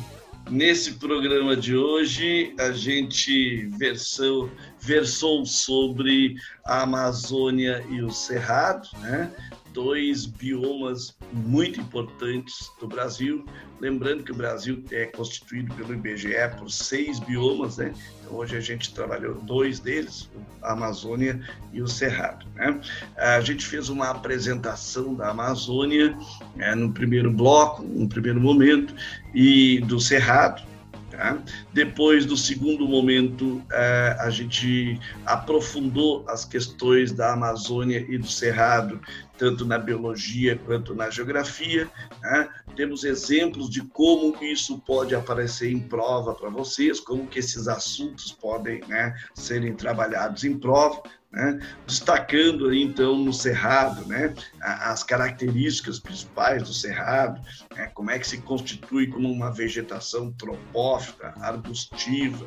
[0.50, 9.32] nesse programa de hoje, a gente versou, versou sobre a Amazônia e o Cerrado, né?
[9.72, 13.44] Dois biomas muito importantes do Brasil.
[13.80, 17.94] Lembrando que o Brasil é constituído pelo IBGE por seis biomas, né?
[18.20, 20.30] Então, hoje a gente trabalhou dois deles,
[20.62, 21.40] a Amazônia
[21.72, 22.46] e o Cerrado.
[22.54, 22.80] Né?
[23.16, 26.16] A gente fez uma apresentação da Amazônia
[26.54, 28.94] né, no primeiro bloco, no primeiro momento,
[29.34, 30.62] e do Cerrado,
[31.10, 31.42] Tá?
[31.72, 39.00] Depois do segundo momento, é, a gente aprofundou as questões da Amazônia e do Cerrado,
[39.36, 41.88] tanto na biologia quanto na geografia.
[42.22, 42.48] Né?
[42.76, 48.30] Temos exemplos de como isso pode aparecer em prova para vocês, como que esses assuntos
[48.30, 51.60] podem né, serem trabalhados em prova né?
[51.86, 54.34] destacando aí, então no cerrado, né?
[54.60, 57.40] as características principais do cerrado,
[57.74, 57.86] né?
[57.94, 62.46] como é que se constitui como uma vegetação tropófita, arbustiva,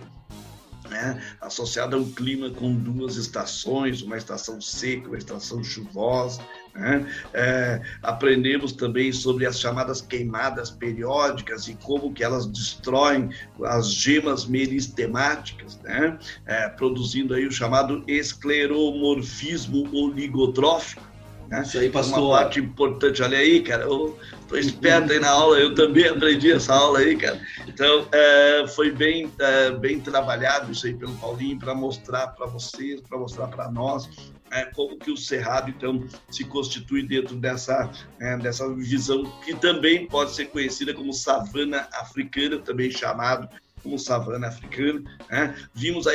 [0.90, 6.42] né, associada a um clima com duas estações, uma estação seca, uma estação chuvosa.
[6.76, 7.06] Né?
[7.34, 13.30] É, aprendemos também sobre as chamadas queimadas periódicas e como que elas destroem
[13.64, 16.18] as gemas meristemáticas, né?
[16.46, 21.04] É, produzindo aí o chamado escleromorfismo oligotrófico.
[21.48, 21.62] Né?
[21.62, 22.24] Isso aí, pastor.
[22.24, 24.18] Uma parte importante, olha aí, cara, eu
[24.48, 27.40] tô esperto aí na aula, eu também aprendi essa aula aí, cara.
[27.68, 33.02] Então, é, foi bem, é, bem trabalhado isso aí pelo Paulinho para mostrar para vocês,
[33.02, 34.10] para mostrar para nós
[34.54, 37.90] é, como que o cerrado, então, se constitui dentro dessa,
[38.20, 43.50] é, dessa visão que também pode ser conhecida como savana africana, também chamado
[43.82, 45.04] como savana africana.
[45.30, 45.56] Né?
[45.74, 46.12] Vimos a,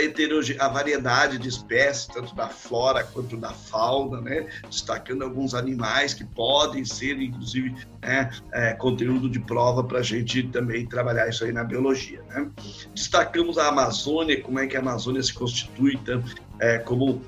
[0.59, 4.49] a variedade de espécies, tanto da flora quanto da fauna, né?
[4.69, 8.31] destacando alguns animais que podem ser, inclusive, né?
[8.53, 12.23] é, conteúdo de prova para a gente também trabalhar isso aí na biologia.
[12.29, 12.49] Né?
[12.95, 16.23] Destacamos a Amazônia, como é que a Amazônia se constitui então,
[16.61, 17.23] é, como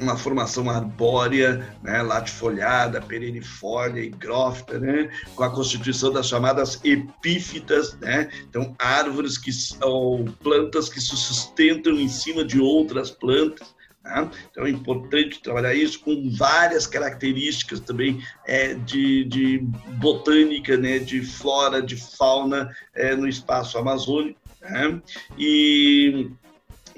[0.00, 8.30] uma formação arbórea, né, latifoliada, perennifolia, higrófita, né, com a constituição das chamadas epífitas, né,
[8.48, 14.30] então árvores que são plantas que se sustentam em cima de outras plantas, né?
[14.50, 19.58] Então é importante trabalhar isso com várias características também é, de, de
[19.98, 24.40] botânica, né, de flora, de fauna é, no espaço amazônico.
[24.60, 25.00] Né?
[25.38, 26.30] E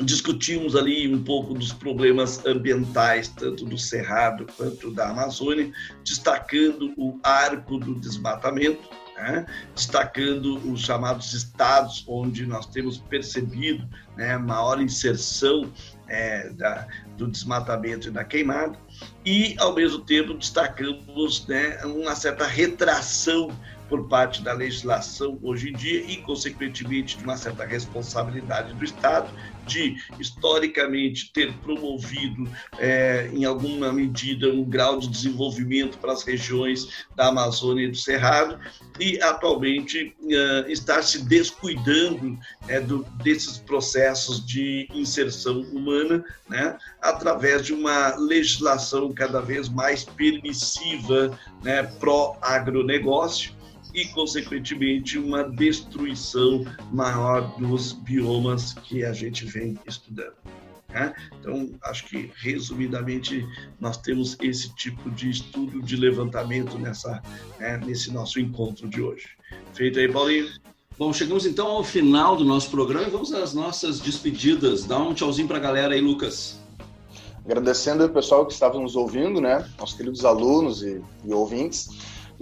[0.00, 5.72] discutimos ali um pouco dos problemas ambientais, tanto do Cerrado quanto da Amazônia,
[6.04, 9.46] destacando o arco do desmatamento, né?
[9.74, 13.86] destacando os chamados estados onde nós temos percebido
[14.16, 15.70] né, maior inserção
[16.08, 16.86] é, da,
[17.16, 18.78] do desmatamento e da queimada,
[19.24, 23.50] e, ao mesmo tempo, destacamos né, uma certa retração
[23.92, 29.30] por parte da legislação hoje em dia e, consequentemente, de uma certa responsabilidade do Estado
[29.66, 32.48] de, historicamente, ter promovido,
[32.78, 37.96] é, em alguma medida, um grau de desenvolvimento para as regiões da Amazônia e do
[37.98, 38.58] Cerrado,
[38.98, 42.38] e, atualmente, uh, estar se descuidando
[42.68, 50.02] é, do, desses processos de inserção humana, né, através de uma legislação cada vez mais
[50.02, 53.60] permissiva né, pró-agronegócio
[53.94, 60.34] e, consequentemente, uma destruição maior dos biomas que a gente vem estudando.
[60.88, 61.14] Né?
[61.40, 63.46] Então, acho que, resumidamente,
[63.80, 67.22] nós temos esse tipo de estudo de levantamento nessa,
[67.58, 69.28] né, nesse nosso encontro de hoje.
[69.72, 70.48] Feito aí, Paulinho?
[70.98, 74.84] Bom, chegamos então ao final do nosso programa e vamos às nossas despedidas.
[74.84, 76.60] Dá um tchauzinho para a galera aí, Lucas.
[77.44, 79.66] Agradecendo o pessoal que estava nos ouvindo, né?
[79.78, 81.88] Nossos queridos alunos e, e ouvintes.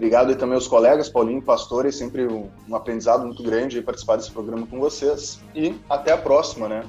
[0.00, 3.82] Obrigado aí também aos colegas, Paulinho e Pastor, é sempre um, um aprendizado muito grande
[3.82, 5.38] participar desse programa com vocês.
[5.54, 6.86] E até a próxima, né?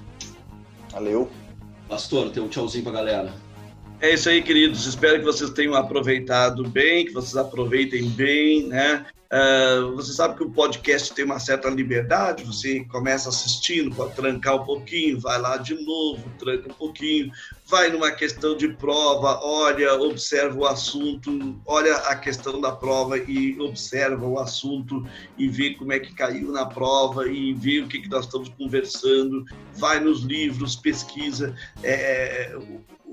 [0.93, 1.29] Valeu.
[1.89, 3.33] Pastor, tem um tchauzinho para a galera.
[4.01, 4.87] É isso aí, queridos.
[4.87, 9.05] Espero que vocês tenham aproveitado bem, que vocês aproveitem bem, né?
[9.31, 14.55] Uh, você sabe que o podcast tem uma certa liberdade, você começa assistindo, pode trancar
[14.55, 17.31] um pouquinho, vai lá de novo, tranca um pouquinho,
[17.67, 23.57] vai numa questão de prova, olha, observa o assunto, olha a questão da prova e
[23.61, 25.07] observa o assunto
[25.37, 28.49] e vê como é que caiu na prova e vê o que, que nós estamos
[28.49, 29.45] conversando,
[29.75, 31.55] vai nos livros, pesquisa.
[31.83, 32.57] É,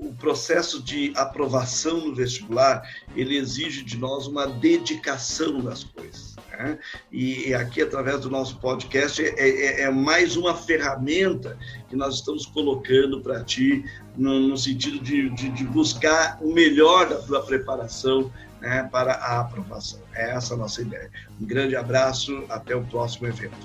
[0.01, 2.81] o processo de aprovação no vestibular
[3.15, 6.35] ele exige de nós uma dedicação nas coisas.
[6.51, 6.79] Né?
[7.11, 11.57] E, aqui, através do nosso podcast, é, é, é, mais uma ferramenta
[11.89, 13.83] que nós estamos colocando para ti,
[14.17, 18.31] no, no sentido de, de, de, buscar o melhor da tua preparação
[18.61, 19.99] né, para a aprovação.
[20.13, 21.09] É essa a nossa ideia.
[21.41, 23.55] Um grande abraço, até o próximo evento.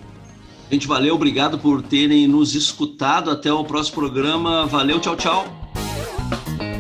[0.71, 3.31] Gente, valeu, obrigado por terem nos escutado.
[3.31, 4.67] Até o próximo programa.
[4.67, 5.64] Valeu, tchau, tchau.
[6.31, 6.74] Thank you.